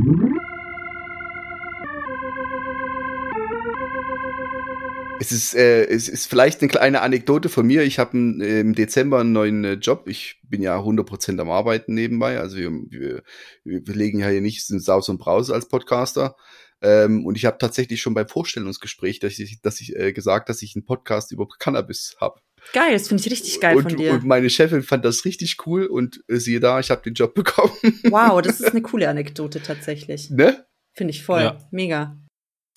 Es 5.20 5.34
ist, 5.34 5.56
äh, 5.56 5.84
es 5.88 6.08
ist 6.08 6.28
vielleicht 6.28 6.62
eine 6.62 6.70
kleine 6.70 7.02
Anekdote 7.02 7.50
von 7.50 7.68
mir. 7.68 7.84
Ich 7.84 8.00
habe 8.00 8.18
äh, 8.18 8.62
im 8.62 8.76
Dezember 8.76 9.20
einen 9.20 9.34
neuen 9.34 9.66
äh, 9.66 9.74
Job. 9.74 10.08
Ich 10.08 10.40
bin 10.42 10.62
ja 10.62 10.80
100% 10.80 11.38
am 11.42 11.50
Arbeiten 11.50 11.94
nebenbei. 11.94 12.40
Also 12.40 12.56
wir, 12.56 12.72
wir, 12.72 13.24
wir 13.66 13.96
legen 13.96 14.20
ja 14.20 14.30
hier 14.30 14.40
nicht 14.40 14.70
in 14.70 14.80
Saus 14.80 15.10
und 15.10 15.18
Brause 15.18 15.54
als 15.54 15.68
Podcaster. 15.68 16.38
Ähm, 16.82 17.26
und 17.26 17.36
ich 17.36 17.44
habe 17.44 17.58
tatsächlich 17.58 18.02
schon 18.02 18.14
beim 18.14 18.30
Vorstellungsgespräch, 18.30 19.20
dass 19.20 19.38
ich, 19.38 19.60
dass 19.60 19.82
ich 19.82 19.98
äh, 19.98 20.14
gesagt, 20.14 20.48
dass 20.48 20.62
ich 20.62 20.78
einen 20.78 20.86
Podcast 20.86 21.34
über 21.34 21.46
Cannabis 21.60 22.16
habe. 22.22 22.40
Geil, 22.74 22.94
das 22.94 23.08
finde 23.08 23.24
ich 23.24 23.32
richtig 23.32 23.60
geil 23.60 23.78
und, 23.78 23.84
von 23.84 23.96
dir. 23.96 24.14
Und 24.14 24.26
meine 24.26 24.50
Chefin 24.50 24.84
fand 24.84 25.06
das 25.06 25.26
richtig 25.26 25.58
cool 25.66 25.86
und 25.86 26.24
äh, 26.28 26.38
siehe 26.38 26.60
da, 26.60 26.80
ich 26.80 26.92
habe 26.92 27.02
den 27.02 27.14
Job 27.14 27.34
bekommen. 27.36 27.74
Wow, 28.10 28.42
das 28.42 28.60
ist 28.60 28.72
eine 28.72 28.82
coole 28.82 29.10
Anekdote 29.10 29.62
tatsächlich. 29.62 30.30
Ne? 30.30 30.66
Finde 30.94 31.12
ich 31.12 31.24
voll. 31.24 31.42
Ja. 31.42 31.58
Mega. 31.72 32.18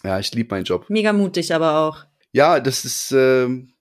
Ja, 0.05 0.19
ich 0.19 0.33
liebe 0.33 0.55
meinen 0.55 0.65
Job. 0.65 0.89
Mega 0.89 1.13
mutig 1.13 1.55
aber 1.55 1.79
auch. 1.79 2.05
Ja, 2.33 2.61
das 2.61 2.85
ist, 2.85 3.13
ähm, 3.13 3.73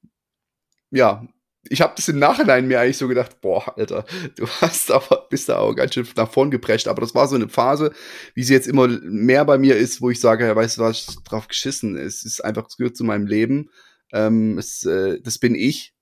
ja, 0.91 1.27
ich 1.67 1.81
habe 1.81 1.93
das 1.95 2.07
im 2.07 2.19
Nachhinein 2.19 2.67
mir 2.67 2.79
eigentlich 2.79 2.97
so 2.97 3.07
gedacht, 3.07 3.41
boah, 3.41 3.77
Alter, 3.77 4.05
du 4.35 4.47
hast 4.47 4.91
aber, 4.91 5.27
bist 5.29 5.49
da 5.49 5.57
auch 5.57 5.73
ganz 5.73 5.93
schön 5.93 6.07
nach 6.15 6.31
vorn 6.31 6.51
geprescht. 6.51 6.87
Aber 6.87 7.01
das 7.01 7.13
war 7.15 7.27
so 7.27 7.35
eine 7.35 7.49
Phase, 7.49 7.91
wie 8.33 8.43
sie 8.43 8.53
jetzt 8.53 8.67
immer 8.67 8.87
mehr 8.87 9.45
bei 9.45 9.57
mir 9.57 9.77
ist, 9.77 10.01
wo 10.01 10.09
ich 10.09 10.19
sage, 10.19 10.45
ja, 10.45 10.55
weißt 10.55 10.77
du 10.77 10.81
was, 10.81 11.17
drauf 11.25 11.47
geschissen. 11.47 11.97
Es 11.97 12.23
ist 12.23 12.43
einfach, 12.43 12.67
es 12.67 12.77
gehört 12.77 12.97
zu 12.97 13.03
meinem 13.03 13.27
Leben. 13.27 13.69
Ähm, 14.11 14.57
es, 14.57 14.83
äh, 14.85 15.19
das 15.21 15.37
bin 15.37 15.55
ich. 15.55 15.93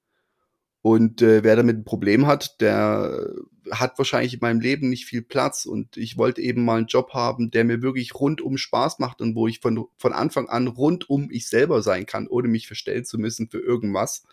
Und 0.87 1.21
äh, 1.21 1.43
wer 1.43 1.57
damit 1.57 1.75
ein 1.75 1.83
Problem 1.83 2.27
hat, 2.27 2.61
der 2.61 3.29
hat 3.69 3.97
wahrscheinlich 3.97 4.35
in 4.35 4.39
meinem 4.39 4.61
Leben 4.61 4.87
nicht 4.87 5.05
viel 5.05 5.21
Platz. 5.21 5.65
Und 5.65 5.97
ich 5.97 6.17
wollte 6.17 6.39
eben 6.39 6.63
mal 6.63 6.77
einen 6.77 6.87
Job 6.87 7.13
haben, 7.13 7.51
der 7.51 7.65
mir 7.65 7.81
wirklich 7.81 8.15
rundum 8.15 8.57
Spaß 8.57 8.99
macht 8.99 9.19
und 9.19 9.35
wo 9.35 9.49
ich 9.49 9.59
von, 9.59 9.87
von 9.97 10.13
Anfang 10.13 10.47
an 10.47 10.69
rundum 10.69 11.27
ich 11.29 11.49
selber 11.49 11.81
sein 11.81 12.05
kann, 12.05 12.29
ohne 12.29 12.47
mich 12.47 12.67
verstellen 12.67 13.03
zu 13.03 13.17
müssen 13.17 13.49
für 13.49 13.59
irgendwas. 13.59 14.23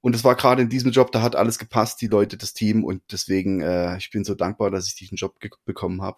Und 0.00 0.14
es 0.16 0.24
war 0.24 0.36
gerade 0.36 0.62
in 0.62 0.70
diesem 0.70 0.90
Job, 0.90 1.12
da 1.12 1.20
hat 1.20 1.36
alles 1.36 1.58
gepasst, 1.58 2.00
die 2.00 2.06
Leute, 2.06 2.38
das 2.38 2.54
Team. 2.54 2.82
Und 2.82 3.02
deswegen, 3.12 3.60
äh, 3.60 3.98
ich 3.98 4.10
bin 4.10 4.24
so 4.24 4.34
dankbar, 4.34 4.70
dass 4.70 4.86
ich 4.86 4.94
diesen 4.94 5.16
Job 5.16 5.34
bekommen 5.66 6.00
habe. 6.00 6.16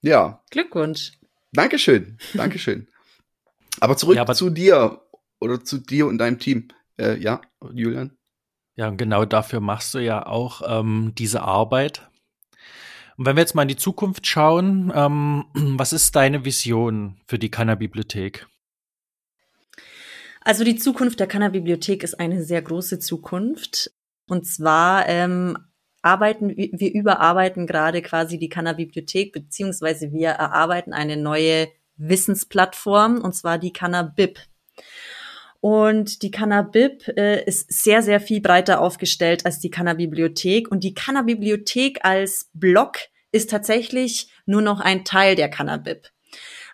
Ja. 0.00 0.42
Glückwunsch. 0.50 1.12
Dankeschön. 1.52 2.18
Dankeschön. 2.34 2.88
aber 3.80 3.96
zurück 3.96 4.16
Ja, 4.16 4.22
aber- 4.22 4.34
zu 4.34 4.50
dir 4.50 5.00
oder 5.38 5.64
zu 5.64 5.78
dir 5.78 6.08
und 6.08 6.18
deinem 6.18 6.40
Team. 6.40 6.66
Äh, 6.98 7.18
ja, 7.20 7.40
Julian? 7.72 8.18
Ja, 8.76 8.88
und 8.88 8.96
genau 8.96 9.24
dafür 9.24 9.60
machst 9.60 9.94
du 9.94 9.98
ja 9.98 10.26
auch 10.26 10.62
ähm, 10.66 11.12
diese 11.16 11.42
Arbeit. 11.42 12.08
Und 13.16 13.26
wenn 13.26 13.36
wir 13.36 13.42
jetzt 13.42 13.54
mal 13.54 13.62
in 13.62 13.68
die 13.68 13.76
Zukunft 13.76 14.26
schauen, 14.26 14.92
ähm, 14.94 15.44
was 15.54 15.92
ist 15.92 16.16
deine 16.16 16.44
Vision 16.44 17.20
für 17.26 17.38
die 17.38 17.50
Kanner-Bibliothek? 17.50 18.46
Also 20.40 20.64
die 20.64 20.76
Zukunft 20.76 21.20
der 21.20 21.28
Kanner-Bibliothek 21.28 22.02
ist 22.02 22.18
eine 22.18 22.42
sehr 22.42 22.62
große 22.62 22.98
Zukunft. 22.98 23.92
Und 24.26 24.46
zwar 24.46 25.08
ähm, 25.08 25.58
arbeiten 26.00 26.56
wir 26.56 26.92
überarbeiten 26.92 27.66
gerade 27.66 28.02
quasi 28.02 28.38
die 28.38 28.48
Kanner-Bibliothek, 28.48 29.32
beziehungsweise 29.32 30.12
wir 30.12 30.30
erarbeiten 30.30 30.92
eine 30.92 31.16
neue 31.16 31.68
Wissensplattform, 31.96 33.20
und 33.20 33.34
zwar 33.34 33.58
die 33.58 33.72
Kanner-Bib. 33.72 34.38
Und 35.62 36.22
die 36.22 36.32
Kanner-Bib 36.32 37.06
äh, 37.16 37.44
ist 37.44 37.72
sehr, 37.72 38.02
sehr 38.02 38.20
viel 38.20 38.40
breiter 38.40 38.80
aufgestellt 38.80 39.46
als 39.46 39.60
die 39.60 39.70
Kanner-Bibliothek. 39.70 40.68
Und 40.68 40.82
die 40.82 40.92
Kanner-Bibliothek 40.92 42.00
als 42.02 42.50
Block 42.52 42.98
ist 43.30 43.48
tatsächlich 43.48 44.26
nur 44.44 44.60
noch 44.60 44.80
ein 44.80 45.04
Teil 45.04 45.36
der 45.36 45.48
Kanner-Bib. 45.48 46.08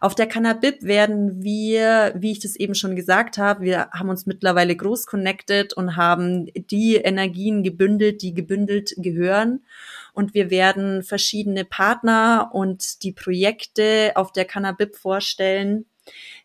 Auf 0.00 0.14
der 0.14 0.26
Cannabib 0.26 0.82
werden 0.84 1.42
wir, 1.42 2.14
wie 2.16 2.32
ich 2.32 2.40
das 2.40 2.56
eben 2.56 2.74
schon 2.74 2.96
gesagt 2.96 3.36
habe, 3.36 3.62
wir 3.62 3.90
haben 3.90 4.08
uns 4.08 4.24
mittlerweile 4.24 4.74
groß 4.74 5.04
connected 5.06 5.74
und 5.74 5.96
haben 5.96 6.46
die 6.54 6.96
Energien 6.96 7.62
gebündelt, 7.62 8.22
die 8.22 8.32
gebündelt 8.32 8.94
gehören. 8.96 9.66
Und 10.14 10.32
wir 10.32 10.50
werden 10.50 11.02
verschiedene 11.02 11.66
Partner 11.66 12.50
und 12.54 13.02
die 13.02 13.12
Projekte 13.12 14.12
auf 14.14 14.32
der 14.32 14.46
Cannabib 14.46 14.96
vorstellen. 14.96 15.84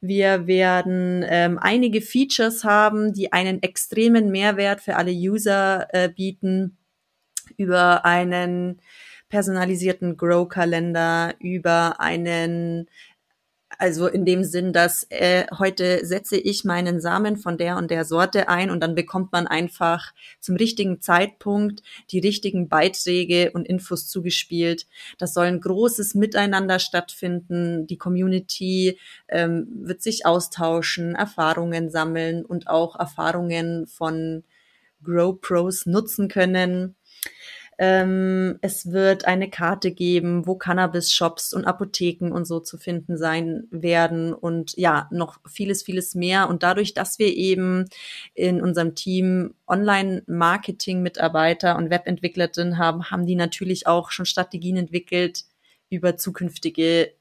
Wir 0.01 0.47
werden 0.47 1.26
ähm, 1.28 1.57
einige 1.59 2.01
Features 2.01 2.64
haben, 2.64 3.14
die 3.14 3.32
einen 3.32 3.61
extremen 3.64 4.32
Mehrwert 4.32 4.82
für 4.82 4.95
alle 4.95 5.11
User 5.11 5.88
äh, 5.93 6.09
bieten. 6.09 6.78
Über 7.57 8.05
einen 8.05 8.82
personalisierten 9.30 10.16
Grow-Kalender, 10.18 11.34
über 11.39 11.99
einen 11.99 12.88
also 13.78 14.08
in 14.08 14.26
dem 14.26 14.44
Sinn, 14.44 14.74
dass 14.74 15.06
äh, 15.10 15.46
heute 15.58 16.06
setze 16.06 16.38
ich 16.38 16.64
meinen 16.64 17.00
Samen 17.00 17.38
von 17.38 17.58
der 17.58 17.78
und 17.78 17.92
der 17.92 18.06
Sorte 18.06 18.50
ein 18.50 18.70
und 18.70 18.82
dann 18.82 18.96
bekommt 18.96 19.32
man 19.32 19.48
einfach 19.48 20.14
zum 20.40 20.56
richtigen 20.56 21.02
Zeitpunkt 21.02 21.82
die 22.12 22.20
richtigen 22.20 22.70
Beiträge 22.70 23.52
und 23.52 23.68
Infos 23.68 24.08
zugespielt. 24.08 24.88
Das 25.18 25.34
soll 25.34 25.46
ein 25.46 25.62
großes 25.62 26.16
Miteinander 26.16 26.80
stattfinden. 26.80 27.88
Die 27.88 27.98
Community 27.98 29.00
ähm, 29.28 29.68
wird 29.82 30.02
sich 30.02 30.26
austauschen, 30.26 31.16
Erfahrungen 31.16 31.90
sammeln 31.90 32.46
und 32.46 32.68
auch 32.68 32.98
Erfahrungen 32.98 33.88
von 33.88 34.44
Grow 35.04 35.40
Pros 35.40 35.86
nutzen 35.86 36.28
können. 36.28 36.96
Ähm, 37.78 38.58
es 38.62 38.92
wird 38.92 39.26
eine 39.26 39.50
Karte 39.50 39.92
geben, 39.92 40.46
wo 40.46 40.56
Cannabis-Shops 40.56 41.54
und 41.54 41.66
Apotheken 41.66 42.32
und 42.32 42.46
so 42.46 42.60
zu 42.60 42.78
finden 42.78 43.18
sein 43.18 43.68
werden 43.72 44.34
und 44.34 44.78
ja, 44.78 45.08
noch 45.12 45.40
vieles, 45.50 45.84
vieles 45.84 46.16
mehr. 46.16 46.50
Und 46.50 46.64
dadurch, 46.64 46.94
dass 46.94 47.20
wir 47.20 47.36
eben 47.36 47.86
in 48.34 48.62
unserem 48.62 48.96
Team 48.96 49.56
Online-Marketing-Mitarbeiter 49.68 51.78
und 51.78 51.90
Webentwickler 51.90 52.48
drin 52.48 52.78
haben, 52.78 53.10
haben 53.10 53.26
die 53.26 53.36
natürlich 53.36 53.88
auch 53.88 54.12
schon 54.12 54.26
Strategien 54.26 54.78
entwickelt 54.78 55.46
über 55.90 56.18
zukünftige 56.18 57.14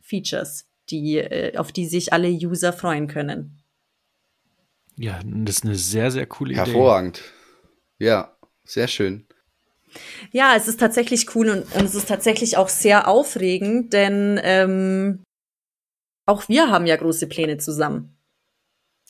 Features, 0.00 0.66
die, 0.90 1.18
äh, 1.18 1.56
auf 1.56 1.72
die 1.72 1.86
sich 1.86 2.12
alle 2.12 2.28
User 2.28 2.72
freuen 2.72 3.08
können. 3.08 3.58
Ja, 4.98 5.20
das 5.24 5.56
ist 5.56 5.64
eine 5.64 5.74
sehr, 5.74 6.10
sehr 6.10 6.26
coole 6.26 6.52
Idee. 6.52 6.60
Hervorragend. 6.60 7.22
Ja, 7.98 8.36
sehr 8.64 8.88
schön. 8.88 9.26
Ja, 10.32 10.54
es 10.56 10.68
ist 10.68 10.80
tatsächlich 10.80 11.34
cool 11.34 11.48
und, 11.50 11.74
und 11.74 11.84
es 11.84 11.94
ist 11.94 12.08
tatsächlich 12.08 12.56
auch 12.56 12.68
sehr 12.68 13.08
aufregend, 13.08 13.92
denn 13.92 14.40
ähm, 14.42 15.22
auch 16.26 16.48
wir 16.48 16.70
haben 16.70 16.86
ja 16.86 16.96
große 16.96 17.26
Pläne 17.28 17.58
zusammen. 17.58 18.12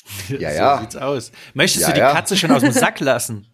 Ja, 0.29 0.51
so 0.51 0.57
ja. 0.57 0.81
sieht's 0.81 0.97
aus. 0.97 1.33
Möchtest 1.55 1.83
Ja, 1.83 1.89
du 1.89 1.95
die 1.95 2.01
ja. 2.01 2.13
Katze 2.13 2.37
schon 2.37 2.51
aus 2.53 2.63
dem 2.63 2.71
Sack 2.73 3.01
lassen? 3.01 3.49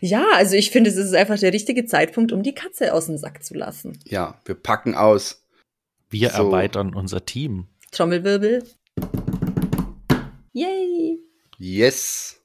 Ja, 0.00 0.24
also 0.34 0.54
ich 0.56 0.70
finde, 0.70 0.90
es 0.90 0.96
ist 0.96 1.14
einfach 1.14 1.38
der 1.38 1.52
richtige 1.52 1.86
Zeitpunkt, 1.86 2.32
um 2.32 2.42
die 2.42 2.54
Katze 2.54 2.92
aus 2.92 3.06
dem 3.06 3.18
Sack 3.18 3.44
zu 3.44 3.54
lassen. 3.54 3.98
Ja, 4.04 4.40
wir 4.44 4.54
packen 4.56 4.94
aus. 4.96 5.44
Wir 6.10 6.30
So. 6.30 6.36
erweitern 6.46 6.94
unser 6.94 7.24
Team. 7.24 7.66
Trommelwirbel. 7.92 8.64
Yay! 10.52 11.18
Yes. 11.58 12.41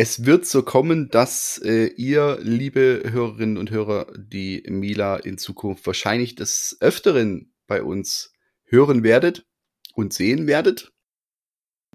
Es 0.00 0.24
wird 0.24 0.46
so 0.46 0.62
kommen, 0.62 1.08
dass 1.10 1.60
äh, 1.64 1.86
ihr, 1.96 2.38
liebe 2.40 3.02
Hörerinnen 3.04 3.58
und 3.58 3.72
Hörer, 3.72 4.06
die 4.16 4.62
Mila 4.68 5.16
in 5.16 5.38
Zukunft 5.38 5.84
wahrscheinlich 5.88 6.36
des 6.36 6.76
Öfteren 6.78 7.52
bei 7.66 7.82
uns 7.82 8.32
hören 8.66 9.02
werdet 9.02 9.44
und 9.94 10.12
sehen 10.12 10.46
werdet. 10.46 10.92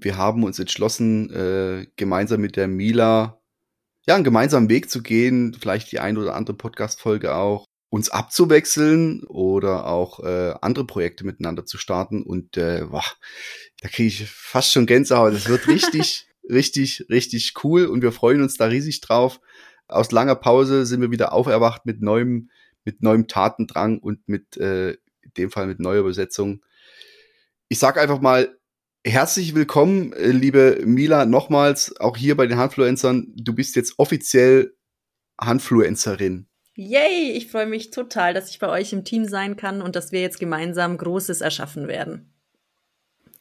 Wir 0.02 0.18
haben 0.18 0.44
uns 0.44 0.60
entschlossen, 0.60 1.32
äh, 1.32 1.88
gemeinsam 1.96 2.42
mit 2.42 2.58
der 2.58 2.68
Mila 2.68 3.42
ja, 4.06 4.16
einen 4.16 4.26
gemeinsamen 4.26 4.68
Weg 4.68 4.90
zu 4.90 5.02
gehen, 5.02 5.56
vielleicht 5.58 5.90
die 5.94 6.02
ein 6.02 6.18
oder 6.18 6.36
andere 6.36 6.58
Podcast-Folge 6.58 7.34
auch, 7.34 7.64
uns 7.90 8.10
abzuwechseln 8.10 9.24
oder 9.28 9.86
auch 9.86 10.20
äh, 10.20 10.54
andere 10.60 10.86
Projekte 10.86 11.26
miteinander 11.26 11.66
zu 11.66 11.78
starten. 11.78 12.22
Und 12.22 12.58
äh, 12.58 12.86
boah, 12.92 13.06
da 13.80 13.88
kriege 13.88 14.10
ich 14.10 14.30
fast 14.30 14.74
schon 14.74 14.88
Gänsehaut. 14.88 15.32
Es 15.32 15.48
wird 15.48 15.68
richtig, 15.70 16.28
richtig, 16.50 17.06
richtig 17.10 17.54
cool 17.64 17.86
und 17.86 18.02
wir 18.02 18.12
freuen 18.12 18.42
uns 18.42 18.56
da 18.56 18.66
riesig 18.66 19.02
drauf. 19.02 19.40
Aus 19.88 20.12
langer 20.12 20.36
Pause 20.36 20.86
sind 20.86 21.02
wir 21.02 21.12
wieder 21.12 21.34
auferwacht 21.34 21.86
mit 21.86 22.02
neuem, 22.02 22.50
mit 22.86 23.02
neuem 23.02 23.28
Tatendrang 23.28 24.00
und 24.00 24.28
mit, 24.28 24.58
äh, 24.58 24.92
in 24.92 25.32
dem 25.38 25.52
Fall 25.52 25.68
mit 25.68 25.80
neuer 25.80 26.04
Besetzung. 26.04 26.64
Ich 27.70 27.80
sag 27.80 27.98
einfach 27.98 28.22
mal, 28.22 28.58
herzlich 29.06 29.56
willkommen, 29.56 30.14
äh, 30.14 30.32
liebe 30.32 30.82
Mila, 30.86 31.26
nochmals, 31.26 32.00
auch 32.00 32.18
hier 32.18 32.36
bei 32.38 32.48
den 32.48 32.58
Handfluencern. 32.58 33.34
Du 33.36 33.54
bist 33.54 33.76
jetzt 33.76 33.96
offiziell 33.98 34.74
Handfluencerin. 35.40 36.48
Yay! 36.76 37.32
Ich 37.34 37.52
freue 37.52 37.68
mich 37.68 37.92
total, 37.92 38.34
dass 38.34 38.50
ich 38.50 38.60
bei 38.60 38.68
euch 38.70 38.94
im 38.94 39.06
Team 39.06 39.26
sein 39.26 39.58
kann 39.58 39.82
und 39.82 39.96
dass 39.96 40.12
wir 40.12 40.22
jetzt 40.22 40.40
gemeinsam 40.40 40.98
Großes 40.98 41.42
erschaffen 41.42 41.88
werden. 41.88 42.33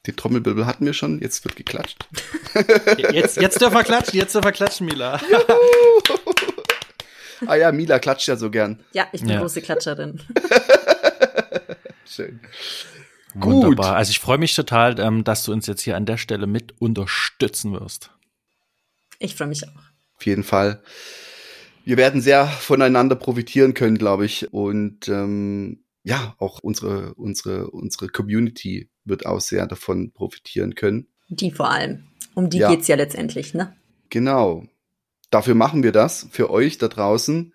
Den 0.06 0.16
Trommelwirbel 0.16 0.66
hatten 0.66 0.84
wir 0.84 0.94
schon, 0.94 1.20
jetzt 1.20 1.44
wird 1.44 1.54
geklatscht. 1.56 2.08
Jetzt, 3.12 3.36
jetzt 3.40 3.60
dürfen 3.60 3.74
wir 3.74 3.84
klatschen, 3.84 4.18
jetzt 4.18 4.34
dürfen 4.34 4.44
wir 4.46 4.52
klatschen, 4.52 4.86
Mila. 4.86 5.20
ah 7.46 7.54
ja, 7.54 7.72
Mila 7.72 7.98
klatscht 7.98 8.26
ja 8.28 8.36
so 8.36 8.50
gern. 8.50 8.82
Ja, 8.92 9.06
ich 9.12 9.20
bin 9.20 9.30
Ja. 9.30 9.40
große 9.40 9.62
Klatscherin. 9.62 10.20
Schön. 12.04 12.40
Gut. 13.38 13.64
Wunderbar. 13.64 13.96
Also 13.96 14.10
ich 14.10 14.20
freue 14.20 14.38
mich 14.38 14.54
total, 14.54 14.98
ähm, 15.00 15.24
dass 15.24 15.44
du 15.44 15.52
uns 15.52 15.66
jetzt 15.66 15.80
hier 15.82 15.96
an 15.96 16.04
der 16.04 16.18
Stelle 16.18 16.46
mit 16.46 16.74
unterstützen 16.80 17.72
wirst. 17.72 18.10
Ich 19.18 19.34
freue 19.36 19.48
mich 19.48 19.66
auch. 19.66 19.72
Auf 20.16 20.26
jeden 20.26 20.44
Fall. 20.44 20.82
Wir 21.84 21.96
werden 21.96 22.20
sehr 22.20 22.46
voneinander 22.46 23.16
profitieren 23.16 23.72
können, 23.74 23.96
glaube 23.98 24.26
ich. 24.26 24.52
Und 24.52 25.08
ähm, 25.08 25.84
ja, 26.04 26.34
auch 26.38 26.58
unsere, 26.58 27.14
unsere, 27.14 27.70
unsere 27.70 28.08
Community 28.08 28.90
wird 29.04 29.26
auch 29.26 29.40
sehr 29.40 29.66
davon 29.66 30.12
profitieren 30.12 30.74
können. 30.74 31.08
Die 31.28 31.50
vor 31.50 31.70
allem. 31.70 32.04
Um 32.34 32.50
die 32.50 32.58
Ja. 32.58 32.70
geht's 32.70 32.88
ja 32.88 32.96
letztendlich, 32.96 33.54
ne? 33.54 33.76
Genau. 34.10 34.64
Dafür 35.30 35.54
machen 35.54 35.82
wir 35.82 35.92
das, 35.92 36.28
für 36.30 36.50
euch 36.50 36.78
da 36.78 36.88
draußen. 36.88 37.52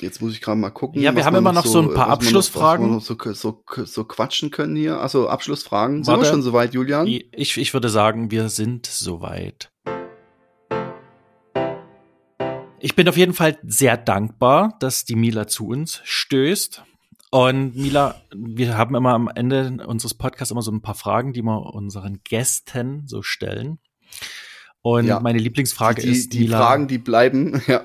Jetzt 0.00 0.20
muss 0.20 0.32
ich 0.32 0.40
gerade 0.40 0.58
mal 0.58 0.70
gucken. 0.70 1.00
Ja, 1.00 1.14
wir 1.14 1.24
haben 1.24 1.36
immer 1.36 1.52
noch 1.52 1.66
so 1.66 1.80
ein 1.80 1.94
paar 1.94 2.08
Abschlussfragen. 2.08 2.86
Noch, 2.86 2.96
was 2.96 3.08
wir 3.08 3.16
noch 3.16 3.34
so, 3.36 3.62
so, 3.74 3.84
so 3.84 4.04
quatschen 4.04 4.50
können 4.50 4.74
hier. 4.74 5.00
Also 5.00 5.28
Abschlussfragen. 5.28 6.02
Sind 6.02 6.12
Warte. 6.12 6.22
wir 6.22 6.30
schon 6.30 6.42
soweit, 6.42 6.74
Julian? 6.74 7.06
Ich, 7.06 7.56
ich 7.56 7.74
würde 7.74 7.88
sagen, 7.88 8.30
wir 8.32 8.48
sind 8.48 8.86
soweit. 8.86 9.70
Ich 12.80 12.94
bin 12.94 13.08
auf 13.08 13.16
jeden 13.16 13.34
Fall 13.34 13.58
sehr 13.64 13.96
dankbar, 13.96 14.76
dass 14.80 15.04
die 15.04 15.16
Mila 15.16 15.46
zu 15.46 15.66
uns 15.68 16.00
stößt. 16.04 16.82
Und 17.30 17.76
Mila, 17.76 18.14
wir 18.34 18.78
haben 18.78 18.94
immer 18.94 19.12
am 19.12 19.28
Ende 19.28 19.84
unseres 19.86 20.14
Podcasts 20.14 20.50
immer 20.50 20.62
so 20.62 20.72
ein 20.72 20.80
paar 20.80 20.94
Fragen, 20.94 21.32
die 21.32 21.42
wir 21.42 21.74
unseren 21.74 22.20
Gästen 22.24 23.06
so 23.06 23.22
stellen. 23.22 23.78
Und 24.80 25.06
Ja. 25.06 25.20
meine 25.20 25.38
Lieblingsfrage 25.38 26.00
die, 26.02 26.10
ist, 26.10 26.32
die 26.32 26.40
Mila, 26.40 26.58
Fragen, 26.58 26.88
die 26.88 26.98
bleiben. 26.98 27.62
Ja. 27.66 27.82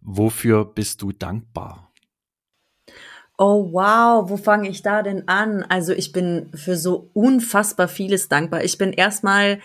wofür 0.00 0.64
bist 0.64 1.02
du 1.02 1.12
dankbar? 1.12 1.92
Oh 3.38 3.72
wow, 3.72 4.28
wo 4.28 4.36
fange 4.36 4.68
ich 4.68 4.82
da 4.82 5.02
denn 5.02 5.28
an? 5.28 5.62
Also 5.62 5.92
ich 5.92 6.12
bin 6.12 6.50
für 6.54 6.76
so 6.76 7.10
unfassbar 7.12 7.88
vieles 7.88 8.28
dankbar. 8.28 8.64
Ich 8.64 8.78
bin 8.78 8.92
erstmal 8.92 9.60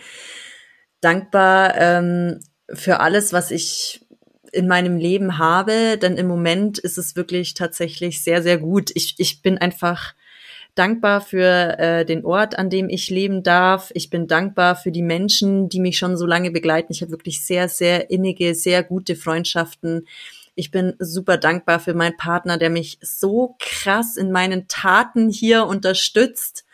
dankbar 1.00 1.74
ähm, 1.76 2.40
für 2.72 3.00
alles, 3.00 3.32
was 3.32 3.50
ich 3.50 4.06
in 4.52 4.66
meinem 4.66 4.96
Leben 4.96 5.38
habe, 5.38 5.98
denn 5.98 6.16
im 6.16 6.26
Moment 6.26 6.78
ist 6.78 6.98
es 6.98 7.16
wirklich 7.16 7.54
tatsächlich 7.54 8.22
sehr, 8.22 8.42
sehr 8.42 8.58
gut. 8.58 8.90
Ich, 8.94 9.14
ich 9.18 9.42
bin 9.42 9.58
einfach 9.58 10.14
dankbar 10.74 11.20
für 11.20 11.78
äh, 11.78 12.04
den 12.04 12.24
Ort, 12.24 12.58
an 12.58 12.70
dem 12.70 12.88
ich 12.88 13.10
leben 13.10 13.42
darf. 13.42 13.90
Ich 13.94 14.10
bin 14.10 14.28
dankbar 14.28 14.76
für 14.76 14.92
die 14.92 15.02
Menschen, 15.02 15.68
die 15.68 15.80
mich 15.80 15.98
schon 15.98 16.16
so 16.16 16.24
lange 16.24 16.50
begleiten. 16.50 16.92
Ich 16.92 17.02
habe 17.02 17.10
wirklich 17.10 17.44
sehr, 17.44 17.68
sehr 17.68 18.10
innige, 18.10 18.54
sehr 18.54 18.82
gute 18.84 19.16
Freundschaften. 19.16 20.06
Ich 20.54 20.70
bin 20.70 20.94
super 20.98 21.36
dankbar 21.36 21.80
für 21.80 21.94
meinen 21.94 22.16
Partner, 22.16 22.58
der 22.58 22.70
mich 22.70 22.98
so 23.00 23.56
krass 23.58 24.16
in 24.16 24.30
meinen 24.30 24.68
Taten 24.68 25.30
hier 25.30 25.66
unterstützt. 25.66 26.64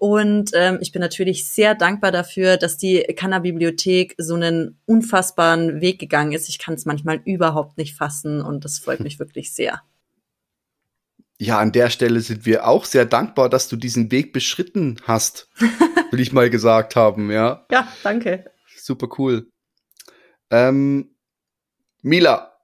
Und 0.00 0.52
ähm, 0.54 0.78
ich 0.80 0.92
bin 0.92 1.00
natürlich 1.00 1.46
sehr 1.46 1.74
dankbar 1.74 2.10
dafür, 2.10 2.56
dass 2.56 2.78
die 2.78 3.02
Kanner-Bibliothek 3.02 4.14
so 4.16 4.32
einen 4.34 4.80
unfassbaren 4.86 5.82
Weg 5.82 5.98
gegangen 5.98 6.32
ist. 6.32 6.48
Ich 6.48 6.58
kann 6.58 6.72
es 6.72 6.86
manchmal 6.86 7.20
überhaupt 7.26 7.76
nicht 7.76 7.94
fassen 7.94 8.40
und 8.40 8.64
das 8.64 8.78
freut 8.78 9.00
mich 9.06 9.18
wirklich 9.18 9.52
sehr. 9.52 9.82
ja, 11.38 11.58
an 11.58 11.72
der 11.72 11.90
Stelle 11.90 12.20
sind 12.20 12.46
wir 12.46 12.66
auch 12.66 12.86
sehr 12.86 13.04
dankbar, 13.04 13.50
dass 13.50 13.68
du 13.68 13.76
diesen 13.76 14.10
Weg 14.10 14.32
beschritten 14.32 14.96
hast. 15.02 15.50
will 16.10 16.20
ich 16.20 16.32
mal 16.32 16.48
gesagt 16.48 16.96
haben, 16.96 17.30
ja. 17.30 17.66
Ja, 17.70 17.86
danke. 18.02 18.50
Super 18.78 19.08
cool. 19.18 19.50
Ähm, 20.50 21.14
Mila, 22.00 22.56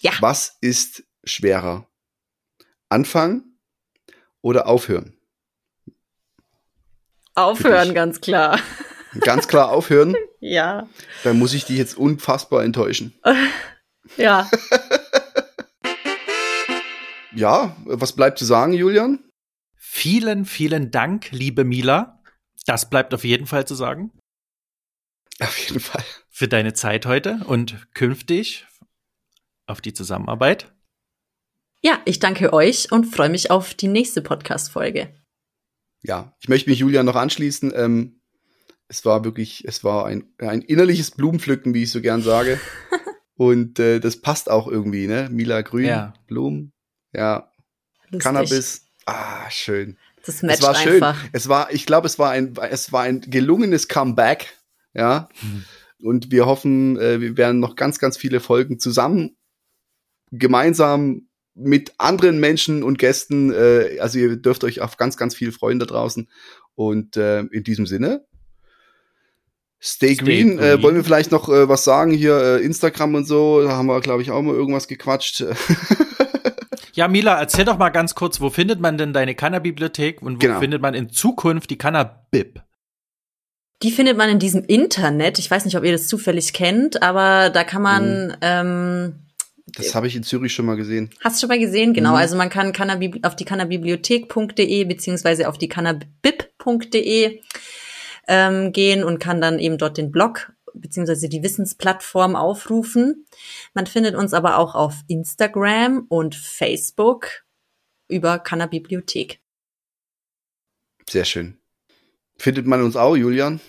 Ja. 0.00 0.12
was 0.20 0.56
ist 0.62 1.04
schwerer? 1.24 1.86
Anfangen 2.88 3.58
oder 4.40 4.66
aufhören? 4.66 5.17
Aufhören, 7.38 7.94
ganz 7.94 8.20
klar. 8.20 8.58
Ganz 9.20 9.48
klar 9.48 9.70
aufhören, 9.70 10.14
Ja, 10.40 10.88
dann 11.24 11.38
muss 11.38 11.52
ich 11.54 11.64
dich 11.64 11.78
jetzt 11.78 11.96
unfassbar 11.96 12.64
enttäuschen. 12.64 13.18
ja. 14.16 14.48
Ja, 17.34 17.76
was 17.84 18.16
bleibt 18.16 18.38
zu 18.38 18.44
sagen, 18.44 18.72
Julian? 18.72 19.22
Vielen, 19.76 20.44
vielen 20.44 20.90
Dank, 20.90 21.30
liebe 21.30 21.62
Mila. 21.62 22.20
Das 22.66 22.90
bleibt 22.90 23.14
auf 23.14 23.22
jeden 23.22 23.46
Fall 23.46 23.64
zu 23.64 23.76
sagen. 23.76 24.10
Auf 25.38 25.56
jeden 25.58 25.78
Fall. 25.78 26.02
für 26.30 26.48
deine 26.48 26.72
Zeit 26.72 27.06
heute 27.06 27.42
und 27.46 27.94
künftig 27.94 28.66
auf 29.68 29.80
die 29.80 29.92
Zusammenarbeit. 29.92 30.72
Ja, 31.80 32.00
ich 32.06 32.18
danke 32.18 32.52
euch 32.52 32.90
und 32.90 33.04
freue 33.04 33.28
mich 33.28 33.52
auf 33.52 33.74
die 33.74 33.88
nächste 33.88 34.20
Podcast-Folge. 34.20 35.14
Ja, 36.02 36.34
ich 36.40 36.48
möchte 36.48 36.70
mich 36.70 36.78
Julian 36.78 37.06
noch 37.06 37.16
anschließen. 37.16 37.72
Ähm, 37.74 38.20
es 38.88 39.04
war 39.04 39.24
wirklich, 39.24 39.64
es 39.66 39.84
war 39.84 40.06
ein, 40.06 40.24
ein 40.38 40.62
innerliches 40.62 41.10
Blumenpflücken, 41.10 41.74
wie 41.74 41.82
ich 41.82 41.90
so 41.90 42.00
gern 42.00 42.22
sage. 42.22 42.60
Und 43.36 43.78
äh, 43.78 44.00
das 44.00 44.20
passt 44.20 44.50
auch 44.50 44.66
irgendwie, 44.66 45.06
ne? 45.06 45.28
Mila 45.30 45.62
Grün, 45.62 45.84
Ja. 45.84 46.14
Blumen, 46.26 46.72
ja, 47.12 47.52
Lustig. 48.10 48.20
Cannabis. 48.20 48.86
Ah, 49.06 49.48
schön. 49.50 49.96
Das 50.24 50.42
matcht 50.42 50.58
es 50.58 50.66
war 50.66 50.74
schön. 50.74 51.02
einfach. 51.02 51.24
Es 51.32 51.48
war, 51.48 51.72
ich 51.72 51.86
glaube, 51.86 52.06
es 52.06 52.18
war 52.18 52.30
ein, 52.30 52.54
es 52.70 52.92
war 52.92 53.02
ein 53.02 53.20
gelungenes 53.20 53.88
Comeback, 53.88 54.58
ja. 54.92 55.28
Hm. 55.40 55.64
Und 56.00 56.30
wir 56.30 56.46
hoffen, 56.46 56.96
äh, 56.98 57.20
wir 57.20 57.36
werden 57.36 57.60
noch 57.60 57.76
ganz, 57.76 57.98
ganz 57.98 58.16
viele 58.16 58.40
Folgen 58.40 58.78
zusammen, 58.78 59.36
gemeinsam 60.30 61.27
mit 61.58 61.92
anderen 61.98 62.40
Menschen 62.40 62.82
und 62.82 62.98
Gästen. 62.98 63.52
Äh, 63.52 63.98
also 64.00 64.18
ihr 64.18 64.36
dürft 64.36 64.64
euch 64.64 64.80
auf 64.80 64.96
ganz, 64.96 65.16
ganz 65.16 65.34
viel 65.34 65.52
freuen 65.52 65.78
da 65.78 65.86
draußen. 65.86 66.28
Und 66.74 67.16
äh, 67.16 67.40
in 67.40 67.64
diesem 67.64 67.86
Sinne. 67.86 68.24
Stay, 69.80 70.14
Stay 70.14 70.24
green. 70.24 70.58
Äh, 70.58 70.72
green. 70.72 70.82
wollen 70.82 70.94
wir 70.96 71.04
vielleicht 71.04 71.30
noch 71.30 71.48
äh, 71.48 71.68
was 71.68 71.84
sagen 71.84 72.12
hier? 72.12 72.36
Äh, 72.36 72.64
Instagram 72.64 73.14
und 73.14 73.24
so. 73.26 73.62
Da 73.62 73.70
haben 73.72 73.86
wir, 73.86 74.00
glaube 74.00 74.22
ich, 74.22 74.30
auch 74.30 74.42
mal 74.42 74.54
irgendwas 74.54 74.88
gequatscht. 74.88 75.44
Ja, 76.94 77.06
Mila, 77.06 77.38
erzähl 77.38 77.64
doch 77.64 77.78
mal 77.78 77.90
ganz 77.90 78.16
kurz, 78.16 78.40
wo 78.40 78.50
findet 78.50 78.80
man 78.80 78.98
denn 78.98 79.12
deine 79.12 79.36
Canna-Bibliothek 79.36 80.20
und 80.20 80.34
wo 80.36 80.38
Genau. 80.40 80.58
findet 80.58 80.82
man 80.82 80.94
in 80.94 81.10
Zukunft 81.10 81.70
die 81.70 81.78
Canna-Bib? 81.78 82.60
Die 83.84 83.92
findet 83.92 84.16
man 84.16 84.28
in 84.30 84.40
diesem 84.40 84.64
Internet. 84.64 85.38
Ich 85.38 85.48
weiß 85.48 85.64
nicht, 85.64 85.76
ob 85.76 85.84
ihr 85.84 85.92
das 85.92 86.08
zufällig 86.08 86.52
kennt, 86.54 87.00
aber 87.00 87.50
da 87.50 87.62
kann 87.62 87.82
man, 87.82 88.26
Mhm. 88.28 88.34
ähm, 88.40 89.14
das 89.78 89.94
habe 89.94 90.06
ich 90.06 90.14
in 90.16 90.22
Zürich 90.22 90.52
schon 90.52 90.66
mal 90.66 90.76
gesehen. 90.76 91.10
hast 91.24 91.36
du 91.36 91.40
schon 91.40 91.48
mal 91.48 91.58
gesehen? 91.58 91.94
Genau, 91.94 92.10
Mhm. 92.10 92.16
also 92.16 92.36
man 92.36 92.50
kann 92.50 92.72
Cannabibli- 92.72 93.24
auf 93.26 93.34
die 93.36 93.44
cannabibliothek.de 93.46 94.84
beziehungsweise 94.84 95.48
auf 95.48 95.56
die 95.58 95.68
cannabib.de 95.68 97.40
ähm, 98.28 98.72
gehen 98.72 99.04
und 99.04 99.18
kann 99.18 99.40
dann 99.40 99.58
eben 99.58 99.78
dort 99.78 99.96
den 99.96 100.10
Blog 100.10 100.52
beziehungsweise 100.74 101.28
die 101.28 101.42
Wissensplattform 101.42 102.36
aufrufen. 102.36 103.26
Man 103.74 103.86
findet 103.86 104.14
uns 104.14 104.32
aber 104.34 104.58
auch 104.58 104.74
auf 104.74 104.94
Instagram 105.08 106.04
und 106.08 106.34
Facebook 106.36 107.28
über 108.08 108.38
Cannabibliothek. 108.38 109.40
Sehr 111.08 111.24
schön. 111.24 111.58
Findet 112.36 112.66
man 112.66 112.82
uns 112.82 112.94
auch, 112.96 113.16
Julian? 113.16 113.60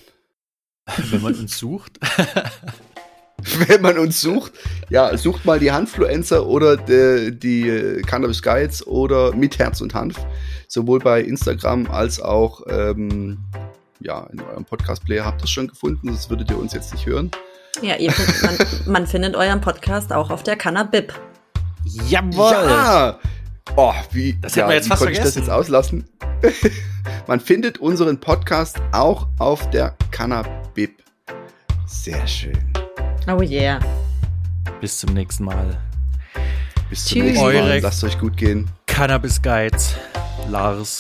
Wenn 1.10 1.22
man 1.22 1.36
uns 1.36 1.57
sucht. 1.57 1.99
Wenn 3.68 3.82
man 3.82 3.98
uns 3.98 4.22
sucht, 4.22 4.54
ja, 4.90 5.16
sucht 5.18 5.46
mal 5.46 5.60
die 5.60 5.72
Hanffluencer 5.72 6.46
oder 6.46 6.78
die, 6.78 7.38
die 7.38 7.70
äh, 7.70 8.02
Cannabis 8.02 8.42
Guides 8.42 8.86
oder 8.86 9.36
mit 9.36 9.60
Herz 9.60 9.82
und 9.82 9.94
Hanf. 9.94 10.18
Sowohl 10.68 11.00
bei 11.00 11.22
Instagram 11.22 11.90
als 11.90 12.20
auch 12.20 12.62
ähm, 12.70 13.40
ja, 14.00 14.28
in 14.32 14.42
eurem 14.42 14.66
Podcast-Player 14.66 15.26
habt 15.26 15.42
ihr 15.42 15.46
es 15.46 15.52
schon 15.52 15.68
gefunden, 15.68 16.08
sonst 16.08 16.30
würdet 16.30 16.50
ihr 16.52 16.58
uns 16.58 16.74
jetzt 16.74 16.94
nicht 16.94 17.06
hören. 17.06 17.32
Ja, 17.82 17.96
ihr 17.96 18.12
findet, 18.12 18.42
man, 18.44 18.68
man 18.94 19.08
findet 19.08 19.36
euren 19.36 19.62
Podcast 19.62 20.12
auch 20.14 20.30
auf 20.30 20.44
der 20.44 20.56
Cannabib. 20.56 21.14
Jawohl! 22.08 22.52
Ja! 22.52 23.20
Oh, 23.76 23.94
wie, 24.12 24.38
Das 24.42 24.54
hätten 24.54 24.62
ja, 24.62 24.68
wir 24.68 24.76
jetzt 24.76 24.86
wie 24.86 24.90
fast 24.90 25.02
konnte 25.02 25.14
ich 25.14 25.20
das 25.20 25.34
vergessen. 25.34 25.40
jetzt 25.40 25.50
auslassen? 25.50 26.10
man 27.28 27.40
findet 27.40 27.78
unseren 27.78 28.20
Podcast 28.20 28.78
auch 28.92 29.28
auf 29.38 29.70
der 29.70 29.96
Cannabib. 30.12 31.04
Sehr 31.86 32.26
schön. 32.28 32.78
Oh 33.32 33.41
yeah. 33.41 33.80
Bis 34.82 34.97
zum 34.97 35.13
nächsten 35.13 35.43
Mal. 35.45 35.77
Bis 36.89 37.05
zum 37.05 37.17
Tschüss. 37.21 37.23
nächsten 37.25 37.45
Mal. 37.45 37.55
Eure- 37.55 37.80
Lasst 37.80 38.03
euch 38.03 38.17
gut 38.19 38.36
gehen. 38.38 38.69
Cannabis 38.88 39.41
Guides, 39.41 39.95
Lars 40.49 40.97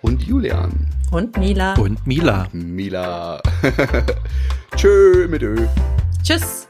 Und 0.00 0.22
Julian. 0.22 0.88
Und 1.10 1.36
Mila. 1.36 1.74
und 1.74 2.04
Mila. 2.06 2.48
Mila. 2.52 3.40
Tschö 4.76 5.28
mit 5.28 5.42
Ö. 5.42 5.66
Tschüss. 6.22 6.66